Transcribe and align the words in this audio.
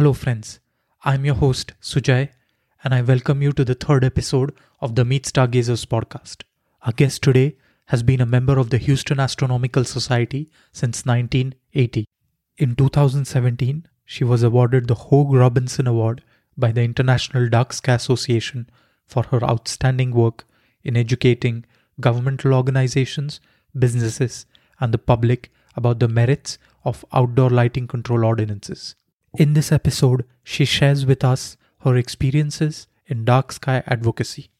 Hello, 0.00 0.14
friends. 0.14 0.60
I'm 1.04 1.26
your 1.26 1.34
host, 1.34 1.74
Sujay, 1.82 2.30
and 2.82 2.94
I 2.94 3.02
welcome 3.02 3.42
you 3.42 3.52
to 3.52 3.66
the 3.66 3.74
third 3.74 4.02
episode 4.02 4.54
of 4.80 4.94
the 4.94 5.04
Meet 5.04 5.26
Stargazers 5.26 5.84
podcast. 5.84 6.44
Our 6.80 6.92
guest 6.92 7.20
today 7.20 7.58
has 7.88 8.02
been 8.02 8.22
a 8.22 8.24
member 8.24 8.58
of 8.58 8.70
the 8.70 8.78
Houston 8.78 9.20
Astronomical 9.20 9.84
Society 9.84 10.48
since 10.72 11.04
1980. 11.04 12.06
In 12.56 12.76
2017, 12.76 13.86
she 14.06 14.24
was 14.24 14.42
awarded 14.42 14.88
the 14.88 14.94
Hoag 14.94 15.34
Robinson 15.34 15.86
Award 15.86 16.22
by 16.56 16.72
the 16.72 16.82
International 16.82 17.50
Dark 17.50 17.74
Sky 17.74 17.92
Association 17.92 18.70
for 19.04 19.24
her 19.24 19.44
outstanding 19.44 20.12
work 20.12 20.46
in 20.82 20.96
educating 20.96 21.66
governmental 22.00 22.54
organizations, 22.54 23.38
businesses, 23.78 24.46
and 24.80 24.94
the 24.94 25.04
public 25.12 25.52
about 25.76 26.00
the 26.00 26.08
merits 26.08 26.56
of 26.86 27.04
outdoor 27.12 27.50
lighting 27.50 27.86
control 27.86 28.24
ordinances. 28.24 28.94
In 29.38 29.54
this 29.54 29.70
episode, 29.70 30.24
she 30.42 30.64
shares 30.64 31.06
with 31.06 31.22
us 31.22 31.56
her 31.82 31.94
experiences 31.94 32.88
in 33.06 33.24
dark 33.24 33.52
sky 33.52 33.82
advocacy. 33.86 34.50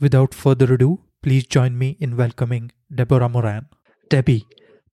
Without 0.00 0.32
further 0.32 0.72
ado, 0.72 1.00
please 1.22 1.46
join 1.46 1.76
me 1.76 1.98
in 2.00 2.16
welcoming 2.16 2.72
Deborah 2.94 3.28
Moran. 3.28 3.66
Debbie, 4.08 4.46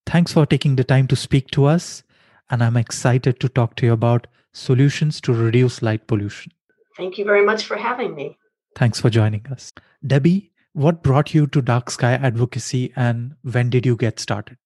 thanks 0.05 0.33
for 0.33 0.45
taking 0.45 0.75
the 0.75 0.83
time 0.83 1.07
to 1.07 1.15
speak 1.15 1.49
to 1.51 1.65
us, 1.65 2.03
and 2.49 2.61
I'm 2.61 2.75
excited 2.75 3.39
to 3.39 3.47
talk 3.47 3.77
to 3.77 3.85
you 3.85 3.93
about 3.93 4.27
solutions 4.51 5.21
to 5.21 5.33
reduce 5.33 5.81
light 5.81 6.05
pollution. 6.05 6.51
Thank 6.97 7.17
you 7.17 7.23
very 7.23 7.45
much 7.45 7.63
for 7.63 7.77
having 7.77 8.15
me. 8.15 8.37
Thanks 8.75 8.99
for 8.99 9.09
joining 9.09 9.47
us. 9.47 9.71
Debbie, 10.05 10.51
what 10.73 11.01
brought 11.01 11.33
you 11.33 11.47
to 11.47 11.61
dark 11.61 11.89
sky 11.89 12.13
advocacy 12.13 12.91
and 12.97 13.35
when 13.43 13.69
did 13.69 13.85
you 13.85 13.95
get 13.95 14.19
started? 14.19 14.57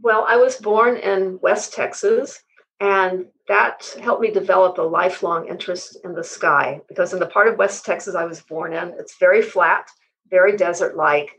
Well, 0.00 0.26
I 0.28 0.36
was 0.38 0.56
born 0.56 0.96
in 0.96 1.38
West 1.40 1.72
Texas 1.72 2.42
and 2.80 3.26
that 3.48 3.96
helped 4.00 4.22
me 4.22 4.30
develop 4.30 4.78
a 4.78 4.82
lifelong 4.82 5.48
interest 5.48 5.98
in 6.04 6.14
the 6.14 6.22
sky 6.24 6.80
because 6.88 7.12
in 7.12 7.18
the 7.18 7.26
part 7.26 7.48
of 7.48 7.58
West 7.58 7.84
Texas 7.84 8.14
I 8.14 8.24
was 8.24 8.40
born 8.40 8.72
in, 8.72 8.94
it's 8.98 9.18
very 9.18 9.42
flat, 9.42 9.88
very 10.30 10.56
desert 10.56 10.96
like. 10.96 11.30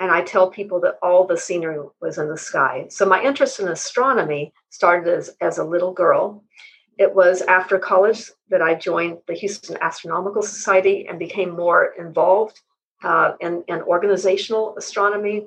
And 0.00 0.12
I 0.12 0.22
tell 0.22 0.48
people 0.48 0.80
that 0.82 0.98
all 1.02 1.26
the 1.26 1.36
scenery 1.36 1.84
was 2.00 2.18
in 2.18 2.28
the 2.28 2.38
sky. 2.38 2.86
So 2.88 3.04
my 3.04 3.20
interest 3.20 3.58
in 3.58 3.66
astronomy 3.66 4.52
started 4.70 5.12
as, 5.12 5.30
as 5.40 5.58
a 5.58 5.64
little 5.64 5.92
girl. 5.92 6.44
It 6.98 7.12
was 7.12 7.42
after 7.42 7.78
college 7.78 8.30
that 8.48 8.62
I 8.62 8.74
joined 8.74 9.18
the 9.26 9.34
Houston 9.34 9.76
Astronomical 9.80 10.42
Society 10.42 11.06
and 11.08 11.18
became 11.18 11.50
more 11.50 11.94
involved 11.98 12.60
uh, 13.02 13.32
in, 13.40 13.64
in 13.66 13.82
organizational 13.82 14.76
astronomy 14.76 15.46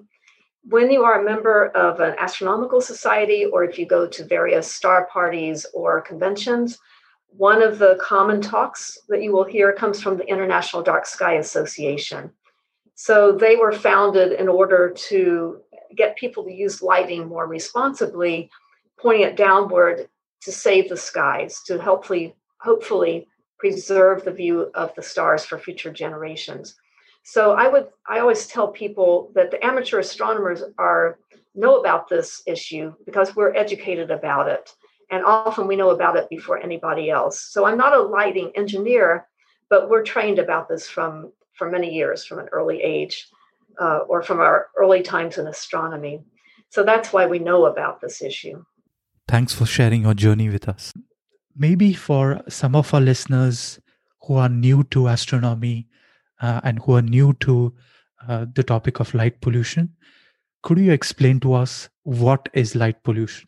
when 0.64 0.92
you 0.92 1.04
are 1.04 1.20
a 1.20 1.24
member 1.24 1.68
of 1.70 2.00
an 2.00 2.16
astronomical 2.20 2.82
society 2.82 3.46
or 3.46 3.64
if 3.64 3.80
you 3.80 3.86
go 3.86 4.08
to 4.08 4.26
various 4.26 4.72
star 4.72 5.08
parties 5.08 5.66
or 5.74 6.02
conventions, 6.02 6.78
one 7.30 7.62
of 7.62 7.80
the 7.80 7.98
common 8.02 8.42
talks 8.42 8.98
that 9.10 9.24
you 9.24 9.32
will 9.32 9.46
hear 9.46 9.74
comes 9.74 10.02
from 10.02 10.18
the 10.18 10.28
International 10.28 10.84
Dark 10.84 11.06
Sky 11.06 11.36
Association. 11.36 12.32
So 12.96 13.32
they 13.32 13.56
were 13.56 13.72
founded 13.72 14.34
in 14.34 14.48
order 14.48 14.94
to 15.10 15.62
get 15.96 16.18
people 16.18 16.44
to 16.44 16.52
use 16.52 16.82
lighting 16.82 17.28
more 17.28 17.48
responsibly, 17.48 18.50
pointing 19.00 19.24
it 19.24 19.36
downward 19.36 20.08
to 20.42 20.52
save 20.52 20.90
the 20.90 20.98
skies, 20.98 21.62
to 21.66 21.82
hopefully 21.82 22.36
hopefully 22.60 23.28
preserve 23.58 24.24
the 24.24 24.32
view 24.32 24.70
of 24.76 24.94
the 24.96 25.02
stars 25.02 25.44
for 25.44 25.58
future 25.58 25.92
generations. 25.92 26.76
So 27.24 27.54
I 27.54 27.68
would 27.68 27.88
I 28.08 28.20
always 28.20 28.48
tell 28.48 28.68
people 28.70 29.32
that 29.36 29.52
the 29.52 29.64
amateur 29.66 30.00
astronomers 30.00 30.64
are 30.78 31.20
know 31.54 31.80
about 31.80 32.10
this 32.10 32.42
issue 32.48 32.94
because 33.06 33.36
we're 33.36 33.56
educated 33.56 34.12
about 34.12 34.48
it. 34.48 34.74
And 35.10 35.26
often 35.26 35.68
we 35.68 35.76
know 35.76 35.90
about 35.90 36.16
it 36.16 36.30
before 36.30 36.58
anybody 36.58 37.10
else. 37.10 37.42
So 37.42 37.66
I'm 37.66 37.78
not 37.78 37.94
a 37.94 38.02
lighting 38.02 38.52
engineer, 38.56 39.28
but 39.70 39.90
we're 39.90 40.04
trained 40.04 40.40
about 40.40 40.70
this 40.70 40.88
from 40.88 41.34
for 41.54 41.70
many 41.70 41.94
years 41.94 42.26
from 42.26 42.40
an 42.40 42.48
early 42.52 42.82
age 42.82 43.28
uh, 43.80 44.00
or 44.08 44.24
from 44.24 44.40
our 44.40 44.68
early 44.78 45.02
times 45.02 45.38
in 45.38 45.48
astronomy. 45.48 46.24
So 46.70 46.84
that's 46.84 47.12
why 47.12 47.26
we 47.28 47.40
know 47.40 47.66
about 47.66 48.00
this 48.00 48.22
issue. 48.22 48.64
Thanks 49.28 49.54
for 49.54 49.66
sharing 49.66 50.04
your 50.04 50.14
journey 50.14 50.50
with 50.50 50.68
us. 50.70 50.92
Maybe 51.56 51.94
for 51.94 52.42
some 52.48 52.76
of 52.76 52.94
our 52.94 53.02
listeners 53.02 53.80
who 54.24 54.36
are 54.36 54.50
new 54.50 54.84
to 54.86 55.08
astronomy, 55.08 55.88
uh, 56.42 56.62
and 56.64 56.80
who 56.80 56.96
are 56.96 57.02
new 57.02 57.34
to 57.34 57.74
uh, 58.28 58.46
the 58.54 58.64
topic 58.64 59.00
of 59.00 59.14
light 59.14 59.40
pollution. 59.42 59.90
Could 60.64 60.78
you 60.78 60.92
explain 60.92 61.40
to 61.42 61.54
us 61.54 61.90
what 62.04 62.50
is 62.54 62.76
light 62.76 63.02
pollution? 63.04 63.48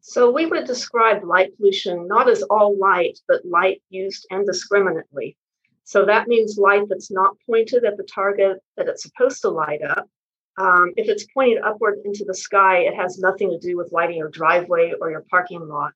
So, 0.00 0.30
we 0.30 0.46
would 0.46 0.66
describe 0.66 1.24
light 1.24 1.56
pollution 1.56 2.08
not 2.08 2.28
as 2.28 2.42
all 2.42 2.76
light, 2.78 3.18
but 3.28 3.44
light 3.44 3.82
used 3.90 4.26
indiscriminately. 4.30 5.36
So, 5.84 6.04
that 6.04 6.28
means 6.28 6.58
light 6.58 6.88
that's 6.88 7.10
not 7.10 7.36
pointed 7.46 7.84
at 7.84 7.96
the 7.96 8.04
target 8.04 8.58
that 8.76 8.88
it's 8.88 9.02
supposed 9.02 9.42
to 9.42 9.50
light 9.50 9.82
up. 9.82 10.08
Um, 10.58 10.92
if 10.96 11.08
it's 11.08 11.26
pointed 11.32 11.62
upward 11.62 11.98
into 12.04 12.24
the 12.24 12.34
sky, 12.34 12.78
it 12.80 12.94
has 12.94 13.18
nothing 13.18 13.50
to 13.50 13.58
do 13.58 13.76
with 13.76 13.92
lighting 13.92 14.16
your 14.16 14.28
driveway 14.28 14.92
or 15.00 15.10
your 15.10 15.24
parking 15.30 15.66
lot. 15.68 15.92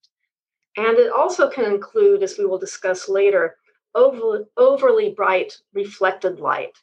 And 0.76 0.98
it 0.98 1.12
also 1.12 1.50
can 1.50 1.64
include, 1.64 2.22
as 2.22 2.38
we 2.38 2.46
will 2.46 2.58
discuss 2.58 3.08
later, 3.08 3.56
over, 3.94 4.46
overly 4.56 5.10
bright 5.10 5.56
reflected 5.72 6.40
light 6.40 6.76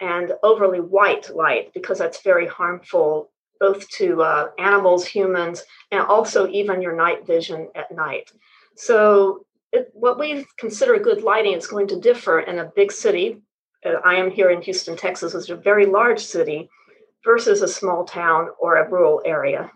and 0.00 0.32
overly 0.42 0.80
white 0.80 1.34
light 1.34 1.72
because 1.74 1.98
that's 1.98 2.22
very 2.22 2.46
harmful 2.46 3.30
both 3.60 3.88
to 3.88 4.22
uh, 4.22 4.48
animals, 4.58 5.06
humans, 5.06 5.62
and 5.90 6.02
also 6.02 6.48
even 6.48 6.82
your 6.82 6.94
night 6.94 7.26
vision 7.26 7.68
at 7.74 7.94
night. 7.94 8.30
So, 8.76 9.46
it, 9.72 9.90
what 9.92 10.18
we 10.18 10.46
consider 10.58 10.98
good 10.98 11.22
lighting 11.22 11.54
is 11.54 11.66
going 11.66 11.88
to 11.88 12.00
differ 12.00 12.40
in 12.40 12.58
a 12.58 12.70
big 12.76 12.92
city. 12.92 13.42
Uh, 13.84 14.00
I 14.04 14.14
am 14.16 14.30
here 14.30 14.50
in 14.50 14.60
Houston, 14.62 14.96
Texas, 14.96 15.34
which 15.34 15.44
is 15.44 15.50
a 15.50 15.56
very 15.56 15.86
large 15.86 16.20
city, 16.20 16.68
versus 17.24 17.62
a 17.62 17.68
small 17.68 18.04
town 18.04 18.48
or 18.60 18.76
a 18.76 18.88
rural 18.88 19.22
area. 19.24 19.70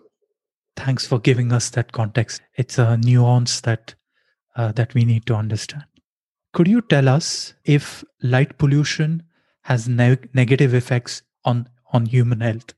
Thanks 0.76 1.06
for 1.06 1.18
giving 1.18 1.52
us 1.52 1.70
that 1.70 1.92
context. 1.92 2.42
It's 2.56 2.78
a 2.78 2.96
nuance 2.96 3.60
that 3.62 3.94
uh, 4.54 4.72
that 4.72 4.94
we 4.94 5.04
need 5.04 5.24
to 5.26 5.34
understand. 5.34 5.84
Could 6.52 6.68
you 6.68 6.80
tell 6.80 7.08
us 7.08 7.54
if 7.64 8.04
light 8.22 8.58
pollution 8.58 9.22
has 9.62 9.88
ne- 9.88 10.18
negative 10.32 10.74
effects 10.74 11.22
on, 11.44 11.68
on 11.92 12.06
human 12.06 12.40
health? 12.40 12.74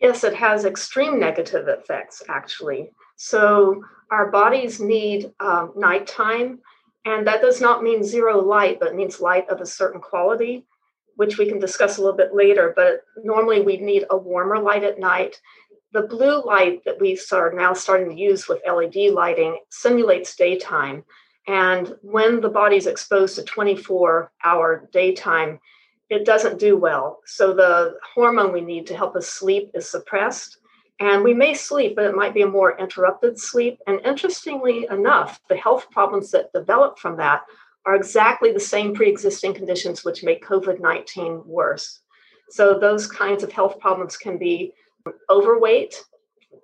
Yes, 0.00 0.24
it 0.24 0.34
has 0.34 0.64
extreme 0.64 1.18
negative 1.18 1.68
effects, 1.68 2.22
actually. 2.28 2.90
So, 3.16 3.82
our 4.10 4.30
bodies 4.30 4.78
need 4.80 5.32
um, 5.40 5.72
nighttime, 5.74 6.60
and 7.06 7.26
that 7.26 7.40
does 7.40 7.60
not 7.60 7.82
mean 7.82 8.04
zero 8.04 8.40
light, 8.40 8.78
but 8.78 8.94
means 8.94 9.20
light 9.20 9.48
of 9.48 9.60
a 9.60 9.66
certain 9.66 10.00
quality, 10.00 10.66
which 11.16 11.38
we 11.38 11.46
can 11.46 11.58
discuss 11.58 11.96
a 11.96 12.02
little 12.02 12.16
bit 12.16 12.34
later. 12.34 12.74
But 12.76 13.00
normally, 13.24 13.62
we 13.62 13.78
need 13.78 14.04
a 14.10 14.16
warmer 14.16 14.58
light 14.58 14.84
at 14.84 15.00
night. 15.00 15.40
The 15.92 16.02
blue 16.02 16.44
light 16.44 16.84
that 16.84 17.00
we 17.00 17.18
are 17.32 17.52
now 17.52 17.72
starting 17.72 18.10
to 18.10 18.20
use 18.20 18.48
with 18.48 18.60
LED 18.66 19.12
lighting 19.14 19.58
simulates 19.70 20.36
daytime. 20.36 21.04
And 21.46 21.94
when 22.02 22.40
the 22.40 22.48
body's 22.48 22.86
exposed 22.86 23.36
to 23.36 23.44
24 23.44 24.32
hour 24.44 24.88
daytime, 24.92 25.60
it 26.10 26.24
doesn't 26.24 26.58
do 26.58 26.76
well. 26.76 27.20
So 27.26 27.52
the 27.52 27.96
hormone 28.14 28.52
we 28.52 28.60
need 28.60 28.86
to 28.88 28.96
help 28.96 29.16
us 29.16 29.28
sleep 29.28 29.70
is 29.74 29.88
suppressed. 29.88 30.58
And 30.98 31.22
we 31.22 31.34
may 31.34 31.54
sleep, 31.54 31.94
but 31.94 32.06
it 32.06 32.16
might 32.16 32.34
be 32.34 32.42
a 32.42 32.46
more 32.46 32.78
interrupted 32.78 33.38
sleep. 33.38 33.78
And 33.86 34.00
interestingly 34.04 34.86
enough, 34.90 35.40
the 35.48 35.56
health 35.56 35.90
problems 35.90 36.30
that 36.30 36.52
develop 36.52 36.98
from 36.98 37.16
that 37.18 37.42
are 37.84 37.94
exactly 37.94 38.52
the 38.52 38.60
same 38.60 38.94
pre 38.94 39.08
existing 39.08 39.54
conditions 39.54 40.04
which 40.04 40.24
make 40.24 40.44
COVID 40.44 40.80
19 40.80 41.42
worse. 41.46 42.00
So 42.50 42.78
those 42.78 43.06
kinds 43.06 43.42
of 43.42 43.52
health 43.52 43.78
problems 43.78 44.16
can 44.16 44.38
be 44.38 44.72
overweight 45.28 46.02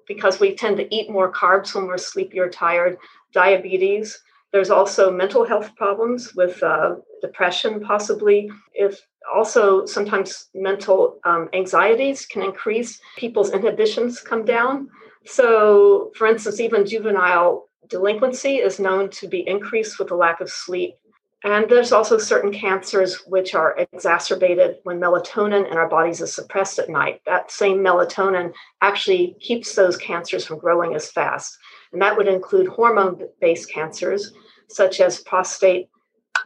because 0.06 0.40
we 0.40 0.54
tend 0.54 0.76
to 0.78 0.94
eat 0.94 1.10
more 1.10 1.32
carbs 1.32 1.74
when 1.74 1.86
we're 1.86 1.98
sleepy 1.98 2.38
or 2.40 2.48
tired, 2.48 2.98
diabetes, 3.32 4.20
there's 4.52 4.70
also 4.70 5.10
mental 5.10 5.44
health 5.44 5.74
problems 5.76 6.34
with 6.34 6.62
uh, 6.62 6.96
depression, 7.22 7.80
possibly. 7.80 8.50
If 8.74 9.00
also 9.34 9.86
sometimes 9.86 10.48
mental 10.54 11.18
um, 11.24 11.48
anxieties 11.54 12.26
can 12.26 12.42
increase, 12.42 13.00
people's 13.16 13.50
inhibitions 13.50 14.20
come 14.20 14.44
down. 14.44 14.88
So, 15.24 16.12
for 16.16 16.26
instance, 16.26 16.60
even 16.60 16.86
juvenile 16.86 17.68
delinquency 17.88 18.56
is 18.56 18.78
known 18.78 19.08
to 19.10 19.26
be 19.26 19.46
increased 19.48 19.98
with 19.98 20.10
a 20.10 20.16
lack 20.16 20.40
of 20.40 20.50
sleep. 20.50 20.96
And 21.44 21.68
there's 21.68 21.90
also 21.90 22.18
certain 22.18 22.52
cancers 22.52 23.22
which 23.26 23.54
are 23.54 23.76
exacerbated 23.76 24.76
when 24.84 25.00
melatonin 25.00 25.68
in 25.68 25.76
our 25.76 25.88
bodies 25.88 26.20
is 26.20 26.32
suppressed 26.32 26.78
at 26.78 26.88
night. 26.88 27.20
That 27.26 27.50
same 27.50 27.78
melatonin 27.78 28.52
actually 28.80 29.36
keeps 29.40 29.74
those 29.74 29.96
cancers 29.96 30.46
from 30.46 30.58
growing 30.58 30.94
as 30.94 31.10
fast. 31.10 31.58
And 31.92 32.00
that 32.00 32.16
would 32.16 32.28
include 32.28 32.68
hormone 32.68 33.28
based 33.40 33.70
cancers, 33.70 34.32
such 34.68 35.00
as 35.00 35.20
prostate, 35.20 35.88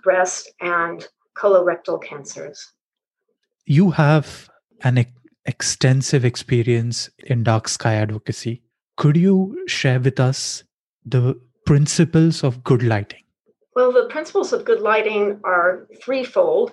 breast, 0.03 0.51
and 0.61 1.07
colorectal 1.37 2.03
cancers. 2.03 2.73
You 3.65 3.91
have 3.91 4.49
an 4.83 4.99
ex- 4.99 5.11
extensive 5.47 6.25
experience 6.25 7.09
in 7.25 7.45
dark 7.45 7.69
sky 7.69 7.95
advocacy. 7.95 8.63
Could 8.97 9.17
you 9.17 9.65
share 9.67 10.01
with 10.01 10.19
us 10.19 10.65
the 11.05 11.41
principles 11.65 12.43
of 12.43 12.65
good 12.65 12.83
lighting? 12.83 13.23
Well, 13.75 13.93
the 13.93 14.07
principles 14.09 14.53
of 14.53 14.65
good 14.65 14.81
lighting 14.81 15.41
are 15.45 15.87
threefold. 16.03 16.73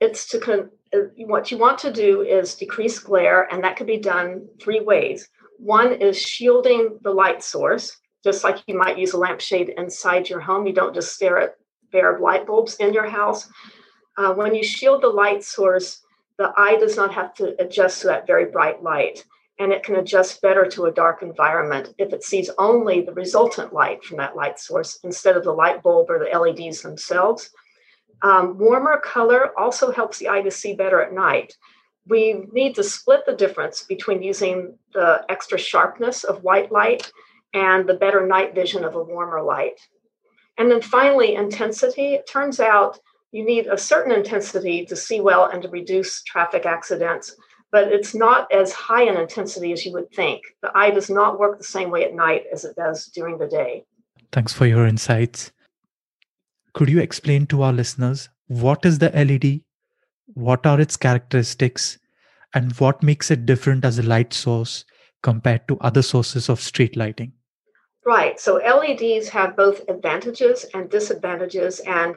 It's 0.00 0.28
to 0.28 0.38
con- 0.38 0.70
uh, 0.94 0.98
what 1.26 1.50
you 1.50 1.58
want 1.58 1.78
to 1.80 1.92
do 1.92 2.22
is 2.22 2.54
decrease 2.54 2.98
glare, 2.98 3.52
and 3.52 3.64
that 3.64 3.76
can 3.76 3.86
be 3.86 3.98
done 3.98 4.46
three 4.62 4.80
ways. 4.80 5.28
One 5.58 5.92
is 5.92 6.20
shielding 6.20 6.98
the 7.02 7.10
light 7.10 7.42
source, 7.42 7.96
just 8.26 8.42
like 8.42 8.58
you 8.66 8.76
might 8.76 8.98
use 8.98 9.12
a 9.12 9.16
lampshade 9.16 9.72
inside 9.78 10.28
your 10.28 10.40
home. 10.40 10.66
You 10.66 10.72
don't 10.72 10.92
just 10.92 11.14
stare 11.14 11.38
at 11.38 11.54
bare 11.92 12.18
light 12.18 12.44
bulbs 12.44 12.74
in 12.74 12.92
your 12.92 13.08
house. 13.08 13.48
Uh, 14.18 14.34
when 14.34 14.52
you 14.52 14.64
shield 14.64 15.02
the 15.02 15.08
light 15.08 15.44
source, 15.44 16.02
the 16.36 16.52
eye 16.56 16.76
does 16.76 16.96
not 16.96 17.14
have 17.14 17.34
to 17.34 17.54
adjust 17.62 18.00
to 18.00 18.08
that 18.08 18.26
very 18.26 18.46
bright 18.46 18.82
light, 18.82 19.24
and 19.60 19.70
it 19.72 19.84
can 19.84 19.94
adjust 19.94 20.42
better 20.42 20.66
to 20.66 20.86
a 20.86 20.90
dark 20.90 21.22
environment 21.22 21.94
if 21.98 22.12
it 22.12 22.24
sees 22.24 22.50
only 22.58 23.00
the 23.00 23.12
resultant 23.12 23.72
light 23.72 24.02
from 24.02 24.16
that 24.16 24.34
light 24.34 24.58
source 24.58 24.98
instead 25.04 25.36
of 25.36 25.44
the 25.44 25.52
light 25.52 25.80
bulb 25.84 26.10
or 26.10 26.18
the 26.18 26.36
LEDs 26.36 26.82
themselves. 26.82 27.50
Um, 28.22 28.58
warmer 28.58 28.98
color 28.98 29.56
also 29.56 29.92
helps 29.92 30.18
the 30.18 30.28
eye 30.28 30.42
to 30.42 30.50
see 30.50 30.74
better 30.74 31.00
at 31.00 31.12
night. 31.12 31.54
We 32.08 32.42
need 32.50 32.74
to 32.74 32.82
split 32.82 33.20
the 33.24 33.36
difference 33.36 33.84
between 33.84 34.20
using 34.20 34.76
the 34.92 35.24
extra 35.28 35.58
sharpness 35.58 36.24
of 36.24 36.42
white 36.42 36.72
light 36.72 37.12
and 37.56 37.88
the 37.88 37.94
better 37.94 38.26
night 38.26 38.54
vision 38.54 38.84
of 38.84 38.94
a 38.94 39.02
warmer 39.02 39.42
light. 39.42 39.80
And 40.58 40.70
then 40.70 40.82
finally, 40.82 41.34
intensity. 41.34 42.14
It 42.14 42.28
turns 42.28 42.60
out 42.60 42.98
you 43.32 43.44
need 43.44 43.66
a 43.66 43.78
certain 43.78 44.12
intensity 44.12 44.84
to 44.86 44.94
see 44.94 45.20
well 45.20 45.46
and 45.46 45.62
to 45.62 45.68
reduce 45.68 46.22
traffic 46.22 46.66
accidents, 46.66 47.34
but 47.72 47.88
it's 47.88 48.14
not 48.14 48.50
as 48.52 48.72
high 48.72 49.04
an 49.04 49.16
intensity 49.16 49.72
as 49.72 49.86
you 49.86 49.92
would 49.94 50.10
think. 50.12 50.42
The 50.62 50.70
eye 50.74 50.90
does 50.90 51.08
not 51.08 51.38
work 51.38 51.58
the 51.58 51.64
same 51.64 51.90
way 51.90 52.04
at 52.04 52.14
night 52.14 52.44
as 52.52 52.64
it 52.64 52.76
does 52.76 53.06
during 53.06 53.38
the 53.38 53.48
day. 53.48 53.84
Thanks 54.32 54.52
for 54.52 54.66
your 54.66 54.86
insights. 54.86 55.50
Could 56.74 56.90
you 56.90 57.00
explain 57.00 57.46
to 57.46 57.62
our 57.62 57.72
listeners 57.72 58.28
what 58.48 58.84
is 58.84 58.98
the 58.98 59.10
LED, 59.10 59.62
what 60.34 60.66
are 60.66 60.78
its 60.78 60.96
characteristics, 60.96 61.98
and 62.52 62.72
what 62.78 63.02
makes 63.02 63.30
it 63.30 63.46
different 63.46 63.84
as 63.84 63.98
a 63.98 64.02
light 64.02 64.34
source 64.34 64.84
compared 65.22 65.66
to 65.68 65.78
other 65.78 66.02
sources 66.02 66.50
of 66.50 66.60
street 66.60 66.94
lighting? 66.96 67.32
Right. 68.06 68.38
So 68.38 68.56
LEDs 68.56 69.28
have 69.30 69.56
both 69.56 69.82
advantages 69.88 70.64
and 70.74 70.88
disadvantages, 70.88 71.80
and 71.80 72.14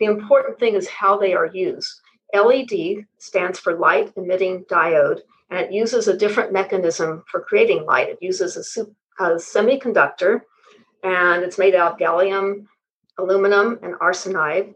the 0.00 0.06
important 0.06 0.58
thing 0.58 0.74
is 0.74 0.88
how 0.88 1.18
they 1.18 1.34
are 1.34 1.46
used. 1.46 2.00
LED 2.34 3.06
stands 3.18 3.58
for 3.58 3.78
light 3.78 4.12
emitting 4.16 4.64
diode, 4.64 5.20
and 5.50 5.60
it 5.60 5.72
uses 5.72 6.08
a 6.08 6.16
different 6.16 6.52
mechanism 6.52 7.22
for 7.30 7.42
creating 7.42 7.84
light. 7.84 8.08
It 8.08 8.18
uses 8.20 8.76
a, 8.76 9.24
a 9.24 9.36
semiconductor, 9.36 10.40
and 11.04 11.44
it's 11.44 11.58
made 11.58 11.74
out 11.74 11.92
of 11.92 11.98
gallium 11.98 12.66
aluminum, 13.20 13.78
and 13.82 13.94
arsenide. 13.94 14.74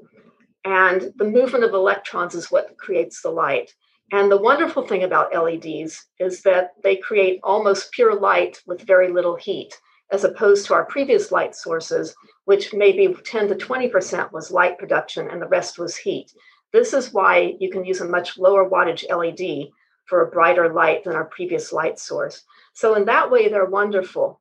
And 0.64 1.12
the 1.16 1.24
movement 1.24 1.64
of 1.64 1.74
electrons 1.74 2.34
is 2.34 2.50
what 2.50 2.76
creates 2.78 3.20
the 3.20 3.30
light. 3.30 3.74
And 4.12 4.30
the 4.30 4.40
wonderful 4.40 4.86
thing 4.86 5.02
about 5.02 5.34
LEDs 5.34 6.06
is 6.20 6.42
that 6.42 6.72
they 6.82 6.96
create 6.96 7.40
almost 7.42 7.90
pure 7.92 8.14
light 8.14 8.60
with 8.66 8.86
very 8.86 9.10
little 9.10 9.36
heat, 9.36 9.78
as 10.10 10.24
opposed 10.24 10.66
to 10.66 10.74
our 10.74 10.84
previous 10.84 11.32
light 11.32 11.54
sources, 11.54 12.14
which 12.44 12.74
maybe 12.74 13.14
10 13.24 13.48
to 13.48 13.54
20% 13.54 14.32
was 14.32 14.50
light 14.50 14.78
production 14.78 15.28
and 15.30 15.40
the 15.40 15.48
rest 15.48 15.78
was 15.78 15.96
heat. 15.96 16.32
This 16.72 16.92
is 16.92 17.12
why 17.12 17.54
you 17.60 17.70
can 17.70 17.84
use 17.84 18.00
a 18.00 18.08
much 18.08 18.36
lower 18.36 18.68
wattage 18.68 19.04
LED 19.08 19.68
for 20.06 20.22
a 20.22 20.30
brighter 20.30 20.72
light 20.72 21.04
than 21.04 21.14
our 21.14 21.24
previous 21.24 21.72
light 21.72 21.98
source. 21.98 22.42
So, 22.74 22.94
in 22.94 23.04
that 23.06 23.30
way, 23.30 23.48
they're 23.48 23.64
wonderful. 23.64 24.40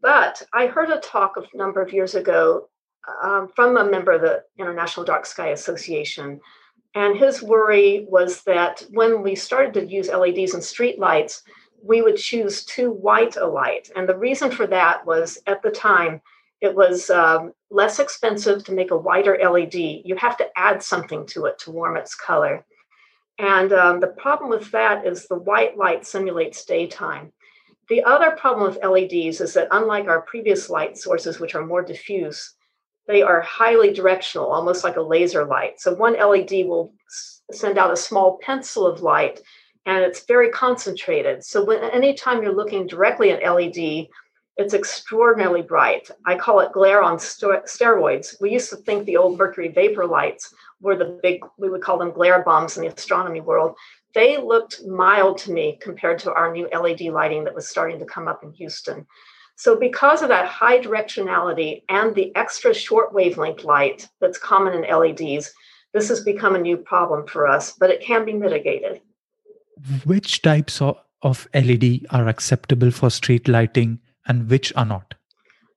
But 0.00 0.42
I 0.52 0.66
heard 0.66 0.90
a 0.90 0.98
talk 0.98 1.36
a 1.36 1.56
number 1.56 1.82
of 1.82 1.92
years 1.92 2.14
ago 2.14 2.68
um, 3.22 3.48
from 3.54 3.76
a 3.76 3.84
member 3.84 4.12
of 4.12 4.22
the 4.22 4.44
International 4.58 5.04
Dark 5.04 5.26
Sky 5.26 5.48
Association. 5.48 6.40
And 6.94 7.16
his 7.16 7.42
worry 7.42 8.06
was 8.08 8.42
that 8.44 8.82
when 8.90 9.22
we 9.22 9.34
started 9.34 9.74
to 9.74 9.86
use 9.86 10.08
LEDs 10.08 10.54
and 10.54 10.64
street 10.64 10.98
lights, 10.98 11.42
we 11.82 12.02
would 12.02 12.16
choose 12.16 12.64
too 12.64 12.90
white 12.90 13.36
a 13.36 13.46
light. 13.46 13.90
And 13.94 14.08
the 14.08 14.16
reason 14.16 14.50
for 14.50 14.66
that 14.66 15.06
was 15.06 15.38
at 15.46 15.62
the 15.62 15.70
time, 15.70 16.20
it 16.60 16.74
was 16.74 17.08
um, 17.10 17.52
less 17.70 17.98
expensive 17.98 18.64
to 18.64 18.72
make 18.72 18.90
a 18.90 18.96
whiter 18.96 19.38
LED. 19.40 19.74
You 19.74 20.16
have 20.16 20.36
to 20.38 20.48
add 20.56 20.82
something 20.82 21.26
to 21.26 21.46
it 21.46 21.58
to 21.60 21.70
warm 21.70 21.96
its 21.96 22.14
color. 22.14 22.64
And 23.38 23.72
um, 23.72 24.00
the 24.00 24.08
problem 24.08 24.50
with 24.50 24.70
that 24.72 25.06
is 25.06 25.28
the 25.28 25.38
white 25.38 25.76
light 25.76 26.04
simulates 26.04 26.64
daytime. 26.64 27.32
The 27.88 28.02
other 28.02 28.32
problem 28.32 28.68
with 28.68 28.84
LEDs 28.84 29.40
is 29.40 29.54
that, 29.54 29.68
unlike 29.70 30.08
our 30.08 30.22
previous 30.22 30.68
light 30.68 30.98
sources, 30.98 31.38
which 31.38 31.54
are 31.54 31.64
more 31.64 31.82
diffuse, 31.82 32.54
they 33.06 33.22
are 33.22 33.40
highly 33.40 33.92
directional, 33.92 34.52
almost 34.52 34.84
like 34.84 34.96
a 34.96 35.02
laser 35.02 35.46
light. 35.46 35.80
So 35.80 35.94
one 35.94 36.14
LED 36.14 36.66
will 36.66 36.92
send 37.50 37.78
out 37.78 37.92
a 37.92 37.96
small 37.96 38.38
pencil 38.42 38.86
of 38.86 39.00
light 39.00 39.40
and 39.88 40.04
it's 40.04 40.26
very 40.26 40.50
concentrated. 40.50 41.42
So 41.42 41.64
when 41.64 41.82
anytime 41.82 42.42
you're 42.42 42.54
looking 42.54 42.86
directly 42.86 43.30
at 43.30 43.42
LED, 43.42 44.06
it's 44.58 44.74
extraordinarily 44.74 45.62
bright. 45.62 46.10
I 46.26 46.36
call 46.36 46.60
it 46.60 46.72
glare 46.72 47.02
on 47.02 47.16
steroids. 47.16 48.38
We 48.38 48.50
used 48.50 48.68
to 48.68 48.76
think 48.76 49.06
the 49.06 49.16
old 49.16 49.38
mercury 49.38 49.68
vapor 49.68 50.04
lights 50.04 50.52
were 50.82 50.94
the 50.94 51.18
big, 51.22 51.42
we 51.56 51.70
would 51.70 51.80
call 51.80 51.96
them 51.96 52.12
glare 52.12 52.42
bombs 52.44 52.76
in 52.76 52.82
the 52.82 52.92
astronomy 52.92 53.40
world. 53.40 53.76
They 54.14 54.36
looked 54.36 54.84
mild 54.86 55.38
to 55.38 55.52
me 55.52 55.78
compared 55.80 56.18
to 56.20 56.34
our 56.34 56.52
new 56.52 56.68
LED 56.68 57.00
lighting 57.12 57.44
that 57.44 57.54
was 57.54 57.66
starting 57.66 57.98
to 57.98 58.04
come 58.04 58.28
up 58.28 58.44
in 58.44 58.52
Houston. 58.52 59.06
So, 59.56 59.74
because 59.74 60.20
of 60.20 60.28
that 60.28 60.46
high 60.48 60.80
directionality 60.80 61.82
and 61.88 62.14
the 62.14 62.34
extra 62.36 62.74
short 62.74 63.14
wavelength 63.14 63.64
light 63.64 64.06
that's 64.20 64.38
common 64.38 64.84
in 64.84 64.90
LEDs, 64.90 65.50
this 65.94 66.08
has 66.10 66.20
become 66.20 66.54
a 66.54 66.60
new 66.60 66.76
problem 66.76 67.26
for 67.26 67.48
us, 67.48 67.72
but 67.72 67.90
it 67.90 68.02
can 68.02 68.26
be 68.26 68.34
mitigated. 68.34 69.00
Which 70.04 70.42
types 70.42 70.80
of 70.80 71.48
LED 71.54 72.06
are 72.10 72.28
acceptable 72.28 72.90
for 72.90 73.10
street 73.10 73.48
lighting 73.48 74.00
and 74.26 74.48
which 74.50 74.72
are 74.76 74.84
not? 74.84 75.14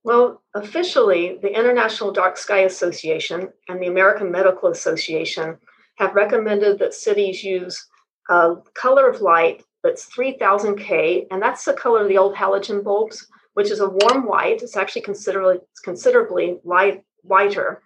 Well, 0.04 0.42
officially, 0.54 1.38
the 1.40 1.56
International 1.56 2.12
Dark 2.12 2.36
Sky 2.36 2.60
Association 2.60 3.48
and 3.68 3.80
the 3.80 3.86
American 3.86 4.30
Medical 4.30 4.70
Association 4.70 5.58
have 5.96 6.14
recommended 6.14 6.78
that 6.78 6.94
cities 6.94 7.44
use 7.44 7.86
a 8.28 8.56
color 8.74 9.08
of 9.08 9.20
light 9.20 9.62
that's 9.82 10.04
3000 10.06 10.76
K, 10.76 11.26
and 11.30 11.42
that's 11.42 11.64
the 11.64 11.72
color 11.72 12.02
of 12.02 12.08
the 12.08 12.18
old 12.18 12.34
halogen 12.34 12.82
bulbs 12.82 13.26
which 13.54 13.70
is 13.70 13.80
a 13.80 13.88
warm 13.88 14.26
white. 14.26 14.62
It's 14.62 14.76
actually 14.76 15.02
considerably 15.02 15.58
considerably 15.84 16.58
light 16.64 17.04
whiter 17.22 17.82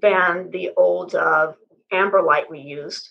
than 0.00 0.50
the 0.50 0.70
old 0.76 1.14
uh, 1.14 1.52
amber 1.92 2.22
light 2.22 2.50
we 2.50 2.60
used, 2.60 3.10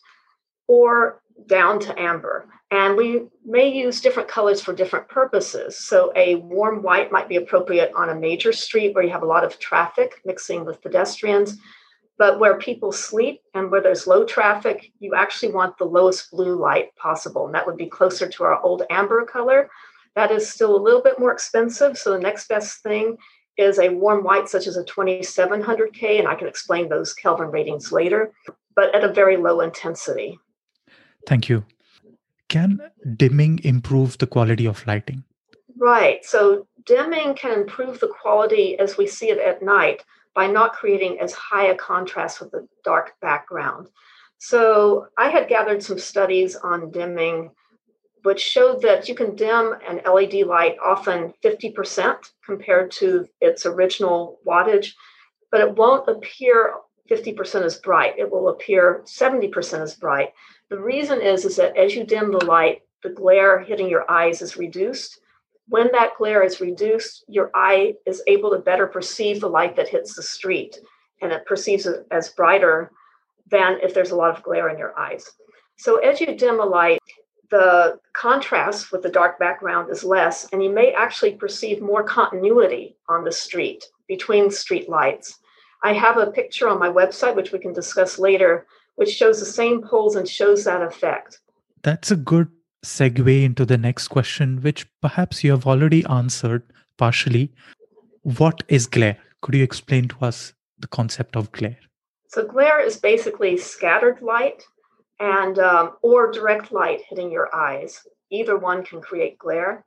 or 0.68 1.22
down 1.48 1.80
to 1.80 2.00
amber. 2.00 2.48
And 2.72 2.96
we 2.96 3.28
may 3.46 3.70
use 3.70 4.02
different 4.02 4.30
colors 4.30 4.62
for 4.62 4.74
different 4.74 5.08
purposes. 5.08 5.78
So 5.78 6.12
a 6.16 6.36
warm 6.36 6.82
white 6.82 7.12
might 7.12 7.30
be 7.30 7.36
appropriate 7.36 7.92
on 7.96 8.10
a 8.10 8.16
major 8.16 8.52
street 8.52 8.96
where 8.96 9.04
you 9.04 9.12
have 9.12 9.24
a 9.24 9.28
lot 9.28 9.44
of 9.44 9.60
traffic 9.60 10.22
mixing 10.26 10.66
with 10.66 10.82
pedestrians. 10.82 11.58
But 12.18 12.40
where 12.40 12.58
people 12.58 12.92
sleep 12.92 13.42
and 13.54 13.70
where 13.70 13.82
there's 13.82 14.08
low 14.08 14.24
traffic, 14.24 14.92
you 15.00 15.16
actually 15.16 15.52
want 15.52 15.78
the 15.78 15.86
lowest 15.86 16.32
blue 16.32 16.56
light 16.56 16.96
possible. 16.96 17.46
And 17.46 17.56
that 17.56 17.66
would 17.66 17.78
be 17.78 17.88
closer 17.88 18.28
to 18.28 18.44
our 18.44 18.62
old 18.62 18.84
amber 18.90 19.26
color 19.26 19.70
that 20.16 20.32
is 20.32 20.50
still 20.50 20.76
a 20.76 20.82
little 20.82 21.02
bit 21.02 21.20
more 21.20 21.32
expensive. 21.32 21.98
So 21.98 22.12
the 22.12 22.20
next 22.20 22.48
best 22.48 22.84
thing 22.84 23.18
is 23.58 23.80
a 23.80 23.90
warm 23.90 24.24
white, 24.24 24.50
such 24.50 24.68
as 24.68 24.78
a 24.78 24.84
2700K, 24.84 26.20
and 26.20 26.28
I 26.28 26.36
can 26.36 26.48
explain 26.48 26.90
those 26.90 27.14
Kelvin 27.14 27.52
ratings 27.52 27.92
later, 27.92 28.34
but 28.76 28.94
at 28.96 29.04
a 29.04 29.14
very 29.14 29.38
low 29.38 29.62
intensity. 29.62 30.40
Thank 31.28 31.50
you. 31.50 31.66
Can 32.50 32.80
dimming 33.16 33.60
improve 33.64 34.18
the 34.18 34.28
quality 34.28 34.66
of 34.66 34.86
lighting? 34.86 35.24
Right. 35.78 36.24
So 36.24 36.68
dimming 36.86 37.36
can 37.36 37.52
improve 37.60 38.00
the 38.00 38.10
quality 38.22 38.78
as 38.80 38.98
we 38.98 39.08
see 39.08 39.30
it 39.30 39.40
at 39.40 39.64
night 39.64 40.04
by 40.36 40.48
not 40.48 40.74
creating 40.74 41.20
as 41.20 41.34
high 41.34 41.68
a 41.68 41.76
contrast 41.76 42.42
with 42.42 42.52
the 42.52 42.68
dark 42.84 43.14
background. 43.22 43.88
So 44.38 45.08
I 45.18 45.30
had 45.30 45.48
gathered 45.48 45.84
some 45.84 46.00
studies 46.00 46.56
on 46.56 46.92
dimming 46.92 47.52
which 48.24 48.40
showed 48.42 48.82
that 48.82 49.08
you 49.08 49.16
can 49.16 49.36
dim 49.36 49.76
an 49.88 50.02
LED 50.06 50.48
light 50.48 50.78
often 50.84 51.34
50% 51.44 52.16
compared 52.46 52.90
to 52.92 53.28
its 53.42 53.66
original 53.66 54.40
wattage, 54.48 54.94
but 55.52 55.62
it 55.62 55.76
won't 55.76 56.08
appear 56.08 56.74
50% 57.12 57.64
as 57.64 57.78
bright. 57.78 58.18
It 58.18 58.32
will 58.32 58.50
appear 58.50 59.04
70% 59.06 59.82
as 59.82 59.96
bright. 59.96 60.30
The 60.70 60.80
reason 60.80 61.22
is, 61.22 61.46
is 61.46 61.56
that 61.58 61.78
as 61.78 61.96
you 61.96 62.04
dim 62.04 62.32
the 62.32 62.46
light, 62.46 62.82
the 63.04 63.10
glare 63.10 63.60
hitting 63.60 63.90
your 63.90 64.10
eyes 64.10 64.42
is 64.42 64.58
reduced. 64.58 65.20
When 65.68 65.92
that 65.92 66.18
glare 66.18 66.44
is 66.44 66.62
reduced, 66.62 67.26
your 67.28 67.52
eye 67.54 67.96
is 68.06 68.24
able 68.28 68.52
to 68.52 68.60
better 68.60 68.88
perceive 68.88 69.40
the 69.40 69.50
light 69.50 69.76
that 69.76 69.90
hits 69.90 70.16
the 70.16 70.24
street, 70.24 70.80
and 71.22 71.32
it 71.32 71.46
perceives 71.46 71.86
it 71.86 72.06
as 72.12 72.30
brighter 72.30 72.92
than 73.52 73.78
if 73.82 73.94
there's 73.94 74.12
a 74.12 74.16
lot 74.16 74.36
of 74.36 74.44
glare 74.44 74.70
in 74.70 74.78
your 74.78 74.98
eyes. 74.98 75.30
So 75.78 75.98
as 75.98 76.20
you 76.20 76.36
dim 76.36 76.60
a 76.60 76.66
light, 76.66 77.00
the 77.50 78.00
contrast 78.14 78.92
with 78.92 79.04
the 79.04 79.10
dark 79.10 79.38
background 79.38 79.92
is 79.92 80.04
less, 80.04 80.48
and 80.52 80.64
you 80.64 80.72
may 80.72 80.92
actually 80.92 81.36
perceive 81.36 81.82
more 81.82 82.04
continuity 82.04 82.96
on 83.10 83.24
the 83.24 83.32
street 83.32 83.86
between 84.08 84.50
street 84.50 84.90
lights. 84.90 85.40
I 85.84 85.94
have 85.94 86.18
a 86.18 86.32
picture 86.32 86.68
on 86.68 86.80
my 86.80 86.90
website, 86.90 87.36
which 87.36 87.52
we 87.52 87.60
can 87.60 87.74
discuss 87.74 88.18
later, 88.18 88.66
which 88.96 89.10
shows 89.10 89.40
the 89.40 89.46
same 89.46 89.82
poles 89.82 90.16
and 90.16 90.28
shows 90.28 90.64
that 90.66 90.82
effect. 90.82 91.40
That's 91.82 92.12
a 92.12 92.16
good 92.16 92.50
segue 92.84 93.44
into 93.44 93.66
the 93.66 93.78
next 93.78 94.10
question, 94.10 94.62
which 94.62 94.86
perhaps 95.02 95.44
you 95.44 95.52
have 95.52 95.66
already 95.66 96.06
answered 96.06 96.64
partially. 96.98 97.52
What 98.22 98.64
is 98.68 98.88
glare? 98.88 99.18
Could 99.42 99.56
you 99.56 99.64
explain 99.64 100.08
to 100.10 100.26
us 100.26 100.54
the 100.80 100.88
concept 100.88 101.36
of 101.36 101.52
glare? 101.52 101.80
So, 102.28 102.46
glare 102.46 102.80
is 102.80 102.98
basically 102.98 103.58
scattered 103.58 104.22
light 104.22 104.64
and 105.20 105.60
um, 105.60 105.94
or 106.02 106.32
direct 106.32 106.72
light 106.72 107.02
hitting 107.10 107.32
your 107.32 107.54
eyes. 107.56 108.02
Either 108.32 108.58
one 108.58 108.84
can 108.84 109.02
create 109.02 109.38
glare. 109.38 109.86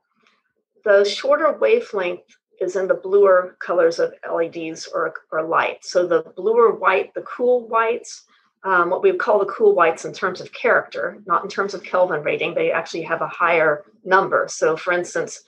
The 0.85 1.03
shorter 1.03 1.51
wavelength 1.51 2.21
is 2.61 2.75
in 2.75 2.87
the 2.87 2.93
bluer 2.93 3.57
colors 3.59 3.99
of 3.99 4.13
LEDs 4.31 4.87
or, 4.87 5.13
or 5.31 5.43
light. 5.43 5.83
So 5.83 6.07
the 6.07 6.23
bluer 6.35 6.73
white, 6.73 7.13
the 7.13 7.21
cool 7.21 7.67
whites, 7.67 8.23
um, 8.63 8.89
what 8.89 9.01
we 9.01 9.11
would 9.11 9.19
call 9.19 9.39
the 9.39 9.45
cool 9.45 9.75
whites 9.75 10.05
in 10.05 10.13
terms 10.13 10.41
of 10.41 10.51
character, 10.51 11.17
not 11.25 11.43
in 11.43 11.49
terms 11.49 11.73
of 11.73 11.83
Kelvin 11.83 12.23
rating, 12.23 12.53
they 12.53 12.71
actually 12.71 13.03
have 13.03 13.21
a 13.21 13.27
higher 13.27 13.85
number. 14.03 14.47
So, 14.49 14.75
for 14.75 14.93
instance, 14.93 15.41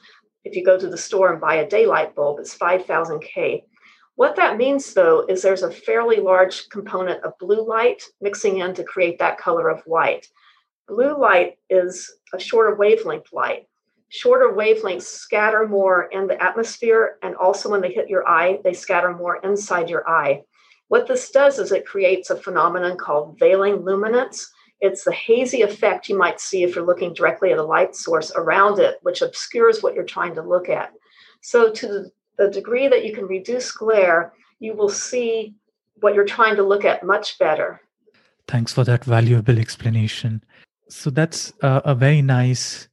if 0.44 0.56
you 0.56 0.64
go 0.64 0.78
to 0.80 0.90
the 0.90 0.98
store 0.98 1.32
and 1.32 1.42
buy 1.42 1.56
a 1.56 1.70
daylight 1.70 2.16
bulb, 2.16 2.40
it's 2.40 2.54
5000 2.54 3.20
K. 3.22 3.66
What 4.16 4.36
that 4.36 4.58
means, 4.58 4.94
though, 4.94 5.26
is 5.28 5.42
there's 5.42 5.64
a 5.64 5.72
fairly 5.72 6.18
large 6.18 6.70
component 6.70 7.24
of 7.24 7.38
blue 7.40 7.66
light 7.66 8.04
mixing 8.22 8.60
in 8.60 8.74
to 8.76 8.84
create 8.84 9.20
that 9.20 9.38
color 9.38 9.70
of 9.70 9.82
white. 9.86 10.28
Blue 10.88 11.18
light 11.18 11.58
is 11.70 12.12
a 12.34 12.40
shorter 12.40 12.76
wavelength 12.76 13.32
light 13.32 13.68
shorter 14.10 14.50
wavelengths 14.50 15.04
scatter 15.04 15.68
more 15.68 16.04
in 16.12 16.28
the 16.28 16.44
atmosphere, 16.44 17.18
and 17.22 17.36
also 17.36 17.70
when 17.70 17.82
they 17.82 17.92
hit 17.92 18.10
your 18.10 18.28
eye, 18.28 18.60
they 18.64 18.74
scatter 18.74 19.14
more 19.14 19.38
inside 19.44 19.90
your 19.90 20.08
eye. 20.10 20.44
What 20.90 21.08
this 21.08 21.32
does 21.32 21.60
is 21.60 21.72
it 21.72 21.86
creates 21.86 22.30
a 22.30 22.36
phenomenon 22.36 22.98
called 22.98 23.40
veiling 23.40 23.78
luminance. 23.78 24.52
It's 24.82 25.04
the 25.04 25.14
hazy 25.14 25.62
effect 25.62 26.10
you 26.10 26.18
might 26.18 26.40
see 26.40 26.64
if 26.64 26.76
you're 26.76 26.86
looking 26.86 27.14
directly 27.14 27.52
at 27.52 27.58
a 27.58 27.64
light 27.64 27.96
source 27.96 28.32
around 28.36 28.80
it, 28.80 28.98
which 29.02 29.22
obscures 29.22 29.82
what 29.82 29.94
you're 29.94 30.04
trying 30.04 30.36
to 30.36 30.42
look 30.42 30.70
at. 30.70 30.92
So, 31.42 31.72
to 31.72 32.12
the 32.38 32.50
degree 32.50 32.88
that 32.88 33.06
you 33.06 33.14
can 33.14 33.26
reduce 33.26 33.72
glare, 33.72 34.34
you 34.60 34.74
will 34.74 34.90
see 34.90 35.56
what 35.96 36.14
you're 36.14 36.26
trying 36.26 36.56
to 36.56 36.64
look 36.64 36.86
at 36.86 37.04
much 37.04 37.38
better. 37.40 37.82
Thanks 38.48 38.74
for 38.74 38.84
that 38.86 39.04
valuable 39.04 39.60
explanation. 39.60 40.44
So, 40.90 41.10
that's 41.10 41.54
a, 41.62 41.94
very 41.94 42.22
nice 42.22 42.90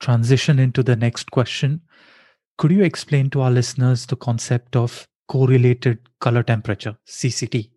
transition 0.00 0.58
into 0.58 0.82
the 0.82 0.96
next 0.96 1.30
question, 1.30 1.82
could 2.58 2.70
you 2.72 2.82
explain 2.82 3.30
to 3.30 3.42
our 3.42 3.50
listeners 3.50 4.06
the 4.06 4.16
concept 4.16 4.74
of 4.74 5.06
correlated 5.30 5.98
color 6.18 6.42
temperature, 6.42 6.96
CCT? 7.06 7.70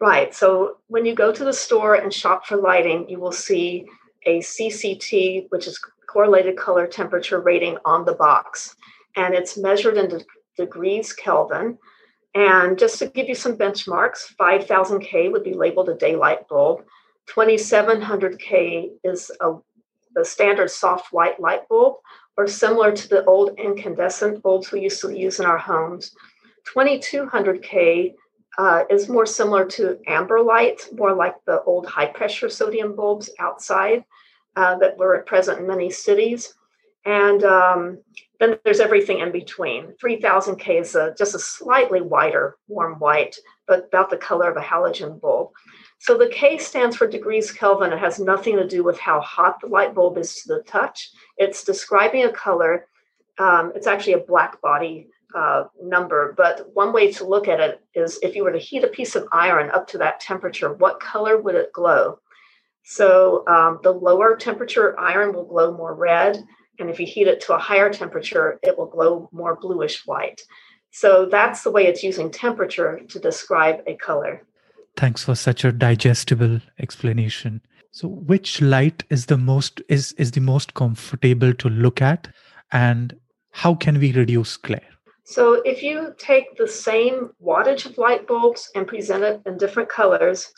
Right. 0.00 0.32
So 0.32 0.78
when 0.86 1.04
you 1.04 1.16
go 1.16 1.32
to 1.32 1.44
the 1.44 1.52
store 1.52 1.94
and 1.96 2.14
shop 2.14 2.46
for 2.46 2.56
lighting, 2.56 3.08
you 3.08 3.18
will 3.18 3.32
see 3.32 3.86
a 4.24 4.38
CCT, 4.38 5.46
which 5.48 5.66
is 5.66 5.80
correlated 6.08 6.56
color 6.56 6.86
temperature 6.86 7.40
rating 7.40 7.76
on 7.84 8.04
the 8.04 8.14
box. 8.14 8.76
And 9.16 9.34
it's 9.34 9.58
measured 9.58 9.96
in 9.96 10.08
de- 10.08 10.24
degrees 10.56 11.12
Kelvin. 11.12 11.76
And 12.34 12.78
just 12.78 13.00
to 13.00 13.06
give 13.08 13.28
you 13.28 13.34
some 13.34 13.56
benchmarks, 13.56 14.18
5000 14.38 15.00
K 15.00 15.28
would 15.28 15.42
be 15.42 15.54
labeled 15.54 15.88
a 15.88 15.94
daylight 15.94 16.46
bulb. 16.46 16.84
2700 17.26 18.38
K 18.38 18.90
is 19.02 19.32
a 19.40 19.54
the 20.14 20.24
standard 20.24 20.70
soft 20.70 21.12
white 21.12 21.38
light 21.38 21.68
bulb, 21.68 21.96
or 22.36 22.48
similar 22.48 22.90
to 22.90 23.08
the 23.08 23.24
old 23.26 23.58
incandescent 23.58 24.42
bulbs 24.42 24.72
we 24.72 24.80
used 24.80 25.00
to 25.02 25.10
use 25.10 25.38
in 25.38 25.46
our 25.46 25.58
homes. 25.58 26.16
2200K 26.74 28.14
uh, 28.58 28.84
is 28.90 29.08
more 29.08 29.26
similar 29.26 29.64
to 29.66 29.98
amber 30.06 30.40
light, 30.40 30.88
more 30.92 31.14
like 31.14 31.36
the 31.44 31.62
old 31.62 31.86
high 31.86 32.06
pressure 32.06 32.48
sodium 32.48 32.96
bulbs 32.96 33.30
outside 33.38 34.04
uh, 34.56 34.76
that 34.78 34.96
were 34.96 35.16
at 35.16 35.26
present 35.26 35.60
in 35.60 35.66
many 35.66 35.90
cities. 35.90 36.54
And 37.04 37.44
um, 37.44 37.98
then 38.40 38.58
there's 38.64 38.80
everything 38.80 39.20
in 39.20 39.30
between. 39.30 39.94
3000K 40.02 40.80
is 40.80 40.94
a, 40.94 41.14
just 41.16 41.34
a 41.34 41.38
slightly 41.38 42.00
whiter, 42.00 42.56
warm 42.66 42.98
white, 42.98 43.36
but 43.68 43.86
about 43.86 44.10
the 44.10 44.16
color 44.16 44.50
of 44.50 44.56
a 44.56 44.60
halogen 44.60 45.20
bulb. 45.20 45.50
So 45.98 46.18
the 46.18 46.28
K 46.28 46.58
stands 46.58 46.96
for 46.96 47.06
degrees 47.06 47.52
Kelvin. 47.52 47.92
It 47.92 47.98
has 47.98 48.18
nothing 48.18 48.56
to 48.56 48.66
do 48.66 48.82
with 48.82 48.98
how 48.98 49.20
hot 49.20 49.60
the 49.60 49.68
light 49.68 49.94
bulb 49.94 50.18
is 50.18 50.34
to 50.42 50.54
the 50.54 50.62
touch. 50.62 51.10
It's 51.38 51.64
describing 51.64 52.24
a 52.24 52.32
color. 52.32 52.86
Um, 53.38 53.72
it's 53.74 53.86
actually 53.86 54.14
a 54.14 54.18
black 54.18 54.60
body 54.60 55.08
uh, 55.34 55.64
number, 55.82 56.34
but 56.36 56.70
one 56.74 56.92
way 56.92 57.12
to 57.12 57.24
look 57.24 57.48
at 57.48 57.60
it 57.60 57.80
is 57.94 58.18
if 58.22 58.34
you 58.34 58.44
were 58.44 58.52
to 58.52 58.58
heat 58.58 58.84
a 58.84 58.88
piece 58.88 59.16
of 59.16 59.26
iron 59.32 59.70
up 59.70 59.86
to 59.88 59.98
that 59.98 60.20
temperature, 60.20 60.72
what 60.72 61.00
color 61.00 61.40
would 61.40 61.54
it 61.54 61.72
glow? 61.72 62.18
So 62.84 63.46
um, 63.48 63.80
the 63.82 63.92
lower 63.92 64.36
temperature 64.36 64.98
iron 64.98 65.34
will 65.34 65.44
glow 65.44 65.76
more 65.76 65.94
red, 65.94 66.42
and 66.78 66.88
if 66.88 67.00
you 67.00 67.06
heat 67.06 67.26
it 67.26 67.40
to 67.42 67.54
a 67.54 67.58
higher 67.58 67.92
temperature, 67.92 68.58
it 68.62 68.78
will 68.78 68.86
glow 68.86 69.28
more 69.32 69.56
bluish 69.56 70.06
white. 70.06 70.40
So 70.90 71.26
that's 71.26 71.62
the 71.62 71.70
way 71.70 71.86
it's 71.86 72.02
using 72.02 72.30
temperature 72.30 73.00
to 73.08 73.18
describe 73.18 73.82
a 73.86 73.96
color. 73.96 74.42
Thanks 74.96 75.24
for 75.24 75.34
such 75.34 75.64
a 75.64 75.72
digestible 75.72 76.60
explanation. 76.78 77.60
So 77.90 78.08
which 78.08 78.62
light 78.62 79.04
is 79.10 79.26
the 79.26 79.36
most 79.36 79.82
is 79.88 80.12
is 80.12 80.30
the 80.30 80.40
most 80.40 80.74
comfortable 80.74 81.52
to 81.54 81.68
look 81.68 82.00
at 82.00 82.28
and 82.72 83.14
how 83.52 83.74
can 83.74 83.98
we 83.98 84.12
reduce 84.12 84.56
glare? 84.56 84.95
So 85.28 85.54
if 85.54 85.82
you 85.82 86.14
take 86.18 86.56
the 86.56 86.68
same 86.68 87.30
wattage 87.42 87.84
of 87.84 87.98
light 87.98 88.28
bulbs 88.28 88.70
and 88.76 88.86
present 88.86 89.24
it 89.24 89.42
in 89.44 89.58
different 89.58 89.88
colors, 89.88 90.52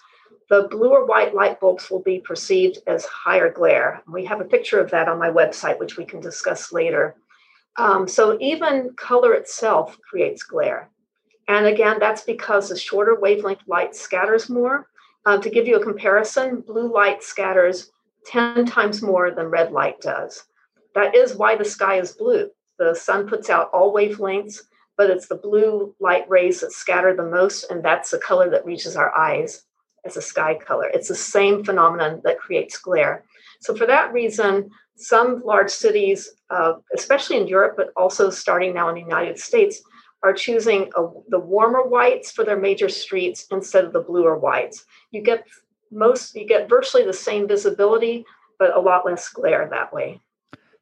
the 0.50 0.68
blue 0.70 0.90
or 0.90 1.06
white 1.06 1.34
light 1.34 1.58
bulbs 1.58 1.90
will 1.90 2.02
be 2.02 2.20
perceived 2.20 2.78
as 2.86 3.06
higher 3.06 3.50
glare. 3.50 4.02
We 4.06 4.26
have 4.26 4.42
a 4.42 4.44
picture 4.44 4.78
of 4.78 4.90
that 4.90 5.08
on 5.08 5.18
my 5.18 5.30
website, 5.30 5.78
which 5.78 5.96
we 5.96 6.04
can 6.04 6.20
discuss 6.20 6.70
later. 6.70 7.16
Um, 7.78 8.06
so 8.06 8.36
even 8.42 8.92
color 8.94 9.32
itself 9.32 9.96
creates 10.02 10.42
glare. 10.42 10.90
And 11.48 11.64
again, 11.64 11.96
that's 11.98 12.24
because 12.24 12.68
the 12.68 12.76
shorter 12.78 13.18
wavelength 13.18 13.62
light 13.66 13.96
scatters 13.96 14.50
more. 14.50 14.86
Uh, 15.24 15.38
to 15.38 15.48
give 15.48 15.66
you 15.66 15.76
a 15.76 15.82
comparison, 15.82 16.60
blue 16.60 16.92
light 16.92 17.22
scatters 17.22 17.90
10 18.26 18.66
times 18.66 19.00
more 19.00 19.30
than 19.30 19.46
red 19.46 19.72
light 19.72 19.98
does. 20.02 20.44
That 20.94 21.14
is 21.14 21.36
why 21.36 21.56
the 21.56 21.64
sky 21.64 21.98
is 21.98 22.12
blue. 22.12 22.50
The 22.78 22.94
sun 22.94 23.28
puts 23.28 23.50
out 23.50 23.70
all 23.72 23.94
wavelengths, 23.94 24.60
but 24.96 25.10
it's 25.10 25.28
the 25.28 25.36
blue 25.36 25.94
light 26.00 26.28
rays 26.28 26.60
that 26.60 26.72
scatter 26.72 27.14
the 27.14 27.24
most, 27.24 27.70
and 27.70 27.84
that's 27.84 28.10
the 28.10 28.18
color 28.18 28.50
that 28.50 28.64
reaches 28.64 28.96
our 28.96 29.16
eyes 29.16 29.64
as 30.04 30.16
a 30.16 30.22
sky 30.22 30.54
color. 30.54 30.88
It's 30.88 31.08
the 31.08 31.14
same 31.14 31.64
phenomenon 31.64 32.20
that 32.24 32.38
creates 32.38 32.78
glare. 32.78 33.24
So, 33.60 33.74
for 33.74 33.86
that 33.86 34.12
reason, 34.12 34.70
some 34.96 35.42
large 35.44 35.70
cities, 35.70 36.28
uh, 36.50 36.74
especially 36.94 37.36
in 37.36 37.48
Europe, 37.48 37.74
but 37.76 37.92
also 37.96 38.30
starting 38.30 38.74
now 38.74 38.88
in 38.88 38.94
the 38.94 39.00
United 39.00 39.38
States, 39.38 39.82
are 40.22 40.32
choosing 40.32 40.90
a, 40.96 41.06
the 41.28 41.38
warmer 41.38 41.82
whites 41.82 42.32
for 42.32 42.44
their 42.44 42.58
major 42.58 42.88
streets 42.88 43.46
instead 43.50 43.84
of 43.84 43.92
the 43.92 44.00
bluer 44.00 44.36
whites. 44.36 44.84
You 45.12 45.22
get 45.22 45.46
most, 45.90 46.34
you 46.34 46.46
get 46.46 46.68
virtually 46.68 47.04
the 47.04 47.12
same 47.12 47.46
visibility, 47.46 48.24
but 48.58 48.76
a 48.76 48.80
lot 48.80 49.06
less 49.06 49.28
glare 49.28 49.68
that 49.70 49.92
way. 49.92 50.20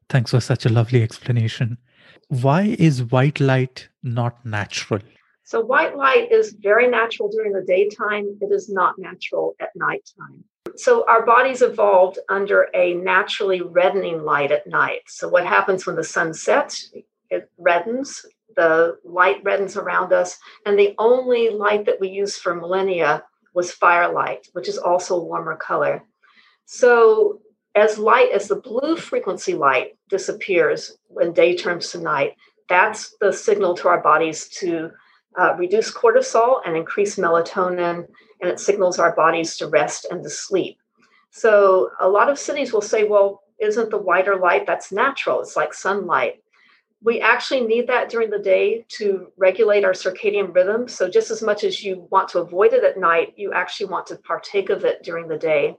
Thanks 0.08 0.30
for 0.30 0.40
such 0.40 0.64
a 0.64 0.68
lovely 0.68 1.02
explanation. 1.02 1.78
Why 2.28 2.76
is 2.78 3.04
white 3.04 3.40
light 3.40 3.88
not 4.02 4.44
natural? 4.44 5.00
So, 5.44 5.60
white 5.60 5.96
light 5.96 6.32
is 6.32 6.56
very 6.60 6.88
natural 6.88 7.28
during 7.28 7.52
the 7.52 7.64
daytime. 7.64 8.36
It 8.40 8.52
is 8.52 8.68
not 8.68 8.98
natural 8.98 9.54
at 9.60 9.70
nighttime. 9.76 10.42
So, 10.74 11.04
our 11.08 11.24
bodies 11.24 11.62
evolved 11.62 12.18
under 12.28 12.68
a 12.74 12.94
naturally 12.94 13.62
reddening 13.62 14.24
light 14.24 14.50
at 14.50 14.66
night. 14.66 15.02
So, 15.06 15.28
what 15.28 15.46
happens 15.46 15.86
when 15.86 15.94
the 15.94 16.02
sun 16.02 16.34
sets? 16.34 16.90
It 17.30 17.48
reddens 17.60 18.24
the 18.56 18.96
light 19.04 19.44
reddens 19.44 19.76
around 19.76 20.12
us. 20.12 20.36
And 20.64 20.78
the 20.78 20.94
only 20.98 21.50
light 21.50 21.86
that 21.86 22.00
we 22.00 22.08
use 22.08 22.36
for 22.36 22.54
millennia 22.54 23.22
was 23.54 23.70
firelight, 23.70 24.48
which 24.52 24.68
is 24.68 24.78
also 24.78 25.16
a 25.16 25.24
warmer 25.24 25.56
color. 25.56 26.02
So, 26.64 27.40
as 27.76 27.98
light 27.98 28.30
as 28.32 28.48
the 28.48 28.56
blue 28.56 28.96
frequency 28.96 29.54
light 29.54 29.96
disappears 30.08 30.96
when 31.08 31.32
day 31.32 31.56
turns 31.56 31.90
to 31.90 32.00
night, 32.00 32.36
that's 32.68 33.14
the 33.20 33.32
signal 33.32 33.74
to 33.76 33.88
our 33.88 34.00
bodies 34.02 34.48
to 34.48 34.90
uh, 35.38 35.54
reduce 35.56 35.92
cortisol 35.92 36.60
and 36.64 36.76
increase 36.76 37.16
melatonin, 37.16 38.06
and 38.40 38.50
it 38.50 38.58
signals 38.58 38.98
our 38.98 39.14
bodies 39.14 39.56
to 39.58 39.68
rest 39.68 40.06
and 40.10 40.22
to 40.22 40.30
sleep. 40.30 40.78
So, 41.30 41.90
a 42.00 42.08
lot 42.08 42.30
of 42.30 42.38
cities 42.38 42.72
will 42.72 42.80
say, 42.80 43.04
well, 43.04 43.42
isn't 43.60 43.90
the 43.90 43.98
whiter 43.98 44.36
light 44.36 44.66
that's 44.66 44.90
natural? 44.90 45.40
It's 45.40 45.56
like 45.56 45.74
sunlight 45.74 46.42
we 47.02 47.20
actually 47.20 47.60
need 47.60 47.86
that 47.86 48.08
during 48.08 48.30
the 48.30 48.38
day 48.38 48.84
to 48.88 49.28
regulate 49.36 49.84
our 49.84 49.92
circadian 49.92 50.54
rhythm. 50.54 50.88
So, 50.88 51.08
just 51.08 51.30
as 51.30 51.42
much 51.42 51.62
as 51.62 51.84
you 51.84 52.08
want 52.10 52.28
to 52.30 52.40
avoid 52.40 52.72
it 52.72 52.84
at 52.84 52.98
night, 52.98 53.34
you 53.36 53.52
actually 53.52 53.86
want 53.86 54.06
to 54.08 54.16
partake 54.16 54.70
of 54.70 54.84
it 54.84 55.02
during 55.02 55.28
the 55.28 55.38
day. 55.38 55.76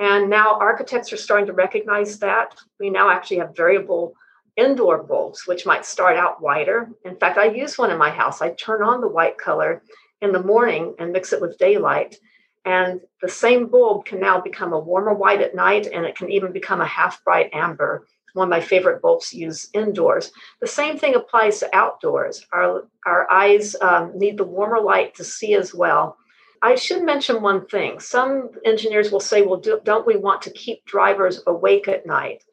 And 0.00 0.30
now 0.30 0.58
architects 0.58 1.12
are 1.12 1.18
starting 1.18 1.46
to 1.46 1.52
recognize 1.52 2.18
that. 2.20 2.56
We 2.80 2.88
now 2.88 3.10
actually 3.10 3.36
have 3.38 3.54
variable 3.54 4.14
indoor 4.56 5.02
bulbs, 5.02 5.46
which 5.46 5.66
might 5.66 5.84
start 5.84 6.16
out 6.16 6.42
whiter. 6.42 6.88
In 7.04 7.16
fact, 7.16 7.36
I 7.36 7.50
use 7.50 7.76
one 7.76 7.90
in 7.90 7.98
my 7.98 8.10
house. 8.10 8.40
I 8.40 8.50
turn 8.50 8.82
on 8.82 9.02
the 9.02 9.08
white 9.08 9.36
color 9.36 9.82
in 10.22 10.32
the 10.32 10.42
morning 10.42 10.94
and 10.98 11.12
mix 11.12 11.34
it 11.34 11.40
with 11.40 11.58
daylight. 11.58 12.16
And 12.64 13.00
the 13.20 13.28
same 13.28 13.66
bulb 13.66 14.06
can 14.06 14.20
now 14.20 14.40
become 14.40 14.72
a 14.72 14.78
warmer 14.78 15.14
white 15.14 15.42
at 15.42 15.54
night, 15.54 15.86
and 15.86 16.04
it 16.04 16.16
can 16.16 16.30
even 16.30 16.52
become 16.52 16.80
a 16.80 16.86
half 16.86 17.22
bright 17.22 17.50
amber. 17.52 18.06
One 18.32 18.48
of 18.48 18.50
my 18.50 18.60
favorite 18.60 19.02
bulbs 19.02 19.30
to 19.30 19.38
use 19.38 19.68
indoors. 19.74 20.30
The 20.60 20.66
same 20.66 20.98
thing 20.98 21.14
applies 21.14 21.58
to 21.60 21.76
outdoors. 21.76 22.46
Our, 22.52 22.88
our 23.04 23.30
eyes 23.30 23.76
um, 23.80 24.12
need 24.16 24.38
the 24.38 24.44
warmer 24.44 24.80
light 24.80 25.14
to 25.16 25.24
see 25.24 25.54
as 25.54 25.74
well. 25.74 26.16
I 26.62 26.74
should 26.74 27.04
mention 27.04 27.40
one 27.40 27.66
thing. 27.66 28.00
Some 28.00 28.50
engineers 28.64 29.10
will 29.10 29.20
say, 29.20 29.42
well, 29.42 29.58
do, 29.58 29.80
don't 29.84 30.06
we 30.06 30.16
want 30.16 30.42
to 30.42 30.50
keep 30.50 30.84
drivers 30.84 31.42
awake 31.46 31.88
at 31.88 32.06
night? 32.06 32.44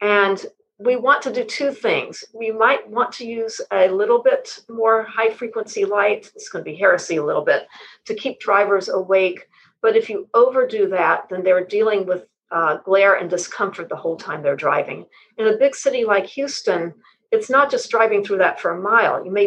And 0.00 0.44
we 0.78 0.96
want 0.96 1.22
to 1.22 1.32
do 1.32 1.44
two 1.44 1.70
things. 1.70 2.24
We 2.34 2.50
might 2.50 2.88
want 2.90 3.12
to 3.12 3.26
use 3.26 3.60
a 3.70 3.88
little 3.88 4.20
bit 4.20 4.58
more 4.68 5.04
high 5.04 5.30
frequency 5.30 5.84
light. 5.84 6.30
It's 6.34 6.48
going 6.48 6.64
to 6.64 6.70
be 6.70 6.76
heresy 6.76 7.16
a 7.16 7.24
little 7.24 7.44
bit 7.44 7.68
to 8.06 8.14
keep 8.14 8.40
drivers 8.40 8.88
awake. 8.88 9.46
But 9.80 9.96
if 9.96 10.10
you 10.10 10.28
overdo 10.34 10.88
that, 10.88 11.28
then 11.30 11.44
they're 11.44 11.64
dealing 11.64 12.04
with 12.04 12.24
uh, 12.50 12.78
glare 12.78 13.14
and 13.14 13.30
discomfort 13.30 13.88
the 13.88 13.96
whole 13.96 14.16
time 14.16 14.42
they're 14.42 14.56
driving. 14.56 15.06
In 15.38 15.46
a 15.46 15.56
big 15.56 15.76
city 15.76 16.04
like 16.04 16.26
Houston, 16.26 16.94
it's 17.30 17.48
not 17.48 17.70
just 17.70 17.90
driving 17.90 18.24
through 18.24 18.38
that 18.38 18.60
for 18.60 18.72
a 18.72 18.80
mile. 18.80 19.24
You 19.24 19.30
may 19.30 19.46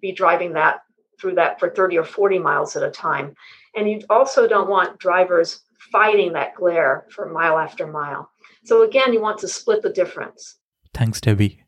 be 0.00 0.12
driving 0.12 0.52
that 0.52 0.80
through 1.20 1.34
that 1.34 1.58
for 1.58 1.70
30 1.70 1.98
or 1.98 2.04
40 2.04 2.38
miles 2.38 2.76
at 2.76 2.82
a 2.82 2.90
time. 2.90 3.34
And 3.74 3.88
you 3.88 4.00
also 4.10 4.46
don't 4.46 4.70
want 4.70 4.98
drivers 4.98 5.60
fighting 5.92 6.32
that 6.32 6.54
glare 6.54 7.06
for 7.10 7.28
mile 7.30 7.58
after 7.58 7.86
mile. 7.86 8.30
So 8.64 8.82
again, 8.82 9.12
you 9.12 9.20
want 9.20 9.38
to 9.38 9.48
split 9.48 9.82
the 9.82 9.90
difference. 9.90 10.56
Thanks, 10.92 11.20
Debbie. 11.20 11.62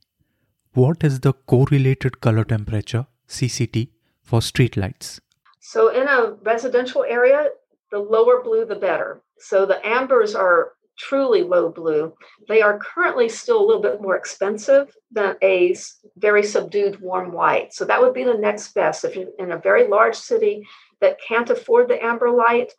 What 0.72 1.04
is 1.04 1.20
the 1.20 1.32
correlated 1.32 2.20
color 2.20 2.44
temperature, 2.44 3.06
CCT, 3.28 3.90
for 4.22 4.40
streetlights? 4.40 5.20
So 5.60 5.88
in 5.88 6.08
a 6.08 6.36
residential 6.42 7.04
area, 7.04 7.48
the 7.90 7.98
lower 7.98 8.42
blue, 8.42 8.64
the 8.64 8.76
better. 8.76 9.20
So 9.38 9.66
the 9.66 9.84
ambers 9.86 10.34
are 10.34 10.72
truly 10.98 11.42
low 11.42 11.70
blue. 11.70 12.14
They 12.48 12.60
are 12.60 12.78
currently 12.78 13.28
still 13.28 13.62
a 13.62 13.66
little 13.66 13.82
bit 13.82 14.02
more 14.02 14.16
expensive 14.16 14.94
than 15.10 15.36
a 15.42 15.76
very 16.16 16.42
subdued 16.42 17.00
warm 17.00 17.32
white. 17.32 17.72
So 17.72 17.84
that 17.84 18.00
would 18.00 18.14
be 18.14 18.24
the 18.24 18.34
next 18.34 18.74
best. 18.74 19.04
If 19.04 19.16
you're 19.16 19.28
in 19.38 19.52
a 19.52 19.58
very 19.58 19.86
large 19.88 20.16
city 20.16 20.66
that 21.00 21.18
can't 21.26 21.50
afford 21.50 21.88
the 21.88 22.04
amber 22.04 22.30
light, 22.30 22.72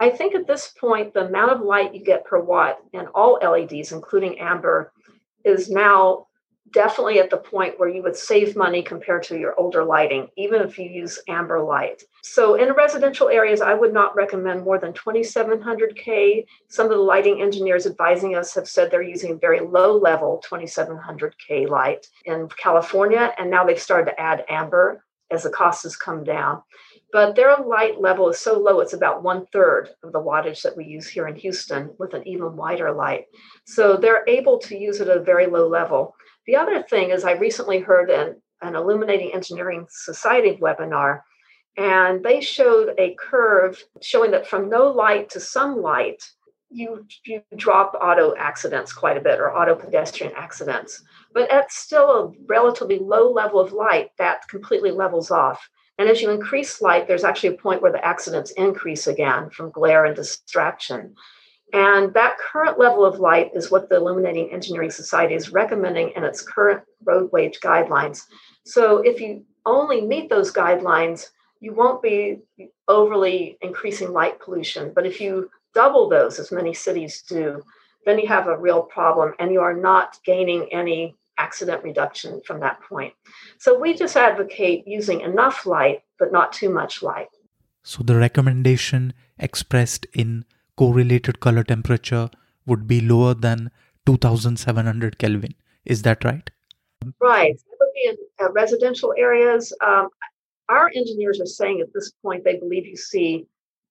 I 0.00 0.10
think 0.10 0.34
at 0.34 0.46
this 0.46 0.74
point, 0.78 1.14
the 1.14 1.26
amount 1.26 1.52
of 1.52 1.60
light 1.60 1.94
you 1.94 2.04
get 2.04 2.24
per 2.24 2.40
watt 2.40 2.78
in 2.92 3.06
all 3.08 3.38
LEDs, 3.42 3.92
including 3.92 4.38
amber, 4.38 4.92
is 5.44 5.70
now 5.70 6.26
definitely 6.72 7.18
at 7.20 7.30
the 7.30 7.36
point 7.36 7.78
where 7.78 7.88
you 7.88 8.02
would 8.02 8.16
save 8.16 8.56
money 8.56 8.82
compared 8.82 9.22
to 9.24 9.38
your 9.38 9.58
older 9.58 9.84
lighting, 9.84 10.28
even 10.36 10.62
if 10.62 10.78
you 10.78 10.88
use 10.88 11.18
amber 11.28 11.60
light. 11.60 12.02
So, 12.22 12.54
in 12.54 12.72
residential 12.72 13.28
areas, 13.28 13.60
I 13.60 13.74
would 13.74 13.92
not 13.92 14.16
recommend 14.16 14.64
more 14.64 14.78
than 14.78 14.92
2700K. 14.92 16.44
Some 16.68 16.86
of 16.86 16.92
the 16.92 16.96
lighting 16.96 17.40
engineers 17.40 17.86
advising 17.86 18.34
us 18.34 18.54
have 18.54 18.68
said 18.68 18.90
they're 18.90 19.02
using 19.02 19.38
very 19.38 19.60
low 19.60 19.96
level 19.96 20.42
2700K 20.48 21.68
light 21.68 22.06
in 22.24 22.48
California, 22.48 23.32
and 23.38 23.50
now 23.50 23.64
they've 23.64 23.80
started 23.80 24.10
to 24.10 24.20
add 24.20 24.44
amber 24.48 25.04
as 25.30 25.42
the 25.42 25.50
cost 25.50 25.82
has 25.82 25.96
come 25.96 26.24
down. 26.24 26.62
But 27.12 27.34
their 27.34 27.56
light 27.56 28.00
level 28.00 28.28
is 28.28 28.38
so 28.38 28.58
low, 28.58 28.80
it's 28.80 28.92
about 28.92 29.22
one 29.22 29.46
third 29.52 29.90
of 30.02 30.12
the 30.12 30.20
wattage 30.20 30.62
that 30.62 30.76
we 30.76 30.84
use 30.84 31.08
here 31.08 31.28
in 31.28 31.36
Houston 31.36 31.90
with 31.98 32.14
an 32.14 32.26
even 32.26 32.56
wider 32.56 32.92
light. 32.92 33.26
So 33.64 33.96
they're 33.96 34.24
able 34.28 34.58
to 34.60 34.76
use 34.76 35.00
it 35.00 35.08
at 35.08 35.16
a 35.16 35.22
very 35.22 35.46
low 35.46 35.68
level. 35.68 36.14
The 36.46 36.56
other 36.56 36.82
thing 36.82 37.10
is, 37.10 37.24
I 37.24 37.32
recently 37.32 37.80
heard 37.80 38.10
an, 38.10 38.36
an 38.62 38.76
Illuminating 38.76 39.34
Engineering 39.34 39.86
Society 39.90 40.58
webinar, 40.60 41.22
and 41.76 42.24
they 42.24 42.40
showed 42.40 42.94
a 42.98 43.14
curve 43.14 43.82
showing 44.00 44.30
that 44.30 44.46
from 44.46 44.68
no 44.68 44.90
light 44.90 45.30
to 45.30 45.40
some 45.40 45.82
light, 45.82 46.22
you, 46.70 47.06
you 47.24 47.42
drop 47.56 47.94
auto 48.00 48.34
accidents 48.36 48.92
quite 48.92 49.16
a 49.16 49.20
bit 49.20 49.38
or 49.38 49.54
auto 49.54 49.74
pedestrian 49.74 50.32
accidents. 50.36 51.02
But 51.34 51.50
at 51.50 51.70
still 51.70 52.10
a 52.10 52.32
relatively 52.46 52.98
low 52.98 53.30
level 53.30 53.60
of 53.60 53.72
light, 53.72 54.10
that 54.18 54.48
completely 54.48 54.90
levels 54.90 55.30
off. 55.30 55.68
And 55.98 56.08
as 56.08 56.20
you 56.20 56.30
increase 56.30 56.82
light, 56.82 57.06
there's 57.06 57.24
actually 57.24 57.50
a 57.50 57.58
point 57.58 57.82
where 57.82 57.92
the 57.92 58.04
accidents 58.04 58.50
increase 58.52 59.06
again 59.06 59.50
from 59.50 59.70
glare 59.70 60.04
and 60.04 60.16
distraction. 60.16 61.14
And 61.72 62.14
that 62.14 62.38
current 62.38 62.78
level 62.78 63.04
of 63.04 63.18
light 63.18 63.50
is 63.54 63.70
what 63.70 63.88
the 63.88 63.96
Illuminating 63.96 64.52
Engineering 64.52 64.90
Society 64.90 65.34
is 65.34 65.52
recommending 65.52 66.12
in 66.14 66.24
its 66.24 66.40
current 66.40 66.82
road 67.04 67.30
wage 67.32 67.58
guidelines. 67.60 68.22
So 68.64 68.98
if 68.98 69.20
you 69.20 69.44
only 69.64 70.00
meet 70.00 70.30
those 70.30 70.52
guidelines, 70.52 71.30
you 71.60 71.74
won't 71.74 72.02
be 72.02 72.38
overly 72.86 73.58
increasing 73.62 74.12
light 74.12 74.38
pollution. 74.40 74.92
But 74.94 75.06
if 75.06 75.20
you 75.20 75.50
double 75.74 76.08
those, 76.08 76.38
as 76.38 76.52
many 76.52 76.72
cities 76.72 77.22
do, 77.28 77.62
then 78.04 78.18
you 78.18 78.28
have 78.28 78.46
a 78.46 78.56
real 78.56 78.82
problem 78.82 79.34
and 79.38 79.52
you 79.52 79.60
are 79.60 79.74
not 79.74 80.18
gaining 80.24 80.72
any 80.72 81.16
accident 81.38 81.82
reduction 81.82 82.40
from 82.46 82.60
that 82.60 82.80
point. 82.80 83.12
So 83.58 83.78
we 83.78 83.94
just 83.94 84.16
advocate 84.16 84.86
using 84.86 85.20
enough 85.20 85.66
light, 85.66 86.02
but 86.18 86.32
not 86.32 86.52
too 86.52 86.70
much 86.70 87.02
light. 87.02 87.28
So 87.82 88.02
the 88.02 88.16
recommendation 88.16 89.12
expressed 89.38 90.06
in 90.14 90.44
correlated 90.76 91.40
color 91.40 91.64
temperature 91.64 92.28
would 92.66 92.86
be 92.86 93.00
lower 93.00 93.34
than 93.34 93.70
2700 94.06 95.18
Kelvin. 95.18 95.54
Is 95.84 96.02
that 96.02 96.24
right? 96.24 96.48
Right. 97.20 97.56
That 97.56 97.76
would 97.80 97.92
be 97.94 98.08
in 98.08 98.16
uh, 98.40 98.52
residential 98.52 99.14
areas. 99.16 99.72
Um, 99.84 100.08
our 100.68 100.90
engineers 100.94 101.40
are 101.40 101.46
saying 101.46 101.80
at 101.80 101.92
this 101.94 102.12
point 102.22 102.44
they 102.44 102.56
believe 102.56 102.86
you 102.86 102.96
see 102.96 103.46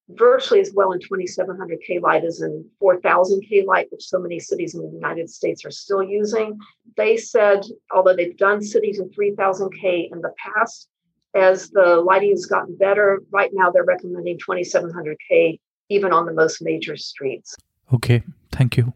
virtually 0.09 0.59
as 0.59 0.71
well 0.73 0.91
in 0.91 0.99
2700 0.99 1.79
K 1.85 1.99
light 1.99 2.23
as 2.23 2.41
in 2.41 2.69
4000 2.79 3.41
K 3.49 3.63
light, 3.65 3.87
which 3.91 4.03
so 4.03 4.19
many 4.19 4.39
cities 4.39 4.75
in 4.75 4.81
the 4.81 4.91
United 4.91 5.29
States 5.29 5.65
are 5.65 5.71
still 5.71 6.03
using. 6.03 6.59
They 6.95 7.17
said, 7.17 7.65
although 7.93 8.15
they've 8.15 8.37
done 8.37 8.61
cities 8.61 8.99
in 8.99 9.11
3000 9.11 9.71
K 9.81 10.09
in 10.11 10.21
the 10.21 10.33
past, 10.37 10.89
as 11.33 11.69
the 11.69 11.97
lighting 12.05 12.31
has 12.31 12.45
gotten 12.45 12.77
better, 12.77 13.21
right 13.31 13.51
now 13.53 13.71
they're 13.71 13.83
recommending 13.83 14.37
2700 14.37 15.17
K 15.27 15.59
even 15.89 16.11
on 16.11 16.25
the 16.25 16.33
most 16.33 16.61
major 16.61 16.95
streets. 16.97 17.55
Okay, 17.93 18.23
thank 18.51 18.77
you. 18.77 18.93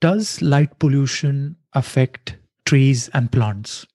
Does 0.00 0.40
light 0.40 0.78
pollution 0.78 1.56
affect 1.74 2.36
trees 2.64 3.08
and 3.12 3.30
plants? 3.30 3.86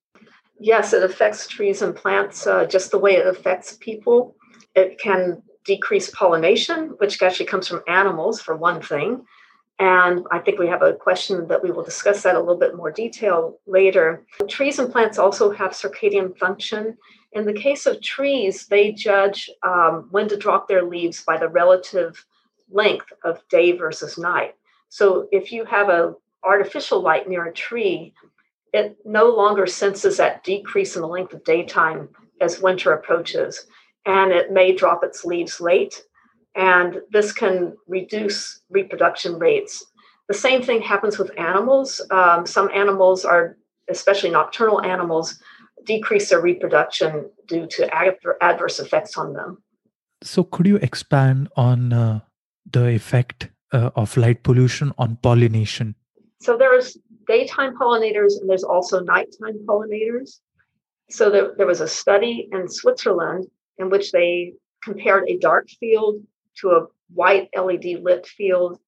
Yes, 0.59 0.93
it 0.93 1.03
affects 1.03 1.47
trees 1.47 1.81
and 1.81 1.95
plants 1.95 2.47
uh, 2.47 2.65
just 2.65 2.91
the 2.91 2.99
way 2.99 3.15
it 3.15 3.27
affects 3.27 3.77
people. 3.79 4.35
It 4.75 4.99
can 4.99 5.41
decrease 5.65 6.09
pollination, 6.11 6.89
which 6.99 7.21
actually 7.21 7.47
comes 7.47 7.67
from 7.67 7.81
animals, 7.87 8.39
for 8.39 8.55
one 8.55 8.81
thing. 8.81 9.25
And 9.79 10.25
I 10.31 10.39
think 10.39 10.57
we 10.57 10.67
have 10.67 10.81
a 10.81 10.93
question 10.93 11.47
that 11.49 11.61
we 11.61 11.71
will 11.71 11.83
discuss 11.83 12.23
that 12.23 12.35
a 12.35 12.39
little 12.39 12.57
bit 12.57 12.77
more 12.77 12.91
detail 12.91 13.59
later. 13.65 14.25
Trees 14.47 14.79
and 14.79 14.91
plants 14.91 15.17
also 15.17 15.51
have 15.51 15.71
circadian 15.71 16.37
function. 16.37 16.97
In 17.33 17.45
the 17.45 17.53
case 17.53 17.85
of 17.85 18.01
trees, 18.01 18.67
they 18.67 18.93
judge 18.93 19.49
um, 19.63 20.07
when 20.11 20.29
to 20.29 20.37
drop 20.37 20.69
their 20.69 20.83
leaves 20.83 21.23
by 21.25 21.37
the 21.37 21.49
relative 21.49 22.25
length 22.69 23.11
of 23.23 23.41
day 23.49 23.71
versus 23.73 24.17
night. 24.17 24.55
So 24.89 25.27
if 25.31 25.51
you 25.51 25.65
have 25.65 25.89
a 25.89 26.13
artificial 26.43 27.01
light 27.01 27.27
near 27.27 27.45
a 27.45 27.53
tree, 27.53 28.13
it 28.73 28.97
no 29.05 29.29
longer 29.29 29.67
senses 29.67 30.17
that 30.17 30.43
decrease 30.43 30.95
in 30.95 31.01
the 31.01 31.07
length 31.07 31.33
of 31.33 31.43
daytime 31.43 32.09
as 32.41 32.61
winter 32.61 32.91
approaches 32.91 33.65
and 34.05 34.31
it 34.31 34.51
may 34.51 34.73
drop 34.73 35.03
its 35.03 35.25
leaves 35.25 35.59
late. 35.59 36.03
And 36.55 37.01
this 37.11 37.31
can 37.31 37.75
reduce 37.87 38.61
reproduction 38.69 39.37
rates. 39.39 39.83
The 40.27 40.33
same 40.33 40.61
thing 40.61 40.81
happens 40.81 41.17
with 41.17 41.37
animals. 41.37 42.01
Um, 42.11 42.45
some 42.45 42.69
animals 42.73 43.25
are, 43.25 43.57
especially 43.89 44.29
nocturnal 44.29 44.81
animals, 44.81 45.39
decrease 45.83 46.29
their 46.29 46.41
reproduction 46.41 47.29
due 47.47 47.67
to 47.67 47.93
adverse 48.41 48.79
effects 48.79 49.17
on 49.17 49.33
them. 49.33 49.61
So, 50.23 50.43
could 50.43 50.65
you 50.65 50.77
expand 50.77 51.49
on 51.55 51.93
uh, 51.93 52.21
the 52.71 52.87
effect 52.89 53.49
uh, 53.71 53.91
of 53.95 54.17
light 54.17 54.43
pollution 54.43 54.93
on 54.97 55.17
pollination? 55.17 55.95
So, 56.41 56.57
there's 56.57 56.97
daytime 57.27 57.75
pollinators 57.77 58.39
and 58.39 58.49
there's 58.49 58.63
also 58.63 58.99
nighttime 58.99 59.65
pollinators. 59.65 60.39
So, 61.09 61.29
there, 61.29 61.53
there 61.57 61.67
was 61.67 61.81
a 61.81 61.87
study 61.87 62.49
in 62.51 62.67
Switzerland 62.67 63.47
in 63.77 63.89
which 63.89 64.11
they 64.11 64.53
compared 64.83 65.27
a 65.27 65.37
dark 65.37 65.67
field 65.79 66.21
to 66.57 66.69
a 66.69 66.85
white 67.13 67.49
LED 67.55 68.01
lit 68.01 68.25
field. 68.25 68.79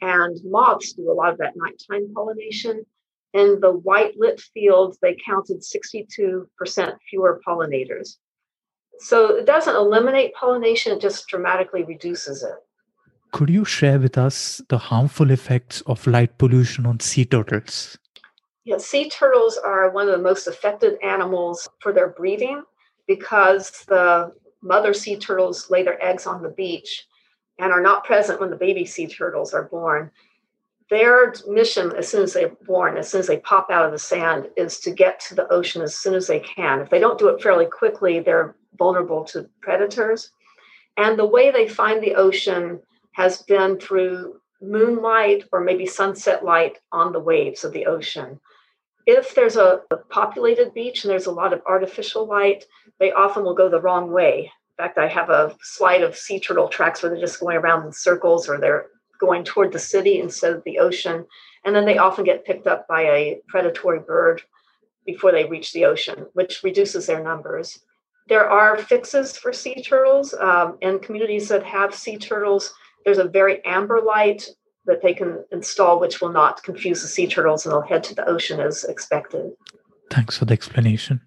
And 0.00 0.36
moths 0.44 0.92
do 0.92 1.10
a 1.10 1.14
lot 1.14 1.32
of 1.32 1.38
that 1.38 1.54
nighttime 1.56 2.12
pollination. 2.14 2.84
In 3.32 3.60
the 3.60 3.72
white 3.72 4.14
lit 4.16 4.40
fields, 4.40 4.98
they 5.00 5.16
counted 5.24 5.62
62% 5.62 6.46
fewer 7.08 7.40
pollinators. 7.46 8.16
So 8.98 9.36
it 9.36 9.46
doesn't 9.46 9.74
eliminate 9.74 10.34
pollination, 10.34 10.92
it 10.92 11.00
just 11.00 11.26
dramatically 11.28 11.84
reduces 11.84 12.42
it. 12.42 12.54
Could 13.36 13.50
you 13.50 13.66
share 13.66 13.98
with 13.98 14.16
us 14.16 14.62
the 14.70 14.78
harmful 14.78 15.30
effects 15.30 15.82
of 15.82 16.06
light 16.06 16.38
pollution 16.38 16.86
on 16.86 17.00
sea 17.00 17.26
turtles? 17.26 17.98
Yeah, 18.64 18.78
sea 18.78 19.10
turtles 19.10 19.58
are 19.58 19.90
one 19.90 20.08
of 20.08 20.16
the 20.16 20.22
most 20.22 20.46
affected 20.46 20.96
animals 21.02 21.68
for 21.80 21.92
their 21.92 22.08
breeding 22.08 22.62
because 23.06 23.84
the 23.88 24.32
mother 24.62 24.94
sea 24.94 25.18
turtles 25.18 25.68
lay 25.68 25.82
their 25.82 26.02
eggs 26.02 26.26
on 26.26 26.42
the 26.42 26.48
beach 26.48 27.06
and 27.58 27.72
are 27.72 27.82
not 27.82 28.04
present 28.04 28.40
when 28.40 28.48
the 28.48 28.56
baby 28.56 28.86
sea 28.86 29.06
turtles 29.06 29.52
are 29.52 29.64
born, 29.64 30.10
their 30.88 31.34
mission 31.46 31.92
as 31.94 32.08
soon 32.08 32.22
as 32.22 32.32
they're 32.32 32.56
born, 32.66 32.96
as 32.96 33.10
soon 33.10 33.18
as 33.18 33.26
they 33.26 33.40
pop 33.40 33.70
out 33.70 33.84
of 33.84 33.92
the 33.92 33.98
sand, 33.98 34.48
is 34.56 34.80
to 34.80 34.90
get 34.90 35.20
to 35.20 35.34
the 35.34 35.52
ocean 35.52 35.82
as 35.82 35.94
soon 35.94 36.14
as 36.14 36.26
they 36.26 36.40
can. 36.40 36.80
If 36.80 36.88
they 36.88 37.00
don't 37.00 37.18
do 37.18 37.28
it 37.28 37.42
fairly 37.42 37.66
quickly, 37.66 38.18
they're 38.18 38.56
vulnerable 38.78 39.24
to 39.24 39.46
predators. 39.60 40.30
And 40.96 41.18
the 41.18 41.26
way 41.26 41.50
they 41.50 41.68
find 41.68 42.02
the 42.02 42.14
ocean 42.14 42.80
has 43.16 43.40
been 43.42 43.78
through 43.80 44.38
moonlight 44.60 45.44
or 45.50 45.62
maybe 45.62 45.86
sunset 45.86 46.44
light 46.44 46.78
on 46.92 47.12
the 47.12 47.18
waves 47.18 47.64
of 47.64 47.72
the 47.72 47.86
ocean. 47.86 48.38
If 49.06 49.34
there's 49.34 49.56
a, 49.56 49.80
populated 50.10 50.74
beach 50.74 51.02
and 51.02 51.10
there's 51.10 51.24
a 51.24 51.32
lot 51.32 51.54
of 51.54 51.62
artificial 51.66 52.26
light, 52.26 52.66
they 53.00 53.12
often 53.12 53.42
will 53.42 53.54
go 53.54 53.70
the 53.70 53.80
wrong 53.80 54.12
way. 54.12 54.52
In 54.78 54.84
fact, 54.84 54.98
I 54.98 55.08
have 55.08 55.30
a 55.30 55.56
slide 55.62 56.02
of 56.02 56.14
sea 56.14 56.38
turtle 56.38 56.68
tracks 56.68 57.02
where 57.02 57.10
they're 57.10 57.20
just 57.20 57.40
going 57.40 57.56
around 57.56 57.86
in 57.86 57.92
circles 57.92 58.50
or 58.50 58.58
they're 58.58 58.88
going 59.18 59.44
toward 59.44 59.72
the 59.72 59.78
city 59.78 60.20
instead 60.20 60.52
of 60.52 60.62
the 60.64 60.78
ocean. 60.78 61.24
And 61.64 61.74
then 61.74 61.86
they 61.86 61.96
often 61.96 62.24
get 62.24 62.44
picked 62.44 62.66
up 62.66 62.86
by 62.86 63.00
a 63.00 63.40
predatory 63.48 64.00
bird 64.00 64.42
before 65.06 65.32
they 65.32 65.44
reach 65.46 65.72
the 65.72 65.86
ocean, 65.86 66.26
which 66.34 66.62
reduces 66.62 67.06
their 67.06 67.22
numbers. 67.22 67.78
There 68.28 68.46
are 68.50 68.76
fixes 68.76 69.38
for 69.38 69.54
sea 69.54 69.82
turtles. 69.82 70.34
Um, 70.34 70.76
in 70.82 70.98
communities 70.98 71.48
that 71.48 71.62
have 71.62 71.94
sea 71.94 72.18
turtles, 72.18 72.74
there's 73.06 73.18
a 73.18 73.24
very 73.24 73.64
amber 73.64 74.02
light 74.02 74.50
that 74.84 75.00
they 75.00 75.14
can 75.14 75.44
install, 75.52 75.98
which 75.98 76.20
will 76.20 76.32
not 76.32 76.62
confuse 76.64 77.00
the 77.00 77.08
sea 77.08 77.26
turtles 77.26 77.64
and 77.64 77.72
they'll 77.72 77.80
head 77.80 78.02
to 78.04 78.14
the 78.14 78.28
ocean 78.28 78.60
as 78.60 78.84
expected. 78.84 79.52
Thanks 80.10 80.36
for 80.36 80.44
the 80.44 80.52
explanation. 80.52 81.20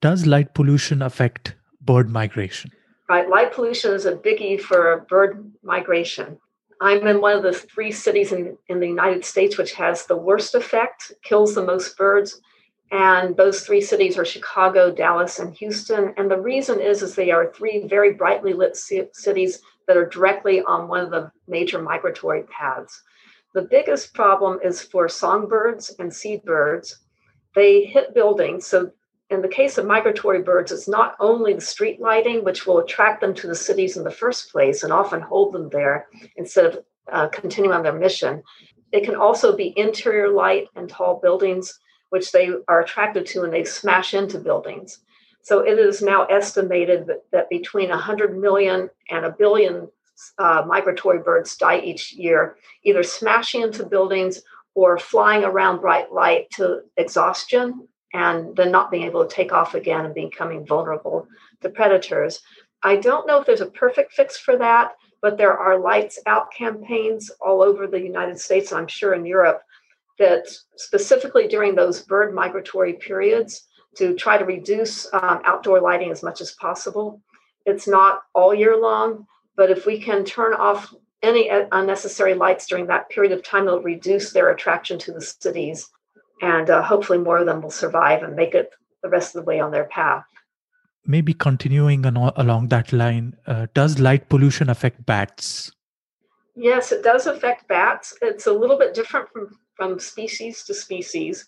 Does 0.00 0.26
light 0.26 0.54
pollution 0.54 1.02
affect 1.02 1.54
bird 1.80 2.10
migration? 2.10 2.72
Right, 3.08 3.28
light 3.28 3.52
pollution 3.52 3.92
is 3.92 4.06
a 4.06 4.16
biggie 4.16 4.60
for 4.60 5.06
bird 5.08 5.52
migration. 5.62 6.38
I'm 6.80 7.06
in 7.06 7.20
one 7.20 7.36
of 7.36 7.42
the 7.42 7.52
three 7.52 7.92
cities 7.92 8.32
in, 8.32 8.56
in 8.68 8.80
the 8.80 8.88
United 8.88 9.24
States 9.24 9.56
which 9.56 9.72
has 9.74 10.06
the 10.06 10.16
worst 10.16 10.54
effect, 10.54 11.12
kills 11.22 11.54
the 11.54 11.64
most 11.64 11.96
birds. 11.96 12.40
And 12.92 13.36
those 13.36 13.62
three 13.62 13.80
cities 13.80 14.16
are 14.16 14.24
Chicago, 14.24 14.92
Dallas, 14.92 15.38
and 15.38 15.54
Houston. 15.54 16.14
And 16.16 16.30
the 16.30 16.40
reason 16.40 16.80
is, 16.80 17.02
is 17.02 17.14
they 17.14 17.30
are 17.30 17.52
three 17.52 17.86
very 17.86 18.14
brightly 18.14 18.52
lit 18.52 18.76
cities 18.76 19.60
that 19.86 19.96
are 19.96 20.08
directly 20.08 20.62
on 20.62 20.88
one 20.88 21.00
of 21.00 21.10
the 21.10 21.30
major 21.48 21.80
migratory 21.80 22.42
paths. 22.44 23.02
The 23.54 23.62
biggest 23.62 24.14
problem 24.14 24.58
is 24.62 24.82
for 24.82 25.08
songbirds 25.08 25.94
and 25.98 26.12
seabirds. 26.12 26.98
They 27.54 27.84
hit 27.84 28.14
buildings, 28.14 28.66
so 28.66 28.90
in 29.30 29.42
the 29.42 29.48
case 29.48 29.76
of 29.76 29.86
migratory 29.86 30.42
birds, 30.42 30.70
it's 30.70 30.88
not 30.88 31.16
only 31.18 31.52
the 31.52 31.60
street 31.60 32.00
lighting, 32.00 32.44
which 32.44 32.66
will 32.66 32.78
attract 32.78 33.20
them 33.20 33.34
to 33.34 33.46
the 33.46 33.54
cities 33.54 33.96
in 33.96 34.04
the 34.04 34.10
first 34.10 34.52
place 34.52 34.82
and 34.82 34.92
often 34.92 35.20
hold 35.20 35.52
them 35.52 35.68
there 35.70 36.06
instead 36.36 36.66
of 36.66 36.84
uh, 37.10 37.28
continuing 37.28 37.74
on 37.74 37.82
their 37.82 37.92
mission. 37.92 38.42
It 38.92 39.04
can 39.04 39.16
also 39.16 39.56
be 39.56 39.76
interior 39.76 40.28
light 40.28 40.68
and 40.76 40.88
tall 40.88 41.18
buildings, 41.20 41.78
which 42.10 42.30
they 42.30 42.50
are 42.68 42.80
attracted 42.80 43.26
to 43.26 43.42
and 43.42 43.52
they 43.52 43.64
smash 43.64 44.14
into 44.14 44.38
buildings. 44.38 45.00
So 45.46 45.60
it 45.60 45.78
is 45.78 46.02
now 46.02 46.24
estimated 46.24 47.06
that, 47.06 47.22
that 47.30 47.48
between 47.48 47.90
100 47.90 48.36
million 48.36 48.90
and 49.10 49.24
a 49.24 49.30
billion 49.30 49.86
uh, 50.38 50.64
migratory 50.66 51.20
birds 51.20 51.56
die 51.56 51.78
each 51.78 52.12
year, 52.14 52.56
either 52.82 53.04
smashing 53.04 53.62
into 53.62 53.86
buildings 53.86 54.42
or 54.74 54.98
flying 54.98 55.44
around 55.44 55.82
bright 55.82 56.12
light 56.12 56.50
to 56.54 56.80
exhaustion 56.96 57.86
and 58.12 58.56
then 58.56 58.72
not 58.72 58.90
being 58.90 59.04
able 59.04 59.24
to 59.24 59.32
take 59.32 59.52
off 59.52 59.74
again 59.76 60.04
and 60.04 60.16
becoming 60.16 60.66
vulnerable 60.66 61.28
to 61.60 61.68
predators. 61.68 62.40
I 62.82 62.96
don't 62.96 63.28
know 63.28 63.38
if 63.38 63.46
there's 63.46 63.60
a 63.60 63.66
perfect 63.66 64.14
fix 64.14 64.36
for 64.36 64.56
that, 64.56 64.96
but 65.22 65.38
there 65.38 65.56
are 65.56 65.78
lights 65.78 66.18
out 66.26 66.52
campaigns 66.52 67.30
all 67.40 67.62
over 67.62 67.86
the 67.86 68.00
United 68.00 68.40
States, 68.40 68.72
I'm 68.72 68.88
sure 68.88 69.14
in 69.14 69.24
Europe, 69.24 69.62
that 70.18 70.48
specifically 70.74 71.46
during 71.46 71.76
those 71.76 72.02
bird 72.02 72.34
migratory 72.34 72.94
periods 72.94 73.65
to 73.96 74.14
try 74.14 74.38
to 74.38 74.44
reduce 74.44 75.12
um, 75.12 75.40
outdoor 75.44 75.80
lighting 75.80 76.10
as 76.10 76.22
much 76.22 76.40
as 76.40 76.52
possible. 76.52 77.20
It's 77.64 77.88
not 77.88 78.22
all 78.34 78.54
year 78.54 78.80
long, 78.80 79.26
but 79.56 79.70
if 79.70 79.86
we 79.86 80.00
can 80.00 80.24
turn 80.24 80.54
off 80.54 80.94
any 81.22 81.50
unnecessary 81.72 82.34
lights 82.34 82.66
during 82.66 82.86
that 82.86 83.08
period 83.08 83.32
of 83.32 83.42
time, 83.42 83.66
it'll 83.66 83.82
reduce 83.82 84.32
their 84.32 84.50
attraction 84.50 84.98
to 85.00 85.12
the 85.12 85.20
cities 85.20 85.88
and 86.42 86.70
uh, 86.70 86.82
hopefully 86.82 87.18
more 87.18 87.38
of 87.38 87.46
them 87.46 87.62
will 87.62 87.70
survive 87.70 88.22
and 88.22 88.36
make 88.36 88.54
it 88.54 88.70
the 89.02 89.08
rest 89.08 89.34
of 89.34 89.42
the 89.42 89.46
way 89.46 89.60
on 89.60 89.70
their 89.70 89.84
path. 89.84 90.24
Maybe 91.06 91.32
continuing 91.34 92.04
along 92.04 92.68
that 92.68 92.92
line, 92.92 93.36
uh, 93.46 93.66
does 93.74 94.00
light 94.00 94.28
pollution 94.28 94.68
affect 94.68 95.06
bats? 95.06 95.70
Yes, 96.56 96.90
it 96.90 97.04
does 97.04 97.26
affect 97.26 97.68
bats. 97.68 98.14
It's 98.22 98.46
a 98.46 98.52
little 98.52 98.78
bit 98.78 98.92
different 98.92 99.28
from, 99.30 99.56
from 99.76 100.00
species 100.00 100.64
to 100.64 100.74
species. 100.74 101.46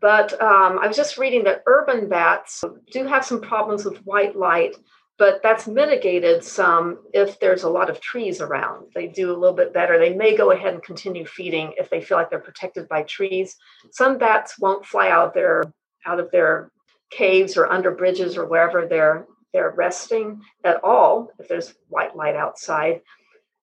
But 0.00 0.40
um, 0.42 0.78
I 0.78 0.86
was 0.86 0.96
just 0.96 1.18
reading 1.18 1.44
that 1.44 1.62
urban 1.66 2.08
bats 2.08 2.62
do 2.92 3.06
have 3.06 3.24
some 3.24 3.40
problems 3.40 3.84
with 3.84 4.04
white 4.04 4.36
light, 4.36 4.76
but 5.18 5.42
that's 5.42 5.66
mitigated 5.66 6.44
some 6.44 6.98
if 7.14 7.40
there's 7.40 7.62
a 7.62 7.70
lot 7.70 7.88
of 7.88 8.00
trees 8.00 8.40
around. 8.40 8.86
They 8.94 9.08
do 9.08 9.32
a 9.32 9.38
little 9.38 9.56
bit 9.56 9.72
better. 9.72 9.98
They 9.98 10.14
may 10.14 10.36
go 10.36 10.50
ahead 10.50 10.74
and 10.74 10.82
continue 10.82 11.24
feeding 11.24 11.72
if 11.78 11.88
they 11.88 12.00
feel 12.00 12.18
like 12.18 12.30
they're 12.30 12.38
protected 12.38 12.88
by 12.88 13.02
trees. 13.04 13.56
Some 13.90 14.18
bats 14.18 14.58
won't 14.58 14.86
fly 14.86 15.08
out 15.08 15.34
their 15.34 15.64
out 16.06 16.20
of 16.20 16.30
their 16.30 16.70
caves 17.10 17.56
or 17.56 17.66
under 17.66 17.90
bridges 17.90 18.36
or 18.36 18.46
wherever 18.46 18.86
they're 18.86 19.26
they're 19.54 19.70
resting 19.70 20.40
at 20.64 20.82
all 20.84 21.30
if 21.38 21.48
there's 21.48 21.74
white 21.88 22.14
light 22.14 22.36
outside. 22.36 23.00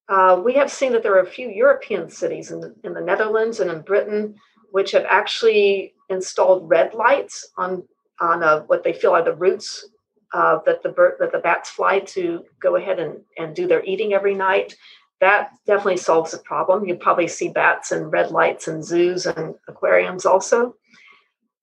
Uh, 0.09 0.41
we 0.43 0.53
have 0.53 0.71
seen 0.71 0.91
that 0.91 1.03
there 1.03 1.15
are 1.15 1.21
a 1.21 1.25
few 1.25 1.49
European 1.49 2.09
cities 2.09 2.51
in 2.51 2.59
the, 2.59 2.75
in 2.83 2.93
the 2.93 3.01
Netherlands 3.01 3.59
and 3.59 3.71
in 3.71 3.81
Britain 3.81 4.35
which 4.71 4.91
have 4.91 5.05
actually 5.07 5.93
installed 6.09 6.69
red 6.69 6.93
lights 6.93 7.47
on 7.57 7.83
on 8.19 8.43
uh, 8.43 8.61
what 8.61 8.83
they 8.83 8.93
feel 8.93 9.11
are 9.11 9.23
the 9.23 9.35
routes 9.35 9.85
uh, 10.33 10.59
that 10.65 10.83
the 10.83 10.89
bird 10.89 11.15
that 11.19 11.31
the 11.31 11.39
bats 11.39 11.69
fly 11.69 11.99
to 11.99 12.43
go 12.59 12.75
ahead 12.75 12.99
and, 12.99 13.21
and 13.37 13.55
do 13.55 13.67
their 13.67 13.83
eating 13.83 14.13
every 14.13 14.35
night. 14.35 14.75
That 15.21 15.51
definitely 15.65 15.97
solves 15.97 16.31
the 16.31 16.39
problem. 16.39 16.85
You 16.85 16.95
probably 16.95 17.27
see 17.27 17.49
bats 17.49 17.91
and 17.91 18.11
red 18.11 18.31
lights 18.31 18.67
in 18.67 18.83
zoos 18.83 19.25
and 19.25 19.55
aquariums 19.67 20.25
also. 20.25 20.75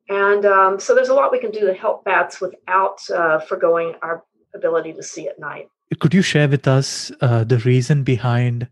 And 0.09 0.45
um, 0.47 0.81
so 0.81 0.95
there's 0.95 1.11
a 1.11 1.15
lot 1.15 1.31
we 1.31 1.39
can 1.39 1.51
do 1.51 1.67
to 1.67 1.75
help 1.75 2.05
bats 2.05 2.41
without 2.41 2.99
uh, 3.11 3.41
foregoing 3.41 3.95
our 4.03 4.25
ability 4.55 4.95
to 4.95 5.03
see 5.03 5.29
at 5.29 5.39
night. 5.39 5.69
Could 6.01 6.15
you 6.15 6.23
share 6.23 6.49
with 6.49 6.67
us 6.67 7.13
uh, 7.21 7.45
the 7.45 7.59
reason 7.59 8.03
behind 8.03 8.69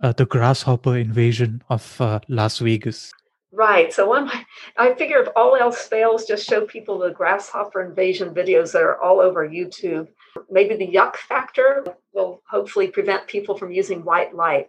uh, 0.00 0.12
the 0.12 0.26
grasshopper 0.26 0.96
invasion 0.96 1.62
of 1.68 2.00
Las 2.28 2.58
Vegas? 2.58 3.12
Right. 3.52 3.92
So 3.92 4.08
one, 4.08 4.30
I 4.76 4.94
figure 4.94 5.18
if 5.22 5.28
all 5.36 5.56
else 5.56 5.86
fails, 5.86 6.26
just 6.26 6.48
show 6.48 6.66
people 6.66 6.98
the 6.98 7.10
grasshopper 7.10 7.82
invasion 7.82 8.34
videos 8.34 8.72
that 8.72 8.82
are 8.82 9.00
all 9.00 9.20
over 9.20 9.48
YouTube. 9.48 10.08
Maybe 10.50 10.76
the 10.76 10.88
yuck 10.88 11.16
factor 11.16 11.84
will 12.12 12.42
hopefully 12.50 12.88
prevent 12.88 13.28
people 13.28 13.56
from 13.56 13.70
using 13.72 14.04
white 14.04 14.34
light. 14.34 14.68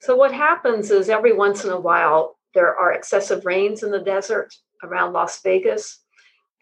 So 0.00 0.14
what 0.14 0.32
happens 0.32 0.90
is 0.90 1.08
every 1.08 1.32
once 1.32 1.64
in 1.64 1.70
a 1.70 1.80
while 1.80 2.38
there 2.54 2.76
are 2.76 2.92
excessive 2.92 3.44
rains 3.44 3.82
in 3.82 3.90
the 3.90 4.00
desert 4.00 4.54
around 4.82 5.12
Las 5.12 5.40
Vegas, 5.42 6.00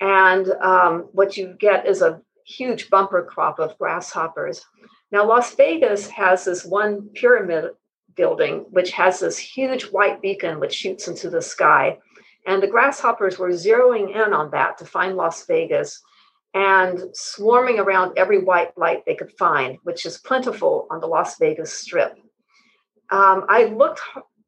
and 0.00 0.48
um, 0.62 1.08
what 1.12 1.36
you 1.36 1.54
get 1.58 1.86
is 1.86 2.00
a 2.00 2.20
huge 2.46 2.88
bumper 2.90 3.24
crop 3.24 3.58
of 3.58 3.76
grasshoppers. 3.78 4.64
Now 5.12 5.26
Las 5.26 5.54
Vegas 5.54 6.08
has 6.08 6.44
this 6.44 6.64
one 6.64 7.10
pyramid 7.14 7.72
building, 8.16 8.66
which 8.70 8.90
has 8.92 9.20
this 9.20 9.38
huge 9.38 9.84
white 9.84 10.20
beacon 10.20 10.58
which 10.60 10.74
shoots 10.74 11.08
into 11.08 11.30
the 11.30 11.42
sky. 11.42 11.98
And 12.46 12.62
the 12.62 12.68
grasshoppers 12.68 13.38
were 13.38 13.50
zeroing 13.50 14.14
in 14.14 14.32
on 14.32 14.50
that 14.50 14.78
to 14.78 14.84
find 14.84 15.16
Las 15.16 15.46
Vegas 15.46 16.02
and 16.54 17.04
swarming 17.12 17.78
around 17.78 18.16
every 18.16 18.38
white 18.38 18.76
light 18.78 19.04
they 19.04 19.14
could 19.14 19.32
find, 19.32 19.78
which 19.82 20.06
is 20.06 20.18
plentiful 20.18 20.86
on 20.90 21.00
the 21.00 21.06
Las 21.06 21.38
Vegas 21.38 21.72
Strip. 21.72 22.18
Um, 23.10 23.44
I 23.48 23.64
looked 23.64 24.00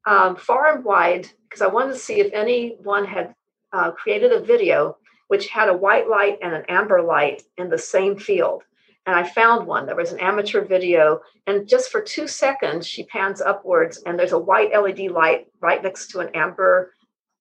um, 0.06 0.36
far 0.36 0.74
and 0.74 0.84
wide 0.84 1.28
because 1.44 1.60
I 1.60 1.66
wanted 1.66 1.92
to 1.92 1.98
see 1.98 2.20
if 2.20 2.32
anyone 2.32 3.04
had 3.04 3.34
uh, 3.72 3.90
created 3.90 4.32
a 4.32 4.40
video 4.40 4.96
which 5.28 5.48
had 5.48 5.68
a 5.68 5.76
white 5.76 6.08
light 6.08 6.38
and 6.42 6.54
an 6.54 6.64
amber 6.68 7.02
light 7.02 7.42
in 7.58 7.68
the 7.68 7.78
same 7.78 8.18
field 8.18 8.62
and 9.08 9.16
I 9.16 9.22
found 9.22 9.66
one. 9.66 9.86
There 9.86 9.96
was 9.96 10.12
an 10.12 10.20
amateur 10.20 10.62
video, 10.62 11.22
and 11.46 11.66
just 11.66 11.90
for 11.90 12.02
two 12.02 12.28
seconds, 12.28 12.86
she 12.86 13.06
pans 13.06 13.40
upwards, 13.40 14.02
and 14.04 14.18
there's 14.18 14.32
a 14.32 14.38
white 14.38 14.70
LED 14.78 15.10
light 15.10 15.46
right 15.62 15.82
next 15.82 16.08
to 16.08 16.20
an 16.20 16.28
amber, 16.34 16.92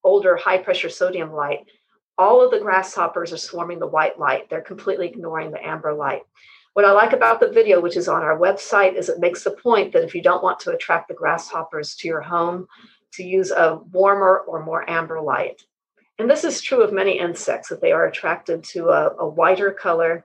older, 0.02 0.38
high 0.38 0.60
pressure 0.60 0.90
sodium 0.90 1.34
light. 1.34 1.66
All 2.18 2.42
of 2.42 2.52
the 2.52 2.62
grasshoppers 2.62 3.34
are 3.34 3.38
swarming 3.38 3.80
the 3.80 3.86
white 3.86 4.18
light. 4.18 4.50
They're 4.50 4.62
completely 4.62 5.10
ignoring 5.10 5.52
the 5.52 5.62
amber 5.62 5.94
light. 5.94 6.22
What 6.72 6.86
I 6.86 6.94
like 6.94 7.12
about 7.12 7.42
the 7.42 7.52
video, 7.52 7.82
which 7.82 7.98
is 7.98 8.08
on 8.08 8.22
our 8.22 8.40
website, 8.40 8.96
is 8.96 9.10
it 9.10 9.20
makes 9.20 9.44
the 9.44 9.52
point 9.52 9.92
that 9.92 10.06
if 10.06 10.16
you 10.16 10.22
don't 10.22 10.44
want 10.44 10.62
to 10.62 10.72
attract 10.72 11.10
the 11.10 11.16
grasshoppers 11.16 11.96
to 11.96 12.08
your 12.08 12.22
home, 12.22 12.66
to 13.16 13.24
use 13.24 13.52
a 13.52 13.82
warmer 13.92 14.46
or 14.48 14.64
more 14.64 14.90
amber 14.90 15.20
light. 15.20 15.64
And 16.18 16.30
this 16.30 16.46
is 16.46 16.62
true 16.62 16.82
of 16.82 16.94
many 16.94 17.20
insects, 17.20 17.68
that 17.68 17.82
they 17.82 17.92
are 17.92 18.06
attracted 18.06 18.64
to 18.72 18.88
a, 18.88 19.10
a 19.20 19.28
whiter 19.28 19.72
color 19.72 20.24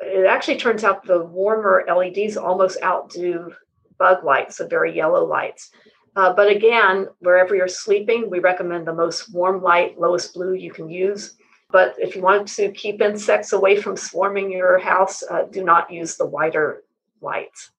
it 0.00 0.26
actually 0.26 0.56
turns 0.56 0.84
out 0.84 1.04
the 1.04 1.24
warmer 1.24 1.84
LEDs 1.88 2.36
almost 2.36 2.82
outdo 2.82 3.52
bug 3.98 4.24
lights, 4.24 4.56
the 4.56 4.66
very 4.66 4.94
yellow 4.94 5.24
lights. 5.24 5.70
Uh, 6.16 6.32
but 6.32 6.50
again, 6.50 7.06
wherever 7.20 7.54
you're 7.54 7.68
sleeping, 7.68 8.30
we 8.30 8.40
recommend 8.40 8.86
the 8.86 8.94
most 8.94 9.32
warm 9.32 9.62
light, 9.62 9.98
lowest 9.98 10.34
blue 10.34 10.54
you 10.54 10.72
can 10.72 10.88
use. 10.88 11.34
But 11.70 11.94
if 11.98 12.16
you 12.16 12.22
want 12.22 12.48
to 12.48 12.72
keep 12.72 13.00
insects 13.00 13.52
away 13.52 13.80
from 13.80 13.96
swarming 13.96 14.50
your 14.50 14.78
house, 14.78 15.22
uh, 15.30 15.44
do 15.44 15.62
not 15.62 15.90
use 15.90 16.16
the 16.16 16.26
whiter 16.26 16.82
lights. 17.20 17.70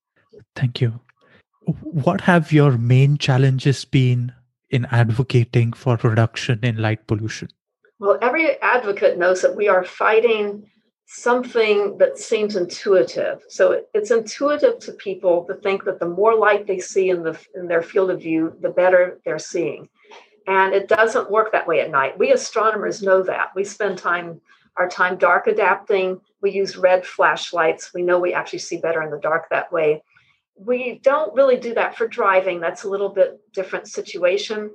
Thank 0.55 0.79
you. 0.79 1.01
What 1.65 2.21
have 2.21 2.53
your 2.53 2.77
main 2.77 3.17
challenges 3.17 3.83
been 3.83 4.31
in 4.69 4.85
advocating 4.91 5.73
for 5.73 5.97
reduction 6.01 6.59
in 6.63 6.77
light 6.77 7.05
pollution? 7.05 7.49
Well, 7.99 8.17
every 8.21 8.59
advocate 8.61 9.17
knows 9.17 9.41
that 9.41 9.55
we 9.55 9.67
are 9.67 9.83
fighting 9.83 10.71
something 11.13 11.97
that 11.97 12.17
seems 12.17 12.55
intuitive. 12.55 13.43
So 13.49 13.83
it's 13.93 14.11
intuitive 14.11 14.79
to 14.79 14.93
people 14.93 15.43
to 15.43 15.55
think 15.55 15.83
that 15.83 15.99
the 15.99 16.07
more 16.07 16.35
light 16.35 16.65
they 16.65 16.79
see 16.79 17.09
in 17.09 17.21
the 17.21 17.37
in 17.53 17.67
their 17.67 17.81
field 17.81 18.11
of 18.11 18.21
view, 18.21 18.55
the 18.61 18.69
better 18.69 19.19
they're 19.25 19.37
seeing. 19.37 19.89
And 20.47 20.73
it 20.73 20.87
doesn't 20.87 21.29
work 21.29 21.51
that 21.51 21.67
way 21.67 21.81
at 21.81 21.91
night. 21.91 22.17
We 22.17 22.31
astronomers 22.31 23.01
know 23.01 23.23
that. 23.23 23.49
We 23.55 23.65
spend 23.65 23.97
time 23.97 24.39
our 24.77 24.87
time 24.87 25.17
dark 25.17 25.47
adapting. 25.47 26.21
We 26.41 26.51
use 26.51 26.77
red 26.77 27.05
flashlights. 27.05 27.93
We 27.93 28.03
know 28.03 28.17
we 28.17 28.33
actually 28.33 28.59
see 28.59 28.77
better 28.77 29.03
in 29.03 29.11
the 29.11 29.19
dark 29.19 29.49
that 29.49 29.69
way. 29.69 30.01
We 30.55 31.01
don't 31.03 31.35
really 31.35 31.57
do 31.57 31.73
that 31.73 31.97
for 31.97 32.07
driving. 32.07 32.61
That's 32.61 32.83
a 32.83 32.89
little 32.89 33.09
bit 33.09 33.41
different 33.51 33.89
situation. 33.89 34.71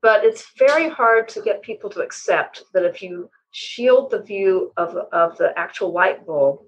But 0.00 0.24
it's 0.24 0.52
very 0.56 0.88
hard 0.88 1.28
to 1.30 1.42
get 1.42 1.60
people 1.62 1.90
to 1.90 2.02
accept 2.02 2.62
that 2.72 2.84
if 2.84 3.02
you 3.02 3.30
shield 3.52 4.10
the 4.10 4.22
view 4.22 4.72
of, 4.76 4.96
of 5.12 5.38
the 5.38 5.56
actual 5.56 5.92
light 5.92 6.26
bulb, 6.26 6.60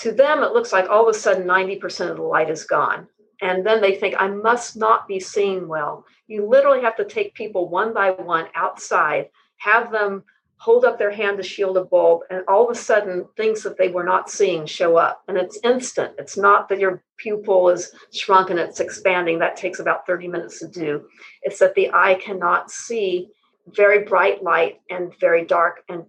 to 0.00 0.12
them 0.12 0.42
it 0.42 0.52
looks 0.52 0.72
like 0.72 0.88
all 0.88 1.08
of 1.08 1.14
a 1.14 1.18
sudden 1.18 1.46
90% 1.46 2.10
of 2.10 2.16
the 2.16 2.22
light 2.22 2.50
is 2.50 2.64
gone. 2.64 3.08
And 3.40 3.64
then 3.64 3.80
they 3.80 3.94
think, 3.94 4.16
I 4.18 4.28
must 4.28 4.76
not 4.76 5.06
be 5.06 5.20
seeing 5.20 5.68
well. 5.68 6.04
You 6.26 6.46
literally 6.46 6.82
have 6.82 6.96
to 6.96 7.04
take 7.04 7.34
people 7.34 7.68
one 7.68 7.94
by 7.94 8.10
one 8.10 8.46
outside, 8.54 9.30
have 9.58 9.90
them 9.92 10.24
hold 10.60 10.84
up 10.84 10.98
their 10.98 11.12
hand 11.12 11.36
to 11.36 11.42
shield 11.42 11.76
a 11.76 11.84
bulb, 11.84 12.22
and 12.30 12.42
all 12.48 12.68
of 12.68 12.76
a 12.76 12.78
sudden 12.78 13.26
things 13.36 13.62
that 13.62 13.78
they 13.78 13.88
were 13.88 14.02
not 14.02 14.28
seeing 14.28 14.66
show 14.66 14.96
up. 14.96 15.22
And 15.28 15.36
it's 15.36 15.60
instant. 15.62 16.14
It's 16.18 16.36
not 16.36 16.68
that 16.68 16.80
your 16.80 17.02
pupil 17.16 17.68
is 17.68 17.92
shrunk 18.12 18.50
and 18.50 18.58
it's 18.58 18.80
expanding. 18.80 19.38
That 19.38 19.56
takes 19.56 19.78
about 19.78 20.04
30 20.04 20.26
minutes 20.26 20.58
to 20.58 20.68
do. 20.68 21.06
It's 21.42 21.60
that 21.60 21.76
the 21.76 21.90
eye 21.92 22.14
cannot 22.14 22.72
see 22.72 23.28
very 23.74 24.04
bright 24.04 24.42
light 24.42 24.80
and 24.90 25.12
very 25.18 25.44
dark 25.44 25.82
and 25.88 26.04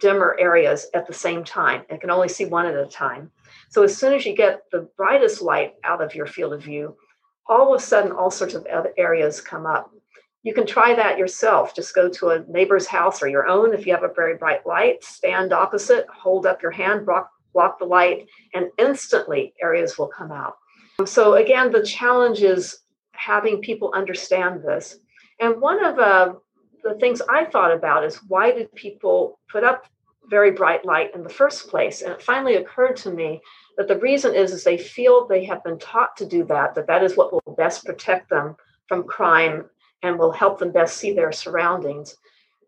dimmer 0.00 0.36
areas 0.38 0.86
at 0.94 1.06
the 1.06 1.12
same 1.12 1.44
time. 1.44 1.82
It 1.88 2.00
can 2.00 2.10
only 2.10 2.28
see 2.28 2.44
one 2.44 2.66
at 2.66 2.74
a 2.74 2.86
time. 2.86 3.30
So 3.70 3.82
as 3.82 3.96
soon 3.96 4.12
as 4.12 4.26
you 4.26 4.36
get 4.36 4.62
the 4.70 4.88
brightest 4.96 5.42
light 5.42 5.74
out 5.84 6.02
of 6.02 6.14
your 6.14 6.26
field 6.26 6.52
of 6.52 6.62
view, 6.62 6.96
all 7.46 7.74
of 7.74 7.80
a 7.80 7.82
sudden 7.82 8.12
all 8.12 8.30
sorts 8.30 8.54
of 8.54 8.66
other 8.66 8.92
areas 8.96 9.40
come 9.40 9.66
up. 9.66 9.90
You 10.42 10.52
can 10.52 10.66
try 10.66 10.94
that 10.94 11.18
yourself. 11.18 11.74
Just 11.74 11.94
go 11.94 12.08
to 12.08 12.30
a 12.30 12.44
neighbor's 12.46 12.86
house 12.86 13.22
or 13.22 13.28
your 13.28 13.46
own. 13.46 13.72
If 13.72 13.86
you 13.86 13.94
have 13.94 14.02
a 14.02 14.12
very 14.12 14.36
bright 14.36 14.66
light, 14.66 15.02
stand 15.02 15.52
opposite, 15.52 16.06
hold 16.08 16.44
up 16.44 16.60
your 16.60 16.70
hand, 16.70 17.06
block, 17.06 17.30
block 17.54 17.78
the 17.78 17.86
light, 17.86 18.26
and 18.52 18.68
instantly 18.78 19.54
areas 19.62 19.96
will 19.96 20.08
come 20.08 20.32
out. 20.32 20.56
So 21.06 21.34
again, 21.34 21.72
the 21.72 21.82
challenge 21.82 22.42
is 22.42 22.78
having 23.12 23.62
people 23.62 23.90
understand 23.94 24.62
this. 24.62 24.98
And 25.40 25.60
one 25.60 25.84
of 25.84 25.98
uh, 25.98 26.34
the 26.84 26.94
things 26.94 27.22
I 27.28 27.46
thought 27.46 27.72
about 27.72 28.04
is 28.04 28.16
why 28.28 28.52
did 28.52 28.72
people 28.74 29.40
put 29.50 29.64
up 29.64 29.86
very 30.28 30.50
bright 30.50 30.84
light 30.84 31.14
in 31.14 31.22
the 31.22 31.28
first 31.28 31.68
place? 31.68 32.02
And 32.02 32.12
it 32.12 32.22
finally 32.22 32.56
occurred 32.56 32.96
to 32.98 33.10
me 33.10 33.40
that 33.76 33.88
the 33.88 33.98
reason 33.98 34.34
is, 34.34 34.52
is 34.52 34.62
they 34.62 34.78
feel 34.78 35.26
they 35.26 35.44
have 35.44 35.64
been 35.64 35.78
taught 35.78 36.16
to 36.18 36.26
do 36.26 36.44
that, 36.44 36.74
that 36.74 36.86
that 36.86 37.02
is 37.02 37.16
what 37.16 37.32
will 37.32 37.54
best 37.56 37.84
protect 37.84 38.28
them 38.28 38.54
from 38.86 39.04
crime 39.04 39.64
and 40.02 40.18
will 40.18 40.30
help 40.30 40.58
them 40.58 40.70
best 40.70 40.98
see 40.98 41.12
their 41.12 41.32
surroundings. 41.32 42.16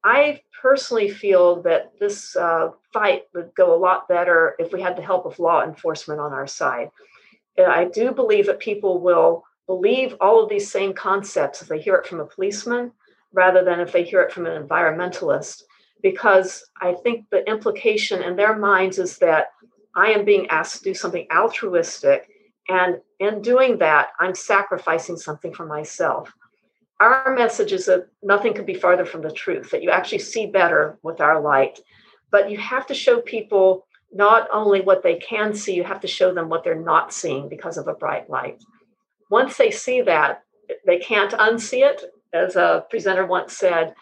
I 0.03 0.41
personally 0.63 1.11
feel 1.11 1.63
that 1.63 1.93
this 2.01 2.35
uh, 2.37 2.71
fight 2.93 3.25
would 3.35 3.55
go 3.55 3.75
a 3.75 3.79
lot 3.79 4.09
better 4.09 4.57
if 4.59 4.73
we 4.73 4.81
had 4.81 4.97
the 4.97 5.03
help 5.03 5.27
of 5.27 5.39
law 5.39 5.63
enforcement 5.63 6.21
on 6.21 6.33
our 6.33 6.47
side. 6.47 6.91
And 7.59 7.67
I 7.67 7.85
do 7.85 8.13
believe 8.13 8.47
that 8.47 8.61
people 8.61 9.01
will 9.01 9.45
believe 9.67 10.15
all 10.21 10.43
of 10.43 10.49
these 10.49 10.71
same 10.71 10.95
concepts 10.95 11.61
if 11.61 11.69
they 11.69 11.81
hear 11.81 11.97
it 11.97 12.07
from 12.07 12.21
a 12.21 12.27
policeman 12.27 12.93
rather 13.33 13.65
than 13.65 13.81
if 13.81 13.93
they 13.93 14.05
hear 14.05 14.23
it 14.23 14.33
from 14.33 14.47
an 14.47 14.63
environmentalist, 14.63 15.63
because 16.03 16.65
I 16.81 16.95
think 16.95 17.27
the 17.31 17.49
implication 17.49 18.23
in 18.23 18.37
their 18.37 18.57
minds 18.57 18.99
is 18.99 19.19
that 19.19 19.49
I 19.95 20.09
am 20.09 20.25
being 20.25 20.47
asked 20.49 20.79
to 20.79 20.85
do 20.85 20.95
something 20.95 21.27
altruistic. 21.35 22.29
And 22.69 23.01
in 23.19 23.43
doing 23.43 23.79
that, 23.79 24.09
I'm 24.21 24.35
sacrificing 24.35 25.17
something 25.17 25.55
for 25.55 25.67
myself. 25.67 26.33
Our 27.01 27.35
message 27.35 27.73
is 27.73 27.87
that 27.87 28.09
nothing 28.23 28.55
could 28.55 28.67
be 28.67 28.75
farther 28.75 29.05
from 29.05 29.23
the 29.23 29.31
truth, 29.31 29.71
that 29.71 29.83
you 29.83 29.91
actually 29.91 30.19
see 30.19 30.47
better 30.47 30.99
with 31.03 31.21
our 31.21 31.41
light. 31.41 31.79
But 32.31 32.51
you 32.51 32.59
have 32.59 32.87
to 32.89 32.95
show 32.95 33.21
people 33.21 33.87
not 34.13 34.49
only 34.53 34.81
what 34.81 35.03
they 35.03 35.17
can 35.17 35.55
see, 35.55 35.75
you 35.75 35.85
have 35.85 36.01
to 36.01 36.09
show 36.09 36.33
them 36.33 36.49
what 36.49 36.65
they're 36.65 36.75
not 36.75 37.13
seeing 37.13 37.49
because 37.49 37.77
of 37.77 37.89
a 37.89 37.95
bright 37.95 38.31
light. 38.31 38.63
Once 39.31 39.57
they 39.57 39.71
see 39.71 40.03
that, 40.03 40.43
they 40.87 40.99
can't 40.99 41.33
unsee 41.33 41.89
it 41.89 42.03
as 42.33 42.57
a 42.57 42.85
presenter 42.91 43.27
once 43.27 43.57
said, 43.57 43.95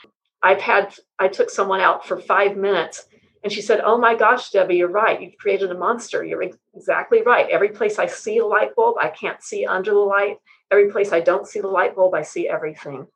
I've 0.43 0.61
had, 0.61 0.95
I 1.19 1.29
took 1.29 1.51
someone 1.51 1.81
out 1.81 2.07
for 2.07 2.21
five 2.21 2.57
minutes 2.57 3.07
and 3.45 3.53
she 3.53 3.61
said, 3.61 3.81
Oh 3.85 3.99
my 3.99 4.15
gosh, 4.15 4.51
Debbie, 4.51 4.77
you're 4.77 4.89
right. 4.89 5.21
You've 5.21 5.37
created 5.37 5.71
a 5.71 5.79
monster. 5.79 6.25
You're 6.25 6.45
exactly 6.75 7.23
right. 7.23 7.49
Every 7.51 7.69
place 7.69 7.99
I 7.99 8.07
see 8.07 8.39
a 8.39 8.47
light 8.47 8.75
bulb, 8.75 8.97
I 9.01 9.11
can't 9.11 9.43
see 9.43 9.67
under 9.67 9.93
the 9.93 9.99
light. 9.99 10.39
Every 10.71 10.91
place 10.91 11.13
I 11.13 11.21
don't 11.21 11.47
see 11.47 11.61
the 11.61 11.69
light 11.69 11.95
bulb, 11.95 12.15
I 12.15 12.23
see 12.23 12.49
everything. 12.49 13.07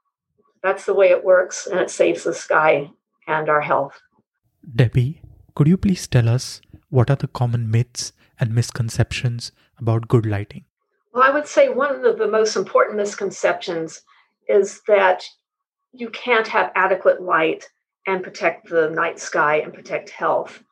That's 0.62 0.84
the 0.84 0.94
way 0.94 1.10
it 1.10 1.24
works, 1.24 1.66
and 1.66 1.80
it 1.80 1.90
saves 1.90 2.24
the 2.24 2.34
sky 2.34 2.90
and 3.26 3.48
our 3.48 3.62
health. 3.62 4.00
Debbie, 4.76 5.22
could 5.54 5.66
you 5.66 5.78
please 5.78 6.06
tell 6.06 6.28
us 6.28 6.60
what 6.90 7.10
are 7.10 7.16
the 7.16 7.28
common 7.28 7.70
myths 7.70 8.12
and 8.38 8.54
misconceptions 8.54 9.52
about 9.78 10.08
good 10.08 10.26
lighting? 10.26 10.64
Well, 11.14 11.22
I 11.22 11.30
would 11.30 11.48
say 11.48 11.68
one 11.68 12.04
of 12.04 12.18
the 12.18 12.28
most 12.28 12.54
important 12.54 12.96
misconceptions 12.98 14.02
is 14.48 14.80
that 14.88 15.24
you 15.92 16.10
can't 16.10 16.48
have 16.48 16.72
adequate 16.74 17.22
light 17.22 17.68
and 18.06 18.22
protect 18.22 18.68
the 18.68 18.90
night 18.90 19.18
sky 19.18 19.56
and 19.56 19.72
protect 19.72 20.10
health. 20.10 20.62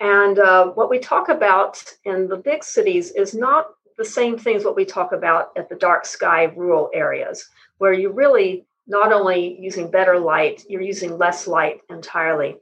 And 0.00 0.38
uh, 0.38 0.68
what 0.68 0.88
we 0.88 0.98
talk 0.98 1.28
about 1.28 1.82
in 2.04 2.26
the 2.26 2.38
big 2.38 2.64
cities 2.64 3.12
is 3.12 3.34
not 3.34 3.66
the 3.98 4.04
same 4.04 4.38
thing 4.38 4.56
as 4.56 4.64
what 4.64 4.76
we 4.76 4.86
talk 4.86 5.12
about 5.12 5.50
at 5.58 5.68
the 5.68 5.76
dark 5.76 6.06
sky 6.06 6.44
rural 6.56 6.90
areas, 6.94 7.46
where 7.78 7.92
you 7.92 8.10
really 8.10 8.66
not 8.86 9.12
only 9.12 9.58
using 9.60 9.90
better 9.90 10.18
light, 10.18 10.64
you're 10.68 10.80
using 10.80 11.18
less 11.18 11.46
light 11.46 11.80
entirely. 11.90 12.56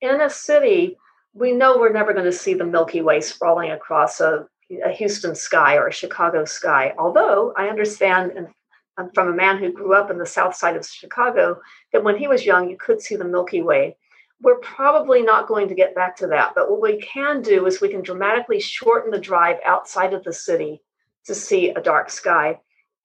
In 0.00 0.20
a 0.20 0.28
city, 0.28 0.96
we 1.32 1.52
know 1.52 1.78
we're 1.78 1.92
never 1.92 2.12
going 2.12 2.24
to 2.24 2.32
see 2.32 2.54
the 2.54 2.64
Milky 2.64 3.02
Way 3.02 3.20
sprawling 3.20 3.70
across 3.70 4.20
a, 4.20 4.46
a 4.84 4.90
Houston 4.90 5.34
sky 5.34 5.76
or 5.76 5.86
a 5.86 5.92
Chicago 5.92 6.44
sky. 6.44 6.92
Although 6.98 7.54
I 7.56 7.68
understand 7.68 8.32
and 8.32 8.48
Um, 8.98 9.10
from 9.14 9.28
a 9.28 9.32
man 9.32 9.58
who 9.58 9.72
grew 9.72 9.94
up 9.94 10.10
in 10.10 10.18
the 10.18 10.26
south 10.26 10.54
side 10.54 10.76
of 10.76 10.84
Chicago 10.86 11.60
that 11.92 12.04
when 12.04 12.18
he 12.18 12.28
was 12.28 12.44
young, 12.44 12.68
you 12.68 12.76
could 12.76 13.00
see 13.00 13.16
the 13.16 13.24
Milky 13.24 13.62
Way. 13.62 13.96
We're 14.42 14.58
probably 14.58 15.22
not 15.22 15.48
going 15.48 15.68
to 15.68 15.74
get 15.74 15.94
back 15.94 16.16
to 16.16 16.26
that, 16.28 16.52
but 16.54 16.70
what 16.70 16.80
we 16.80 17.00
can 17.00 17.40
do 17.40 17.66
is 17.66 17.80
we 17.80 17.88
can 17.88 18.02
dramatically 18.02 18.60
shorten 18.60 19.10
the 19.10 19.18
drive 19.20 19.58
outside 19.64 20.12
of 20.12 20.24
the 20.24 20.32
city 20.32 20.82
to 21.26 21.34
see 21.34 21.70
a 21.70 21.80
dark 21.80 22.10
sky 22.10 22.58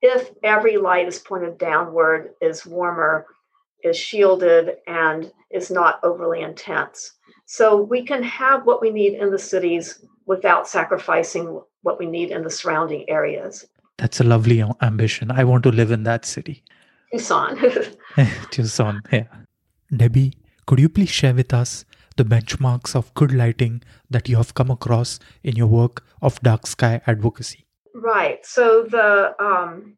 if 0.06 0.32
every 0.44 0.78
light 0.78 1.08
is 1.08 1.18
pointed 1.18 1.58
downward, 1.58 2.36
is 2.40 2.66
warmer, 2.66 3.26
is 3.84 3.98
shielded, 3.98 4.78
and 4.86 5.32
is 5.50 5.72
not 5.72 6.00
overly 6.04 6.42
intense. 6.42 7.14
So 7.48 7.82
we 7.82 8.04
can 8.06 8.22
have 8.24 8.66
what 8.66 8.82
we 8.82 8.92
need 8.92 9.14
in 9.16 9.32
the 9.32 9.40
cities 9.40 10.06
without 10.28 10.68
sacrificing 10.68 11.60
what 11.82 11.98
we 11.98 12.06
need 12.06 12.30
in 12.30 12.44
the 12.44 12.50
surrounding 12.50 13.10
areas. 13.10 13.66
That's 13.98 14.20
a 14.20 14.24
lovely 14.24 14.64
ambition. 14.82 15.32
I 15.32 15.44
want 15.44 15.64
to 15.64 15.72
live 15.72 15.92
in 15.92 16.04
that 16.04 16.26
city. 16.26 16.64
Tucson. 17.12 17.58
Tucson, 18.52 19.02
yeah. 19.12 19.28
Debbie, 19.96 20.34
could 20.66 20.80
you 20.80 20.90
please 20.90 21.10
share 21.10 21.34
with 21.34 21.54
us 21.54 21.86
the 22.18 22.26
benchmarks 22.26 22.96
of 22.96 23.14
good 23.14 23.32
lighting 23.32 23.84
that 24.10 24.28
you 24.28 24.38
have 24.38 24.54
come 24.54 24.72
across 24.72 25.20
in 25.44 25.56
your 25.56 25.68
work 25.68 26.04
of 26.22 26.40
dark 26.42 26.68
sky 26.68 27.02
advocacy? 27.08 27.66
Right. 27.94 28.46
So 28.46 28.84
the 28.90 29.34
um, 29.40 29.98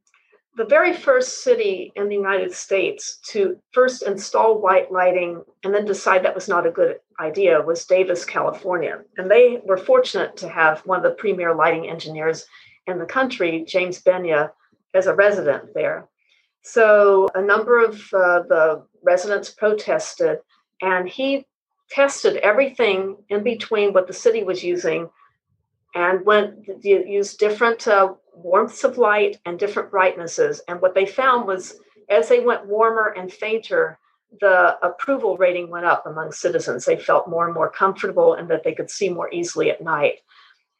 the 0.57 0.65
very 0.65 0.93
first 0.93 1.43
city 1.43 1.91
in 1.95 2.09
the 2.09 2.15
United 2.15 2.51
States 2.51 3.19
to 3.29 3.57
first 3.71 4.01
install 4.01 4.59
white 4.59 4.91
lighting 4.91 5.43
and 5.63 5.73
then 5.73 5.85
decide 5.85 6.23
that 6.23 6.33
was 6.33 6.49
not 6.49 6.65
a 6.65 6.71
good 6.71 6.97
idea 7.19 7.61
was 7.61 7.85
Davis, 7.85 8.25
California. 8.25 9.01
And 9.17 9.29
they 9.29 9.61
were 9.65 9.77
fortunate 9.77 10.35
to 10.37 10.49
have 10.49 10.79
one 10.79 10.97
of 10.97 11.03
the 11.03 11.11
premier 11.11 11.53
lighting 11.53 11.87
engineers 11.87 12.47
in 12.87 12.99
the 12.99 13.05
country, 13.05 13.63
James 13.67 14.01
Benya, 14.01 14.51
as 14.93 15.07
a 15.07 15.15
resident 15.15 15.73
there. 15.73 16.07
So 16.61 17.29
a 17.35 17.41
number 17.41 17.83
of 17.83 17.95
uh, 18.13 18.43
the 18.49 18.83
residents 19.03 19.49
protested, 19.49 20.39
and 20.81 21.07
he 21.07 21.45
tested 21.89 22.37
everything 22.37 23.17
in 23.29 23.43
between 23.43 23.93
what 23.93 24.07
the 24.07 24.13
city 24.13 24.43
was 24.43 24.63
using 24.63 25.09
and 25.95 26.25
when 26.25 26.63
you 26.81 27.03
use 27.07 27.35
different 27.35 27.87
uh, 27.87 28.13
warmths 28.35 28.83
of 28.83 28.97
light 28.97 29.37
and 29.45 29.57
different 29.57 29.89
brightnesses. 29.89 30.61
And 30.67 30.81
what 30.81 30.93
they 30.93 31.05
found 31.05 31.47
was 31.47 31.79
as 32.09 32.29
they 32.29 32.39
went 32.39 32.67
warmer 32.67 33.15
and 33.17 33.31
fainter, 33.31 33.97
the 34.39 34.77
approval 34.85 35.37
rating 35.37 35.69
went 35.69 35.85
up 35.85 36.05
among 36.05 36.33
citizens. 36.33 36.85
They 36.85 36.97
felt 36.97 37.29
more 37.29 37.45
and 37.45 37.53
more 37.53 37.71
comfortable 37.71 38.33
and 38.35 38.47
that 38.49 38.63
they 38.63 38.75
could 38.75 38.91
see 38.91 39.09
more 39.09 39.31
easily 39.33 39.71
at 39.71 39.81
night. 39.81 40.19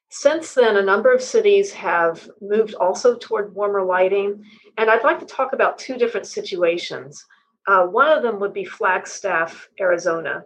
Since 0.10 0.54
then, 0.54 0.78
a 0.78 0.84
number 0.84 1.14
of 1.14 1.22
cities 1.22 1.74
have 1.74 2.30
moved 2.42 2.74
also 2.76 3.18
toward 3.18 3.54
warmer 3.54 3.84
lighting. 3.84 4.44
And 4.78 4.90
I'd 4.90 5.04
like 5.04 5.20
to 5.20 5.26
talk 5.26 5.54
about 5.54 5.78
two 5.78 5.98
different 5.98 6.28
situations. 6.28 7.26
Uh, 7.68 7.86
one 7.86 8.10
of 8.10 8.24
them 8.24 8.40
would 8.40 8.54
be 8.54 8.64
Flagstaff, 8.64 9.70
Arizona. 9.80 10.46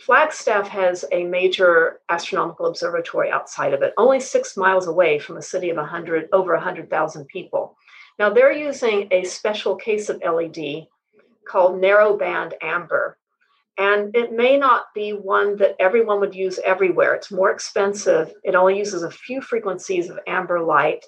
Flagstaff 0.00 0.66
has 0.68 1.04
a 1.12 1.24
major 1.24 2.00
astronomical 2.08 2.66
observatory 2.66 3.30
outside 3.30 3.74
of 3.74 3.82
it, 3.82 3.92
only 3.98 4.18
six 4.18 4.56
miles 4.56 4.88
away 4.88 5.18
from 5.18 5.36
a 5.36 5.42
city 5.42 5.68
of 5.70 5.76
100, 5.76 6.28
over 6.32 6.54
100,000 6.54 7.26
people. 7.26 7.76
Now, 8.18 8.30
they're 8.30 8.52
using 8.52 9.08
a 9.10 9.24
special 9.24 9.76
case 9.76 10.08
of 10.08 10.22
LED 10.22 10.86
called 11.46 11.80
narrowband 11.80 12.54
amber. 12.62 13.18
And 13.80 14.14
it 14.14 14.30
may 14.30 14.58
not 14.58 14.92
be 14.94 15.14
one 15.14 15.56
that 15.56 15.74
everyone 15.80 16.20
would 16.20 16.34
use 16.34 16.60
everywhere. 16.66 17.14
It's 17.14 17.32
more 17.32 17.50
expensive. 17.50 18.30
It 18.44 18.54
only 18.54 18.76
uses 18.76 19.02
a 19.02 19.10
few 19.10 19.40
frequencies 19.40 20.10
of 20.10 20.18
amber 20.26 20.60
light, 20.60 21.02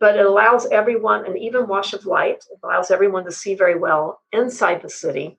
but 0.00 0.16
it 0.16 0.26
allows 0.26 0.66
everyone 0.66 1.24
an 1.24 1.38
even 1.38 1.66
wash 1.66 1.94
of 1.94 2.04
light. 2.04 2.44
It 2.50 2.58
allows 2.62 2.90
everyone 2.90 3.24
to 3.24 3.32
see 3.32 3.54
very 3.54 3.78
well 3.78 4.20
inside 4.32 4.82
the 4.82 4.90
city. 4.90 5.38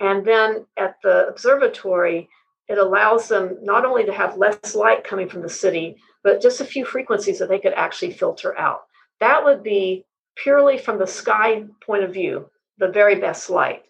And 0.00 0.26
then 0.26 0.64
at 0.78 0.94
the 1.02 1.28
observatory, 1.28 2.30
it 2.68 2.78
allows 2.78 3.28
them 3.28 3.58
not 3.60 3.84
only 3.84 4.06
to 4.06 4.12
have 4.14 4.38
less 4.38 4.74
light 4.74 5.04
coming 5.04 5.28
from 5.28 5.42
the 5.42 5.50
city, 5.50 5.98
but 6.22 6.40
just 6.40 6.62
a 6.62 6.64
few 6.64 6.86
frequencies 6.86 7.38
that 7.38 7.50
they 7.50 7.58
could 7.58 7.74
actually 7.74 8.12
filter 8.12 8.58
out. 8.58 8.80
That 9.20 9.44
would 9.44 9.62
be 9.62 10.06
purely 10.36 10.78
from 10.78 10.98
the 10.98 11.06
sky 11.06 11.64
point 11.84 12.02
of 12.02 12.14
view, 12.14 12.48
the 12.78 12.88
very 12.88 13.16
best 13.16 13.50
light. 13.50 13.82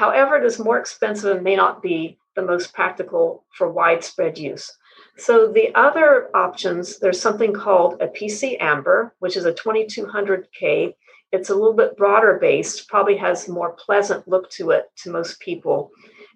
However, 0.00 0.36
it 0.36 0.46
is 0.46 0.58
more 0.58 0.78
expensive 0.78 1.36
and 1.36 1.44
may 1.44 1.56
not 1.56 1.82
be 1.82 2.18
the 2.34 2.40
most 2.40 2.72
practical 2.72 3.44
for 3.54 3.70
widespread 3.70 4.38
use. 4.38 4.72
So 5.18 5.52
the 5.52 5.74
other 5.74 6.30
options, 6.34 6.98
there's 7.00 7.20
something 7.20 7.52
called 7.52 8.00
a 8.00 8.08
PC 8.08 8.56
Amber, 8.60 9.14
which 9.18 9.36
is 9.36 9.44
a 9.44 9.52
2200K. 9.52 10.94
It's 11.32 11.50
a 11.50 11.54
little 11.54 11.74
bit 11.74 11.98
broader 11.98 12.38
based, 12.40 12.88
probably 12.88 13.18
has 13.18 13.46
more 13.46 13.72
pleasant 13.74 14.26
look 14.26 14.48
to 14.52 14.70
it 14.70 14.86
to 15.02 15.10
most 15.10 15.38
people. 15.38 15.90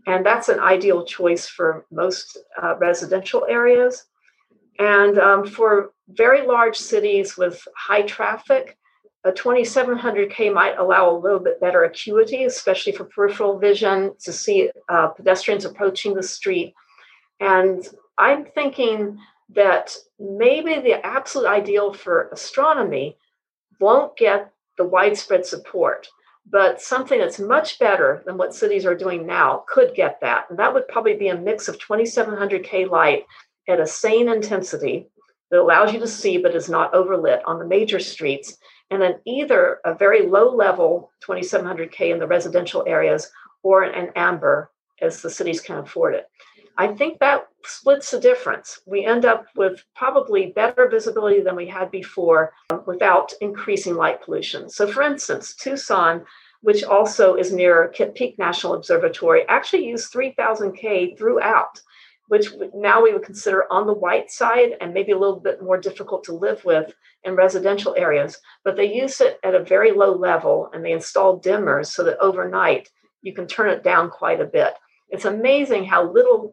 And 0.07 0.27
that's 0.27 0.50
an 0.50 0.61
ideal 0.61 1.07
choice 1.07 1.48
for 1.48 1.87
most 1.90 2.37
uh, 2.62 2.77
residential 2.77 3.46
areas. 3.48 4.05
And 4.79 5.18
um, 5.18 5.46
for 5.46 5.92
very 6.09 6.46
large 6.46 6.77
cities 6.77 7.38
with 7.38 7.66
high 7.74 8.03
traffic, 8.03 8.77
a 9.25 9.33
2700K 9.33 10.53
might 10.53 10.77
allow 10.79 11.11
a 11.11 11.19
little 11.19 11.39
bit 11.39 11.61
better 11.61 11.85
acuity, 11.85 12.45
especially 12.45 12.93
for 12.93 13.05
peripheral 13.05 13.59
vision 13.59 14.13
to 14.23 14.33
see 14.33 14.71
uh, 14.91 15.09
pedestrians 15.09 15.65
approaching 15.65 16.15
the 16.15 16.23
street. 16.23 16.75
And 17.41 17.89
I'm 18.19 18.45
thinking 18.45 19.19
that 19.55 19.97
maybe 20.19 20.79
the 20.81 21.05
absolute 21.05 21.47
ideal 21.47 21.95
for 21.95 22.29
astronomy 22.33 23.17
won't 23.81 24.17
get 24.17 24.53
the 24.77 24.85
widespread 24.85 25.47
support, 25.47 26.07
but 26.51 26.81
something 26.81 27.19
that's 27.19 27.39
much 27.39 27.79
better 27.79 28.23
than 28.27 28.37
what 28.37 28.55
cities 28.55 28.85
are 28.85 28.95
doing 28.95 29.27
now 29.27 29.65
could 29.69 29.95
get 29.95 30.21
that. 30.21 30.47
And 30.51 30.59
that 30.59 30.75
would 30.75 30.87
probably 30.89 31.17
be 31.17 31.29
a 31.29 31.37
mix 31.37 31.69
of 31.69 31.79
2700K 31.79 32.91
light 32.91 33.25
at 33.69 33.81
a 33.81 33.87
sane 33.87 34.29
intensity 34.29 35.09
that 35.51 35.61
allows 35.61 35.93
you 35.93 36.01
to 36.01 36.09
see 36.09 36.37
but 36.37 36.55
is 36.55 36.69
not 36.69 36.93
overlit 36.93 37.41
on 37.47 37.59
the 37.59 37.67
major 37.67 37.99
streets 37.99 38.59
and 38.94 39.02
then 39.02 39.18
either 39.24 39.80
a 39.85 39.92
very 39.92 40.24
low 40.26 40.54
level 40.54 41.11
2700K 41.26 42.12
in 42.12 42.20
the 42.20 42.28
residential 42.28 42.85
areas 42.87 43.28
or 43.64 43.83
an 43.83 44.11
amber 44.14 44.70
as 45.02 45.20
the 45.20 45.28
cities 45.28 45.61
can 45.61 45.78
afford 45.78 46.14
it. 46.14 46.28
I 46.78 46.88
think 46.88 47.18
that 47.18 47.48
splits 47.64 48.12
the 48.12 48.20
difference. 48.20 48.80
We 48.87 49.04
end 49.04 49.24
up 49.24 49.46
with 49.57 49.85
probably 49.96 50.52
better 50.54 50.88
visibility 50.88 51.40
than 51.40 51.57
we 51.57 51.66
had 51.66 51.90
before 51.90 52.52
um, 52.70 52.83
without 52.87 53.33
increasing 53.40 53.96
light 53.96 54.22
pollution. 54.22 54.70
So, 54.70 54.87
for 54.87 55.02
instance, 55.02 55.54
Tucson, 55.57 56.24
which 56.62 56.85
also 56.85 57.35
is 57.35 57.52
near 57.52 57.88
Kitt 57.88 58.14
Peak 58.14 58.38
National 58.38 58.74
Observatory, 58.74 59.42
actually 59.48 59.87
used 59.87 60.12
3000K 60.12 61.18
throughout 61.18 61.80
which 62.29 62.49
now 62.75 63.03
we 63.03 63.13
would 63.13 63.25
consider 63.25 63.71
on 63.71 63.87
the 63.87 63.93
white 63.93 64.31
side 64.31 64.77
and 64.81 64.95
maybe 64.95 65.13
a 65.13 65.19
little 65.19 65.41
bit 65.41 65.63
more 65.63 65.79
difficult 65.79 66.25
to 66.25 66.33
live 66.33 66.65
with 66.65 66.93
in 67.25 67.37
residential 67.37 67.95
areas. 67.97 68.39
But 68.65 68.77
they 68.77 68.95
use 68.95 69.21
it 69.21 69.39
at 69.43 69.55
a 69.55 69.65
very 69.65 69.93
low 69.93 70.15
level 70.15 70.71
and 70.73 70.85
they 70.85 70.93
install 70.93 71.41
dimmers 71.41 71.87
so 71.87 72.05
that 72.05 72.19
overnight 72.19 72.91
you 73.23 73.35
can 73.35 73.47
turn 73.47 73.71
it 73.71 73.83
down 73.83 74.11
quite 74.11 74.41
a 74.41 74.47
bit. 74.47 74.75
It's 75.11 75.25
amazing 75.25 75.85
how 75.85 76.11
little 76.11 76.53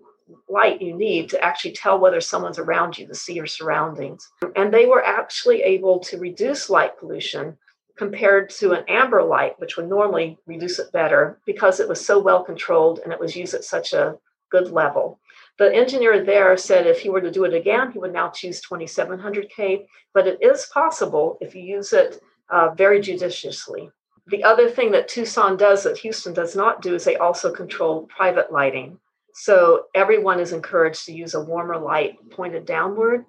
light 0.50 0.82
you 0.82 0.96
need 0.96 1.30
to 1.30 1.44
actually 1.44 1.74
tell 1.74 2.00
whether 2.00 2.22
someone's 2.22 2.60
around 2.60 2.98
you 2.98 3.08
to 3.08 3.16
see 3.16 3.34
your 3.34 3.48
surroundings. 3.48 4.30
And 4.56 4.74
they 4.74 4.86
were 4.86 5.04
actually 5.04 5.62
able 5.64 6.00
to 6.02 6.18
reduce 6.18 6.70
light 6.70 6.98
pollution 6.98 7.58
compared 7.98 8.50
to 8.50 8.72
an 8.72 8.84
amber 8.88 9.24
light, 9.24 9.60
which 9.60 9.78
would 9.78 9.90
normally 9.90 10.38
reduce 10.46 10.80
it 10.80 10.92
better 10.92 11.40
because 11.46 11.80
it 11.80 11.88
was 11.88 12.04
so 12.04 12.20
well 12.20 12.44
controlled 12.44 13.00
and 13.00 13.12
it 13.12 13.20
was 13.20 13.36
used 13.36 13.54
at 13.54 13.64
such 13.64 13.94
a 13.94 14.18
good 14.50 14.72
level. 14.72 15.20
The 15.60 15.74
engineer 15.74 16.24
there 16.24 16.56
said 16.58 16.88
if 16.88 17.00
he 17.00 17.10
were 17.10 17.22
to 17.22 17.32
do 17.32 17.44
it 17.44 17.54
again, 17.54 17.92
he 17.92 18.00
would 18.00 18.14
now 18.14 18.30
choose 18.30 18.62
2700K, 18.62 19.86
but 20.14 20.28
it 20.28 20.40
is 20.42 20.70
possible 20.74 21.38
if 21.42 21.54
you 21.54 21.62
use 21.62 21.94
it 21.94 22.22
uh, 22.50 22.70
very 22.76 23.00
judiciously. 23.00 23.90
The 24.28 24.44
other 24.44 24.70
thing 24.70 24.92
that 24.92 25.08
Tucson 25.08 25.58
does 25.58 25.84
that 25.84 25.98
Houston 25.98 26.34
does 26.34 26.56
not 26.56 26.82
do 26.82 26.96
is 26.96 27.04
they 27.04 27.18
also 27.18 27.52
control 27.52 28.08
private 28.16 28.52
lighting. 28.52 29.00
So 29.34 29.86
everyone 29.96 30.40
is 30.40 30.54
encouraged 30.54 31.06
to 31.06 31.14
use 31.14 31.34
a 31.34 31.44
warmer 31.44 31.78
light 31.78 32.18
pointed 32.32 32.66
downward. 32.66 33.26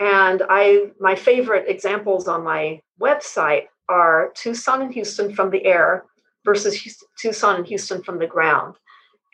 And 0.00 0.42
I 0.48 0.90
my 1.00 1.14
favorite 1.14 1.68
examples 1.68 2.28
on 2.28 2.44
my 2.44 2.80
website 3.00 3.64
are 3.88 4.32
Tucson 4.34 4.82
and 4.82 4.92
Houston 4.92 5.34
from 5.34 5.50
the 5.50 5.64
air 5.64 6.04
versus 6.44 7.02
Tucson 7.18 7.56
and 7.56 7.66
Houston 7.66 8.02
from 8.02 8.18
the 8.18 8.26
ground. 8.26 8.74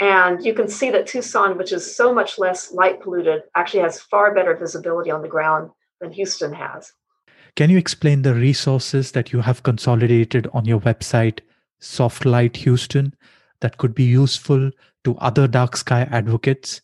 And 0.02 0.44
you 0.44 0.52
can 0.52 0.66
see 0.66 0.90
that 0.90 1.06
Tucson, 1.06 1.56
which 1.56 1.70
is 1.70 1.94
so 1.94 2.12
much 2.12 2.36
less 2.36 2.72
light 2.72 3.00
polluted, 3.00 3.42
actually 3.54 3.84
has 3.84 4.00
far 4.00 4.34
better 4.34 4.56
visibility 4.56 5.12
on 5.12 5.22
the 5.22 5.28
ground 5.28 5.70
than 6.00 6.10
Houston 6.10 6.52
has. 6.52 6.92
Can 7.54 7.70
you 7.70 7.78
explain 7.78 8.22
the 8.22 8.34
resources 8.34 9.12
that 9.12 9.32
you 9.32 9.40
have 9.42 9.62
consolidated 9.62 10.48
on 10.52 10.64
your 10.64 10.80
website, 10.80 11.38
Soft 11.78 12.24
Light 12.24 12.56
Houston, 12.56 13.14
that 13.60 13.78
could 13.78 13.94
be 13.94 14.02
useful 14.02 14.72
to 15.04 15.16
other 15.18 15.46
dark 15.46 15.76
sky 15.76 16.00
advocates? 16.10 16.80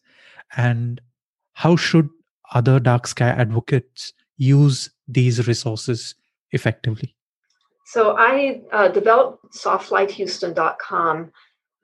And 0.57 1.01
how 1.55 1.75
should 1.75 2.09
other 2.55 2.79
dark 2.79 3.09
sky 3.09 3.31
advocates 3.31 4.13
use 4.37 4.91
these 5.09 5.49
resources 5.49 6.15
effectively? 6.53 7.17
So 7.85 8.15
I 8.17 8.61
uh, 8.71 8.89
developed 8.89 9.57
softlighthouston.com 9.57 11.33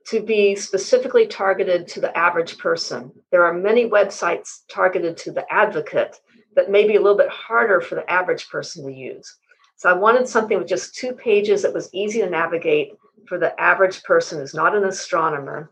to 0.07 0.23
be 0.23 0.55
specifically 0.55 1.27
targeted 1.27 1.89
to 1.89 2.01
the 2.01 2.17
average 2.17 2.59
person. 2.59 3.11
There 3.31 3.45
are 3.45 3.55
many 3.55 3.89
websites 3.89 4.61
targeted 4.71 5.17
to 5.19 5.33
the 5.33 5.51
advocate 5.53 6.21
that 6.57 6.71
may 6.71 6.87
be 6.87 6.97
a 6.97 7.01
little 7.01 7.17
bit 7.17 7.31
harder 7.31 7.81
for 7.81 7.95
the 7.95 8.11
average 8.11 8.49
person 8.49 8.85
to 8.87 8.93
use. 8.93 9.37
So 9.77 9.89
I 9.89 9.95
wanted 9.95 10.29
something 10.29 10.59
with 10.59 10.69
just 10.69 10.95
two 10.95 11.13
pages 11.13 11.63
that 11.63 11.75
was 11.75 11.93
easy 11.93 12.21
to 12.21 12.31
navigate 12.31 12.93
for 13.27 13.39
the 13.39 13.59
average 13.61 14.03
person 14.03 14.39
who's 14.39 14.55
not 14.55 14.77
an 14.77 14.85
astronomer. 14.85 15.71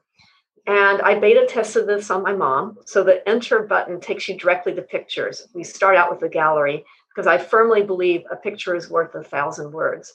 And 0.66 1.02
I 1.02 1.18
beta 1.18 1.46
tested 1.46 1.86
this 1.86 2.10
on 2.10 2.22
my 2.22 2.32
mom. 2.32 2.78
So 2.86 3.02
the 3.02 3.26
enter 3.28 3.62
button 3.62 4.00
takes 4.00 4.28
you 4.28 4.36
directly 4.36 4.74
to 4.74 4.82
pictures. 4.82 5.46
We 5.54 5.64
start 5.64 5.96
out 5.96 6.10
with 6.10 6.20
the 6.20 6.28
gallery 6.28 6.84
because 7.14 7.26
I 7.26 7.38
firmly 7.38 7.82
believe 7.82 8.22
a 8.30 8.36
picture 8.36 8.74
is 8.74 8.88
worth 8.88 9.14
a 9.14 9.22
thousand 9.22 9.72
words. 9.72 10.14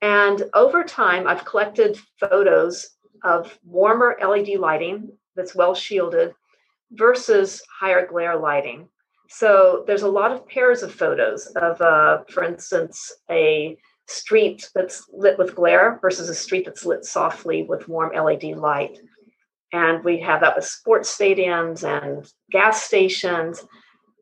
And 0.00 0.44
over 0.54 0.84
time, 0.84 1.26
I've 1.26 1.44
collected 1.44 1.98
photos 2.20 2.90
of 3.24 3.58
warmer 3.64 4.16
LED 4.20 4.58
lighting 4.58 5.12
that's 5.36 5.54
well 5.54 5.74
shielded 5.74 6.34
versus 6.92 7.62
higher 7.80 8.06
glare 8.06 8.36
lighting. 8.36 8.88
So 9.28 9.84
there's 9.86 10.02
a 10.02 10.08
lot 10.08 10.32
of 10.32 10.48
pairs 10.48 10.82
of 10.82 10.94
photos 10.94 11.46
of, 11.56 11.80
uh, 11.80 12.24
for 12.30 12.42
instance, 12.42 13.12
a 13.30 13.76
street 14.06 14.68
that's 14.74 15.04
lit 15.12 15.38
with 15.38 15.54
glare 15.54 15.98
versus 16.00 16.28
a 16.30 16.34
street 16.34 16.64
that's 16.64 16.86
lit 16.86 17.04
softly 17.04 17.62
with 17.62 17.88
warm 17.88 18.14
LED 18.14 18.56
light. 18.56 18.98
And 19.72 20.02
we 20.02 20.18
have 20.20 20.40
that 20.40 20.56
with 20.56 20.64
sports 20.64 21.14
stadiums 21.14 21.84
and 21.84 22.26
gas 22.50 22.82
stations. 22.82 23.66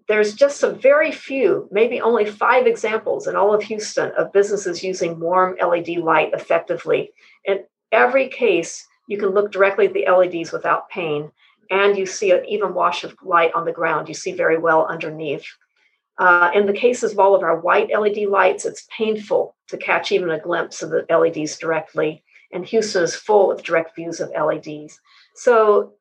There's 0.08 0.34
just 0.34 0.64
a 0.64 0.72
very 0.72 1.12
few, 1.12 1.68
maybe 1.70 2.00
only 2.00 2.24
five 2.24 2.66
examples 2.66 3.28
in 3.28 3.36
all 3.36 3.54
of 3.54 3.62
Houston 3.62 4.10
of 4.18 4.32
businesses 4.32 4.82
using 4.82 5.20
warm 5.20 5.56
LED 5.64 5.98
light 5.98 6.32
effectively. 6.32 7.10
And 7.46 7.60
every 7.96 8.28
case, 8.28 8.86
you 9.08 9.18
can 9.18 9.30
look 9.30 9.50
directly 9.50 9.86
at 9.86 9.94
the 9.94 10.06
LEDs 10.08 10.52
without 10.52 10.88
pain, 10.90 11.30
and 11.70 11.96
you 11.96 12.06
see 12.06 12.30
an 12.30 12.44
even 12.46 12.74
wash 12.74 13.02
of 13.02 13.16
light 13.22 13.52
on 13.54 13.64
the 13.64 13.72
ground. 13.72 14.08
You 14.08 14.14
see 14.14 14.32
very 14.32 14.58
well 14.58 14.86
underneath. 14.86 15.46
Uh, 16.18 16.50
in 16.54 16.66
the 16.66 16.72
cases 16.72 17.12
of 17.12 17.18
all 17.18 17.34
of 17.34 17.42
our 17.42 17.60
white 17.60 17.90
LED 17.90 18.28
lights, 18.28 18.64
it's 18.64 18.86
painful 18.96 19.54
to 19.68 19.76
catch 19.76 20.12
even 20.12 20.30
a 20.30 20.40
glimpse 20.40 20.82
of 20.82 20.90
the 20.90 21.04
LEDs 21.10 21.58
directly. 21.58 22.22
And 22.52 22.64
Houston 22.64 23.02
is 23.02 23.14
full 23.14 23.50
of 23.50 23.62
direct 23.62 23.96
views 23.96 24.20
of 24.20 24.30
LEDs. 24.30 24.98
So, 25.34 25.94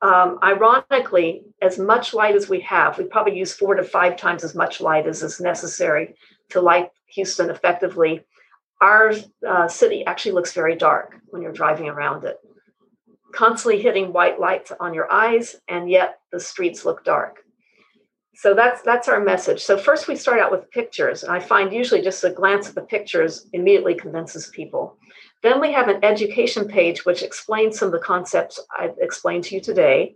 um, 0.00 0.38
ironically, 0.44 1.42
as 1.60 1.78
much 1.78 2.14
light 2.14 2.36
as 2.36 2.48
we 2.48 2.60
have, 2.60 2.98
we 2.98 3.04
probably 3.04 3.36
use 3.36 3.52
four 3.52 3.74
to 3.74 3.82
five 3.82 4.16
times 4.16 4.44
as 4.44 4.54
much 4.54 4.80
light 4.80 5.06
as 5.06 5.22
is 5.22 5.40
necessary 5.40 6.14
to 6.50 6.60
light 6.60 6.90
Houston 7.06 7.50
effectively. 7.50 8.24
Our 8.80 9.12
uh, 9.46 9.68
city 9.68 10.04
actually 10.06 10.32
looks 10.32 10.52
very 10.52 10.76
dark 10.76 11.16
when 11.30 11.42
you're 11.42 11.52
driving 11.52 11.88
around 11.88 12.24
it, 12.24 12.38
constantly 13.34 13.82
hitting 13.82 14.12
white 14.12 14.38
lights 14.38 14.72
on 14.78 14.94
your 14.94 15.10
eyes, 15.10 15.56
and 15.66 15.90
yet 15.90 16.20
the 16.30 16.38
streets 16.40 16.84
look 16.84 17.04
dark. 17.04 17.44
So 18.38 18.54
that's 18.54 18.82
that's 18.82 19.08
our 19.08 19.18
message. 19.18 19.60
So 19.60 19.76
first 19.76 20.06
we 20.06 20.14
start 20.14 20.38
out 20.38 20.52
with 20.52 20.70
pictures 20.70 21.24
and 21.24 21.32
i 21.32 21.40
find 21.40 21.72
usually 21.72 22.02
just 22.02 22.22
a 22.22 22.30
glance 22.30 22.68
at 22.68 22.76
the 22.76 22.82
pictures 22.82 23.48
immediately 23.52 23.96
convinces 23.96 24.46
people. 24.54 24.96
Then 25.42 25.60
we 25.60 25.72
have 25.72 25.88
an 25.88 26.04
education 26.04 26.68
page 26.68 27.04
which 27.04 27.24
explains 27.24 27.76
some 27.76 27.86
of 27.86 27.92
the 27.92 27.98
concepts 27.98 28.60
i've 28.78 28.94
explained 29.00 29.42
to 29.44 29.56
you 29.56 29.60
today. 29.60 30.14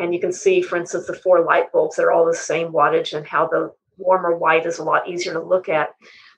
And 0.00 0.12
you 0.12 0.18
can 0.18 0.32
see 0.32 0.62
for 0.62 0.78
instance 0.78 1.06
the 1.06 1.14
four 1.14 1.44
light 1.44 1.70
bulbs 1.70 1.94
they're 1.94 2.10
all 2.10 2.26
the 2.26 2.34
same 2.34 2.72
wattage 2.72 3.16
and 3.16 3.24
how 3.24 3.46
the 3.46 3.72
warmer 3.98 4.36
white 4.36 4.66
is 4.66 4.78
a 4.80 4.82
lot 4.82 5.08
easier 5.08 5.34
to 5.34 5.40
look 5.40 5.68
at 5.68 5.90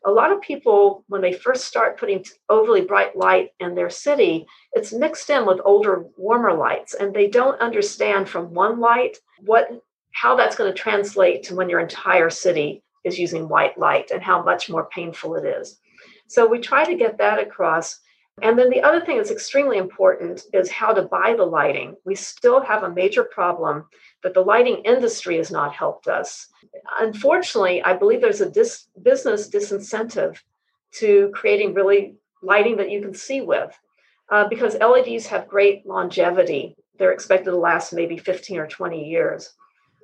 a 0.04 0.10
lot 0.10 0.32
of 0.32 0.40
people 0.40 1.04
when 1.08 1.20
they 1.22 1.32
first 1.32 1.64
start 1.64 1.98
putting 1.98 2.24
overly 2.48 2.80
bright 2.82 3.16
light 3.16 3.50
in 3.60 3.74
their 3.74 3.90
city 3.90 4.46
it's 4.72 4.92
mixed 4.92 5.30
in 5.30 5.46
with 5.46 5.60
older 5.64 6.04
warmer 6.16 6.52
lights 6.52 6.94
and 6.94 7.14
they 7.14 7.28
don't 7.28 7.60
understand 7.60 8.28
from 8.28 8.52
one 8.54 8.80
light 8.80 9.18
what 9.40 9.68
how 10.12 10.36
that's 10.36 10.56
going 10.56 10.72
to 10.72 10.78
translate 10.78 11.42
to 11.42 11.54
when 11.54 11.68
your 11.68 11.80
entire 11.80 12.30
city 12.30 12.82
is 13.04 13.18
using 13.18 13.48
white 13.48 13.76
light 13.78 14.10
and 14.10 14.22
how 14.22 14.42
much 14.42 14.70
more 14.70 14.88
painful 14.90 15.34
it 15.34 15.44
is. 15.44 15.78
So 16.28 16.46
we 16.46 16.60
try 16.60 16.84
to 16.84 16.96
get 16.96 17.18
that 17.18 17.38
across. 17.38 17.98
And 18.40 18.58
then 18.58 18.70
the 18.70 18.82
other 18.82 19.04
thing 19.04 19.16
that's 19.16 19.30
extremely 19.30 19.78
important 19.78 20.42
is 20.52 20.70
how 20.70 20.92
to 20.92 21.02
buy 21.02 21.34
the 21.36 21.44
lighting. 21.44 21.96
We 22.04 22.14
still 22.14 22.60
have 22.60 22.82
a 22.82 22.92
major 22.92 23.24
problem 23.24 23.86
that 24.22 24.34
the 24.34 24.40
lighting 24.40 24.82
industry 24.84 25.36
has 25.36 25.50
not 25.50 25.74
helped 25.74 26.06
us. 26.06 26.48
Unfortunately, 27.00 27.82
I 27.82 27.94
believe 27.94 28.20
there's 28.20 28.40
a 28.40 28.50
dis- 28.50 28.88
business 29.02 29.48
disincentive 29.48 30.38
to 30.94 31.30
creating 31.34 31.74
really 31.74 32.16
lighting 32.42 32.76
that 32.76 32.90
you 32.90 33.00
can 33.00 33.14
see 33.14 33.40
with 33.40 33.76
uh, 34.30 34.48
because 34.48 34.76
LEDs 34.76 35.26
have 35.26 35.48
great 35.48 35.86
longevity. 35.86 36.76
They're 36.98 37.12
expected 37.12 37.50
to 37.50 37.56
last 37.56 37.92
maybe 37.92 38.16
15 38.16 38.58
or 38.58 38.66
20 38.66 39.08
years. 39.08 39.54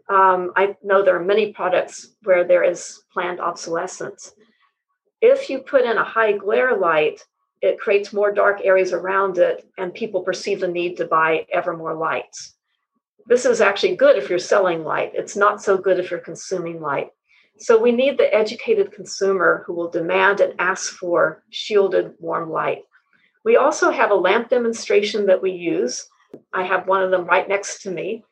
Um, 0.08 0.52
I 0.56 0.76
know 0.82 1.02
there 1.02 1.16
are 1.16 1.24
many 1.24 1.52
products 1.52 2.14
where 2.22 2.44
there 2.44 2.64
is 2.64 3.02
planned 3.12 3.40
obsolescence. 3.40 4.32
If 5.20 5.50
you 5.50 5.58
put 5.58 5.84
in 5.84 5.98
a 5.98 6.04
high 6.04 6.32
glare 6.32 6.76
light, 6.76 7.20
it 7.60 7.78
creates 7.78 8.12
more 8.12 8.32
dark 8.32 8.60
areas 8.64 8.92
around 8.92 9.38
it, 9.38 9.68
and 9.76 9.92
people 9.92 10.22
perceive 10.22 10.60
the 10.60 10.68
need 10.68 10.96
to 10.98 11.06
buy 11.06 11.46
ever 11.52 11.76
more 11.76 11.94
lights. 11.94 12.54
This 13.28 13.44
is 13.44 13.60
actually 13.60 13.94
good 13.94 14.16
if 14.16 14.30
you're 14.30 14.38
selling 14.38 14.84
light. 14.84 15.12
It's 15.14 15.36
not 15.36 15.62
so 15.62 15.76
good 15.76 15.98
if 16.00 16.10
you're 16.10 16.18
consuming 16.18 16.80
light. 16.80 17.10
So 17.58 17.78
we 17.78 17.92
need 17.92 18.16
the 18.16 18.32
educated 18.34 18.90
consumer 18.90 19.64
who 19.66 19.74
will 19.74 19.90
demand 19.90 20.40
and 20.40 20.54
ask 20.58 20.94
for 20.94 21.42
shielded 21.50 22.14
warm 22.18 22.50
light. 22.50 22.84
We 23.44 23.56
also 23.56 23.90
have 23.90 24.10
a 24.10 24.14
lamp 24.14 24.48
demonstration 24.48 25.26
that 25.26 25.42
we 25.42 25.50
use. 25.50 26.08
I 26.54 26.62
have 26.64 26.88
one 26.88 27.02
of 27.02 27.10
them 27.10 27.26
right 27.26 27.46
next 27.46 27.82
to 27.82 27.90
me. 27.90 28.24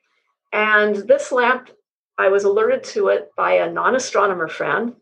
And 0.53 0.97
this 0.97 1.31
lamp, 1.31 1.71
I 2.17 2.29
was 2.29 2.45
alerted 2.45 2.83
to 2.95 3.09
it 3.09 3.31
by 3.37 3.55
a 3.55 3.71
non 3.71 3.97
astronomer 3.97 4.49
friend, 4.49 4.95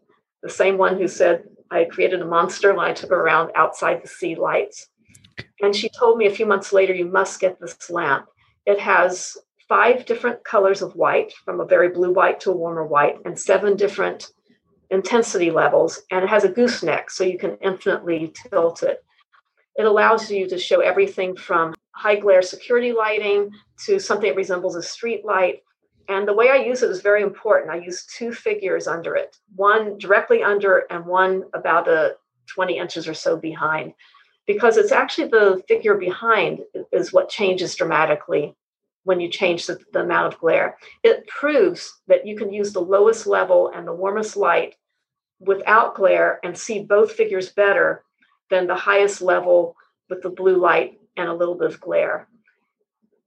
the 0.43 0.51
same 0.51 0.77
one 0.77 0.99
who 0.99 1.07
said 1.07 1.45
I 1.71 1.85
created 1.85 2.21
a 2.21 2.27
monster 2.27 2.75
when 2.75 2.87
I 2.87 2.95
took 2.95 3.11
her 3.11 3.21
around 3.21 3.53
outside 3.55 4.03
the 4.03 4.09
sea 4.09 4.35
lights. 4.35 4.89
And 5.61 5.75
she 5.75 5.89
told 5.89 6.19
me 6.19 6.27
a 6.27 6.35
few 6.35 6.47
months 6.47 6.73
later, 6.73 6.95
you 6.95 7.07
must 7.07 7.41
get 7.41 7.61
this 7.61 7.91
lamp. 7.91 8.27
It 8.67 8.81
has 8.81 9.37
five 9.69 10.05
different 10.07 10.45
colors 10.45 10.83
of 10.83 10.95
white, 10.95 11.33
from 11.45 11.61
a 11.61 11.65
very 11.65 11.89
blue 11.89 12.13
white 12.13 12.41
to 12.41 12.51
a 12.51 12.57
warmer 12.57 12.87
white, 12.87 13.19
and 13.25 13.39
seven 13.39 13.77
different 13.77 14.31
intensity 14.91 15.51
levels. 15.51 16.03
And 16.11 16.25
it 16.25 16.29
has 16.29 16.45
a 16.45 16.49
gooseneck, 16.49 17.11
so 17.11 17.25
you 17.25 17.39
can 17.39 17.57
infinitely 17.63 18.33
tilt 18.51 18.83
it. 18.83 19.05
It 19.77 19.87
allows 19.87 20.31
you 20.31 20.49
to 20.49 20.59
show 20.59 20.81
everything 20.81 21.37
from 21.37 21.75
high 21.93 22.17
glare 22.17 22.43
security 22.43 22.93
lighting 22.93 23.51
to 23.87 23.99
something 23.99 24.29
that 24.29 24.37
resembles 24.37 24.77
a 24.77 24.83
street 24.83 25.25
light. 25.25 25.63
And 26.09 26.29
the 26.29 26.35
way 26.35 26.51
I 26.51 26.57
use 26.57 26.83
it 26.83 26.91
is 26.91 27.01
very 27.01 27.23
important. 27.23 27.71
I 27.73 27.77
use 27.77 28.07
two 28.07 28.33
figures 28.33 28.87
under 28.87 29.17
it, 29.17 29.39
one 29.57 29.97
directly 29.99 30.43
under 30.43 30.85
and 30.91 31.07
one 31.07 31.45
about 31.55 31.89
a 31.89 32.17
20 32.47 32.77
inches 32.77 33.09
or 33.09 33.15
so 33.15 33.37
behind, 33.37 33.95
because 34.47 34.77
it's 34.77 34.93
actually 34.93 35.29
the 35.29 35.63
figure 35.67 35.95
behind 35.95 36.61
is 36.93 37.13
what 37.13 37.31
changes 37.31 37.75
dramatically 37.75 38.55
when 39.05 39.21
you 39.21 39.29
change 39.29 39.67
the, 39.67 39.79
the 39.93 40.01
amount 40.01 40.33
of 40.33 40.41
glare. 40.41 40.77
It 41.03 41.27
proves 41.29 41.93
that 42.09 42.27
you 42.27 42.37
can 42.37 42.53
use 42.53 42.73
the 42.73 42.81
lowest 42.81 43.27
level 43.27 43.71
and 43.75 43.87
the 43.87 43.95
warmest 43.95 44.37
light 44.37 44.75
without 45.39 45.95
glare 45.95 46.41
and 46.43 46.57
see 46.57 46.83
both 46.83 47.13
figures 47.13 47.51
better 47.51 48.05
than 48.51 48.67
the 48.67 48.75
highest 48.75 49.23
level 49.23 49.77
with 50.09 50.23
the 50.23 50.31
blue 50.31 50.57
light 50.57 50.99
and 51.17 51.29
a 51.29 51.35
little 51.35 51.55
bit 51.55 51.71
of 51.71 51.81
glare. 51.81 52.29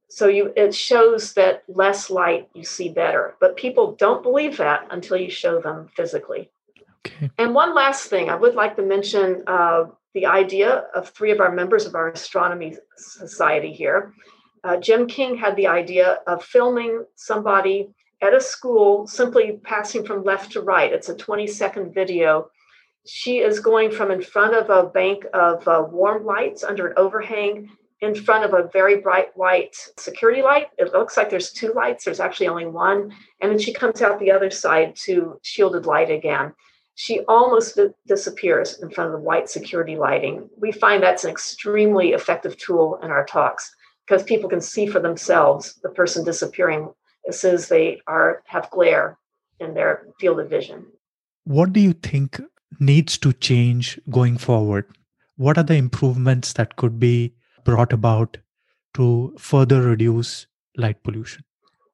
So 0.10 0.28
you 0.28 0.54
it 0.56 0.74
shows 0.74 1.34
that 1.34 1.64
less 1.68 2.10
light 2.10 2.48
you 2.54 2.64
see 2.64 2.90
better. 2.90 3.36
But 3.40 3.58
people 3.58 3.96
don't 3.96 4.24
believe 4.24 4.58
that 4.58 4.88
until 4.90 5.18
you 5.18 5.30
show 5.30 5.60
them 5.60 5.90
physically. 5.96 6.50
Okay. 7.06 7.30
And 7.38 7.54
one 7.54 7.76
last 7.76 8.10
thing, 8.10 8.30
I 8.30 8.36
would 8.36 8.56
like 8.56 8.76
to 8.78 8.84
mention 8.84 9.44
uh, 9.48 9.86
the 10.14 10.26
idea 10.26 10.86
of 10.96 11.10
three 11.10 11.32
of 11.32 11.40
our 11.40 11.52
members 11.52 11.86
of 11.86 11.96
our 11.96 12.10
astronomy 12.10 12.78
society 12.96 13.74
here. 13.74 14.14
Uh, 14.64 14.78
Jim 14.78 15.08
King 15.08 15.38
had 15.38 15.56
the 15.56 15.68
idea 15.68 16.20
of 16.28 16.44
filming 16.44 17.06
somebody 17.16 17.90
at 18.22 18.34
a 18.34 18.42
school 18.42 19.06
simply 19.08 19.60
passing 19.64 20.06
from 20.06 20.24
left 20.24 20.52
to 20.54 20.62
right. 20.62 20.92
It's 20.92 21.10
a 21.10 21.16
20 21.16 21.48
second 21.48 21.94
video 21.94 22.50
she 23.08 23.40
is 23.40 23.60
going 23.60 23.92
from 23.92 24.12
in 24.12 24.22
front 24.22 24.54
of 24.54 24.70
a 24.70 24.90
bank 24.90 25.26
of 25.34 25.68
uh, 25.68 25.86
warm 25.90 26.26
lights 26.26 26.64
under 26.64 26.88
an 26.88 26.94
overhang 26.98 27.70
in 28.02 28.14
front 28.14 28.44
of 28.44 28.54
a 28.54 28.70
very 28.72 28.98
bright 28.98 29.36
white 29.36 29.76
security 29.98 30.42
light. 30.42 30.68
It 30.78 30.94
looks 30.94 31.18
like 31.18 31.30
there's 31.30 31.52
two 31.52 31.74
lights, 31.74 32.06
there's 32.06 32.20
actually 32.20 32.50
only 32.50 32.68
one. 32.68 33.12
And 33.42 33.52
then 33.52 33.60
she 33.60 33.74
comes 33.74 34.02
out 34.02 34.20
the 34.20 34.32
other 34.32 34.52
side 34.52 34.96
to 35.06 35.40
shielded 35.42 35.86
light 35.86 36.12
again. 36.12 36.54
She 36.96 37.22
almost 37.28 37.80
disappears 38.08 38.80
in 38.82 38.90
front 38.90 39.14
of 39.14 39.20
the 39.20 39.26
white 39.26 39.50
security 39.50 39.96
lighting. 39.96 40.50
We 40.58 40.72
find 40.72 41.02
that's 41.02 41.24
an 41.24 41.32
extremely 41.32 42.10
effective 42.10 42.58
tool 42.58 43.00
in 43.02 43.10
our 43.10 43.26
talks 43.26 43.74
because 44.08 44.24
people 44.24 44.50
can 44.50 44.62
see 44.62 44.88
for 44.88 45.00
themselves 45.00 45.76
the 45.84 45.90
person 45.90 46.24
disappearing 46.24 46.90
as 47.28 47.40
soon 47.40 47.56
as 47.56 47.68
they 47.68 48.00
are 48.08 48.42
have 48.46 48.70
glare 48.72 49.18
in 49.60 49.74
their 49.74 50.08
field 50.20 50.40
of 50.40 50.50
vision. 50.50 50.86
What 51.44 51.74
do 51.74 51.80
you 51.80 51.94
think 51.94 52.42
needs 52.80 53.18
to 53.20 53.34
change 53.34 54.00
going 54.10 54.38
forward? 54.38 54.86
What 55.36 55.58
are 55.58 55.64
the 55.64 55.76
improvements 55.76 56.54
that 56.54 56.76
could 56.78 57.00
be 57.00 57.34
brought 57.64 57.94
about 57.94 58.38
to 58.96 59.36
further 59.38 59.82
reduce 59.82 60.48
light 60.78 61.04
pollution? 61.04 61.44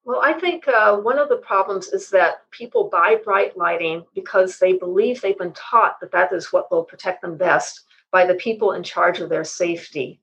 Well, 0.06 0.22
I 0.22 0.34
think 0.34 0.68
uh, 0.68 0.98
one 0.98 1.18
of 1.18 1.30
the 1.30 1.38
problems 1.38 1.88
is 1.88 2.10
that 2.10 2.50
people 2.52 2.90
buy 2.90 3.16
bright 3.24 3.58
lighting 3.58 4.04
because 4.14 4.60
they 4.60 4.74
believe 4.74 5.22
they've 5.22 5.38
been 5.38 5.54
taught 5.54 6.00
that 6.02 6.12
that 6.12 6.34
is 6.34 6.52
what 6.52 6.70
will 6.70 6.84
protect 6.84 7.22
them 7.22 7.38
best 7.38 7.86
by 8.12 8.26
the 8.26 8.36
people 8.36 8.74
in 8.74 8.84
charge 8.84 9.20
of 9.20 9.30
their 9.30 9.46
safety. 9.46 10.20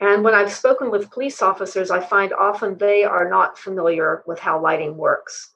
And 0.00 0.24
when 0.24 0.34
I've 0.34 0.52
spoken 0.52 0.90
with 0.90 1.10
police 1.10 1.42
officers, 1.42 1.90
I 1.90 2.00
find 2.00 2.32
often 2.32 2.78
they 2.78 3.04
are 3.04 3.28
not 3.28 3.58
familiar 3.58 4.22
with 4.26 4.38
how 4.38 4.60
lighting 4.60 4.96
works 4.96 5.52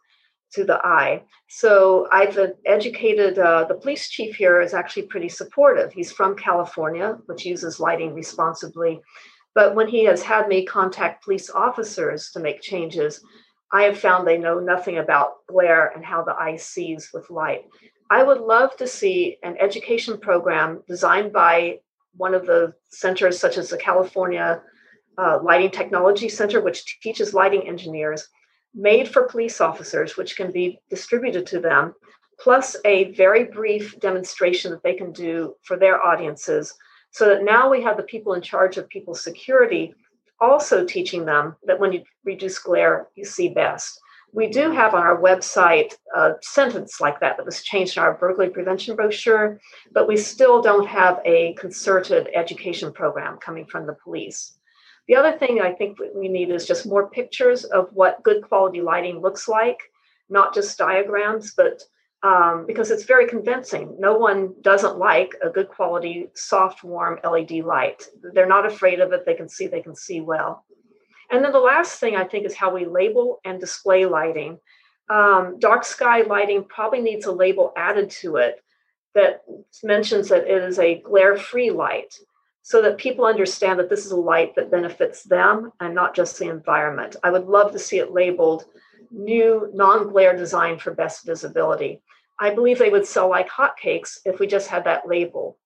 to 0.52 0.64
the 0.64 0.78
eye. 0.86 1.22
So 1.48 2.06
I've 2.12 2.38
educated 2.66 3.38
uh, 3.38 3.64
the 3.64 3.74
police 3.74 4.08
chief 4.08 4.36
here 4.36 4.60
is 4.60 4.74
actually 4.74 5.04
pretty 5.04 5.28
supportive. 5.28 5.92
He's 5.92 6.12
from 6.12 6.36
California, 6.36 7.18
which 7.26 7.46
uses 7.46 7.80
lighting 7.80 8.14
responsibly. 8.14 9.00
But 9.54 9.74
when 9.74 9.88
he 9.88 10.04
has 10.04 10.22
had 10.22 10.46
me 10.48 10.66
contact 10.66 11.24
police 11.24 11.48
officers 11.50 12.30
to 12.32 12.40
make 12.40 12.60
changes, 12.60 13.24
I 13.72 13.82
have 13.84 13.98
found 13.98 14.26
they 14.26 14.38
know 14.38 14.60
nothing 14.60 14.98
about 14.98 15.46
glare 15.48 15.92
and 15.94 16.04
how 16.04 16.22
the 16.22 16.34
eye 16.34 16.56
sees 16.56 17.10
with 17.12 17.30
light. 17.30 17.64
I 18.10 18.22
would 18.22 18.40
love 18.40 18.76
to 18.76 18.86
see 18.86 19.38
an 19.42 19.56
education 19.58 20.18
program 20.18 20.82
designed 20.86 21.32
by 21.32 21.78
one 22.16 22.34
of 22.34 22.46
the 22.46 22.74
centers, 22.90 23.38
such 23.38 23.58
as 23.58 23.70
the 23.70 23.76
California 23.76 24.60
uh, 25.18 25.38
Lighting 25.42 25.70
Technology 25.70 26.28
Center, 26.28 26.60
which 26.60 27.00
teaches 27.00 27.34
lighting 27.34 27.68
engineers 27.68 28.28
made 28.74 29.08
for 29.08 29.28
police 29.28 29.60
officers, 29.60 30.16
which 30.16 30.36
can 30.36 30.50
be 30.50 30.80
distributed 30.90 31.46
to 31.46 31.60
them, 31.60 31.94
plus 32.40 32.76
a 32.84 33.12
very 33.12 33.44
brief 33.44 33.98
demonstration 34.00 34.70
that 34.72 34.82
they 34.82 34.94
can 34.94 35.12
do 35.12 35.54
for 35.62 35.76
their 35.76 36.04
audiences. 36.04 36.74
So 37.12 37.28
that 37.28 37.44
now 37.44 37.70
we 37.70 37.80
have 37.82 37.96
the 37.96 38.02
people 38.02 38.34
in 38.34 38.42
charge 38.42 38.76
of 38.76 38.88
people's 38.88 39.22
security 39.22 39.94
also 40.40 40.84
teaching 40.84 41.24
them 41.24 41.56
that 41.64 41.78
when 41.78 41.92
you 41.92 42.02
reduce 42.24 42.58
glare, 42.58 43.08
you 43.14 43.24
see 43.24 43.48
best. 43.48 44.00
We 44.34 44.48
do 44.48 44.72
have 44.72 44.94
on 44.94 45.02
our 45.02 45.20
website 45.20 45.94
a 46.12 46.32
sentence 46.42 47.00
like 47.00 47.20
that 47.20 47.36
that 47.36 47.46
was 47.46 47.62
changed 47.62 47.96
in 47.96 48.02
our 48.02 48.14
burglary 48.14 48.50
prevention 48.50 48.96
brochure, 48.96 49.60
but 49.92 50.08
we 50.08 50.16
still 50.16 50.60
don't 50.60 50.88
have 50.88 51.20
a 51.24 51.54
concerted 51.54 52.28
education 52.34 52.92
program 52.92 53.38
coming 53.38 53.64
from 53.64 53.86
the 53.86 53.96
police. 54.02 54.58
The 55.06 55.14
other 55.14 55.38
thing 55.38 55.60
I 55.60 55.72
think 55.72 55.98
we 56.16 56.26
need 56.28 56.50
is 56.50 56.66
just 56.66 56.84
more 56.84 57.08
pictures 57.10 57.62
of 57.62 57.90
what 57.92 58.24
good 58.24 58.42
quality 58.42 58.80
lighting 58.80 59.20
looks 59.20 59.46
like, 59.46 59.78
not 60.28 60.52
just 60.52 60.78
diagrams, 60.78 61.54
but 61.54 61.84
um, 62.24 62.64
because 62.66 62.90
it's 62.90 63.04
very 63.04 63.28
convincing. 63.28 63.94
No 64.00 64.16
one 64.16 64.54
doesn't 64.62 64.98
like 64.98 65.32
a 65.44 65.50
good 65.50 65.68
quality, 65.68 66.30
soft, 66.34 66.82
warm 66.82 67.20
LED 67.22 67.64
light. 67.64 68.08
They're 68.32 68.46
not 68.46 68.66
afraid 68.66 68.98
of 68.98 69.12
it. 69.12 69.24
They 69.26 69.34
can 69.34 69.48
see, 69.48 69.68
they 69.68 69.82
can 69.82 69.94
see 69.94 70.20
well. 70.20 70.64
And 71.34 71.44
then 71.44 71.50
the 71.50 71.58
last 71.58 71.98
thing 71.98 72.14
I 72.14 72.22
think 72.22 72.46
is 72.46 72.54
how 72.54 72.72
we 72.72 72.86
label 72.86 73.40
and 73.44 73.58
display 73.58 74.06
lighting. 74.06 74.60
Um, 75.10 75.58
dark 75.58 75.84
sky 75.84 76.22
lighting 76.22 76.62
probably 76.62 77.00
needs 77.00 77.26
a 77.26 77.32
label 77.32 77.72
added 77.76 78.10
to 78.22 78.36
it 78.36 78.62
that 79.16 79.42
mentions 79.82 80.28
that 80.28 80.46
it 80.46 80.62
is 80.62 80.78
a 80.78 81.00
glare 81.00 81.36
free 81.36 81.72
light 81.72 82.14
so 82.62 82.80
that 82.82 82.98
people 82.98 83.24
understand 83.24 83.80
that 83.80 83.90
this 83.90 84.06
is 84.06 84.12
a 84.12 84.16
light 84.16 84.54
that 84.54 84.70
benefits 84.70 85.24
them 85.24 85.72
and 85.80 85.92
not 85.92 86.14
just 86.14 86.38
the 86.38 86.48
environment. 86.48 87.16
I 87.24 87.32
would 87.32 87.46
love 87.46 87.72
to 87.72 87.80
see 87.80 87.98
it 87.98 88.12
labeled 88.12 88.66
new 89.10 89.72
non 89.74 90.10
glare 90.10 90.36
design 90.36 90.78
for 90.78 90.94
best 90.94 91.26
visibility. 91.26 92.00
I 92.38 92.54
believe 92.54 92.78
they 92.78 92.90
would 92.90 93.06
sell 93.06 93.28
like 93.28 93.48
hotcakes 93.50 94.18
if 94.24 94.38
we 94.38 94.46
just 94.46 94.68
had 94.68 94.84
that 94.84 95.08
label. 95.08 95.58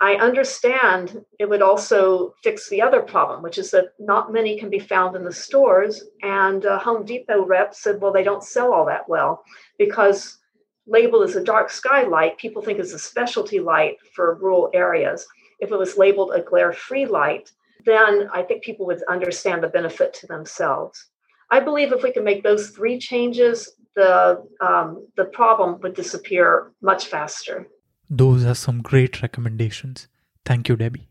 I 0.00 0.16
understand 0.16 1.24
it 1.38 1.48
would 1.48 1.62
also 1.62 2.34
fix 2.42 2.68
the 2.68 2.82
other 2.82 3.00
problem, 3.00 3.42
which 3.42 3.58
is 3.58 3.70
that 3.70 3.92
not 3.98 4.32
many 4.32 4.58
can 4.58 4.68
be 4.68 4.80
found 4.80 5.14
in 5.14 5.24
the 5.24 5.32
stores. 5.32 6.04
And 6.22 6.66
uh, 6.66 6.78
Home 6.80 7.04
Depot 7.04 7.44
rep 7.46 7.74
said, 7.74 8.00
well, 8.00 8.12
they 8.12 8.24
don't 8.24 8.42
sell 8.42 8.72
all 8.72 8.86
that 8.86 9.08
well 9.08 9.44
because 9.78 10.38
labeled 10.86 11.28
as 11.28 11.36
a 11.36 11.44
dark 11.44 11.70
sky 11.70 12.02
light, 12.02 12.38
people 12.38 12.60
think 12.60 12.78
it's 12.78 12.92
a 12.92 12.98
specialty 12.98 13.60
light 13.60 13.96
for 14.14 14.34
rural 14.34 14.70
areas 14.74 15.26
if 15.60 15.72
it 15.72 15.76
was 15.76 15.96
labeled 15.96 16.32
a 16.34 16.42
glare 16.42 16.72
free 16.72 17.06
light, 17.06 17.50
then 17.84 18.28
I 18.32 18.42
think 18.42 18.62
people 18.62 18.86
would 18.86 19.02
understand 19.08 19.62
the 19.62 19.68
benefit 19.68 20.14
to 20.14 20.26
themselves. 20.26 21.06
I 21.50 21.60
believe 21.60 21.92
if 21.92 22.02
we 22.02 22.12
can 22.12 22.24
make 22.24 22.42
those 22.42 22.70
three 22.70 22.98
changes, 22.98 23.72
the, 23.94 24.42
um, 24.60 25.06
the 25.16 25.26
problem 25.26 25.80
would 25.80 25.94
disappear 25.94 26.72
much 26.82 27.06
faster. 27.06 27.68
Those 28.10 28.44
are 28.44 28.54
some 28.54 28.82
great 28.82 29.22
recommendations. 29.22 30.08
Thank 30.44 30.68
you, 30.68 30.76
Debbie. 30.76 31.08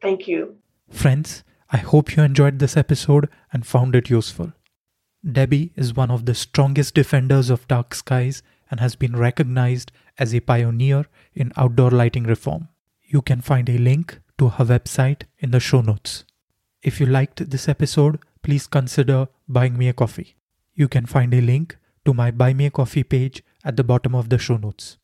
Thank 0.00 0.28
you. 0.28 0.56
Friends, 0.90 1.42
I 1.70 1.78
hope 1.78 2.16
you 2.16 2.22
enjoyed 2.22 2.58
this 2.58 2.76
episode 2.76 3.28
and 3.52 3.66
found 3.66 3.96
it 3.96 4.08
useful. 4.08 4.52
Debbie 5.30 5.72
is 5.74 5.94
one 5.94 6.10
of 6.10 6.24
the 6.24 6.34
strongest 6.34 6.94
defenders 6.94 7.50
of 7.50 7.66
dark 7.66 7.94
skies 7.94 8.42
and 8.70 8.78
has 8.78 8.94
been 8.94 9.16
recognized 9.16 9.90
as 10.18 10.34
a 10.34 10.40
pioneer 10.40 11.06
in 11.34 11.52
outdoor 11.56 11.90
lighting 11.90 12.24
reform. 12.24 12.68
You 13.02 13.22
can 13.22 13.40
find 13.40 13.68
a 13.68 13.78
link 13.78 14.20
to 14.38 14.48
her 14.50 14.64
website 14.64 15.22
in 15.38 15.50
the 15.50 15.60
show 15.60 15.80
notes. 15.80 16.24
If 16.82 17.00
you 17.00 17.06
liked 17.06 17.50
this 17.50 17.68
episode, 17.68 18.20
please 18.42 18.66
consider 18.68 19.28
buying 19.48 19.76
me 19.76 19.88
a 19.88 19.92
coffee. 19.92 20.36
You 20.74 20.88
can 20.88 21.06
find 21.06 21.34
a 21.34 21.40
link 21.40 21.76
to 22.04 22.14
my 22.14 22.30
Buy 22.30 22.54
Me 22.54 22.66
a 22.66 22.70
Coffee 22.70 23.02
page 23.02 23.42
at 23.64 23.76
the 23.76 23.82
bottom 23.82 24.14
of 24.14 24.28
the 24.28 24.38
show 24.38 24.56
notes. 24.56 24.98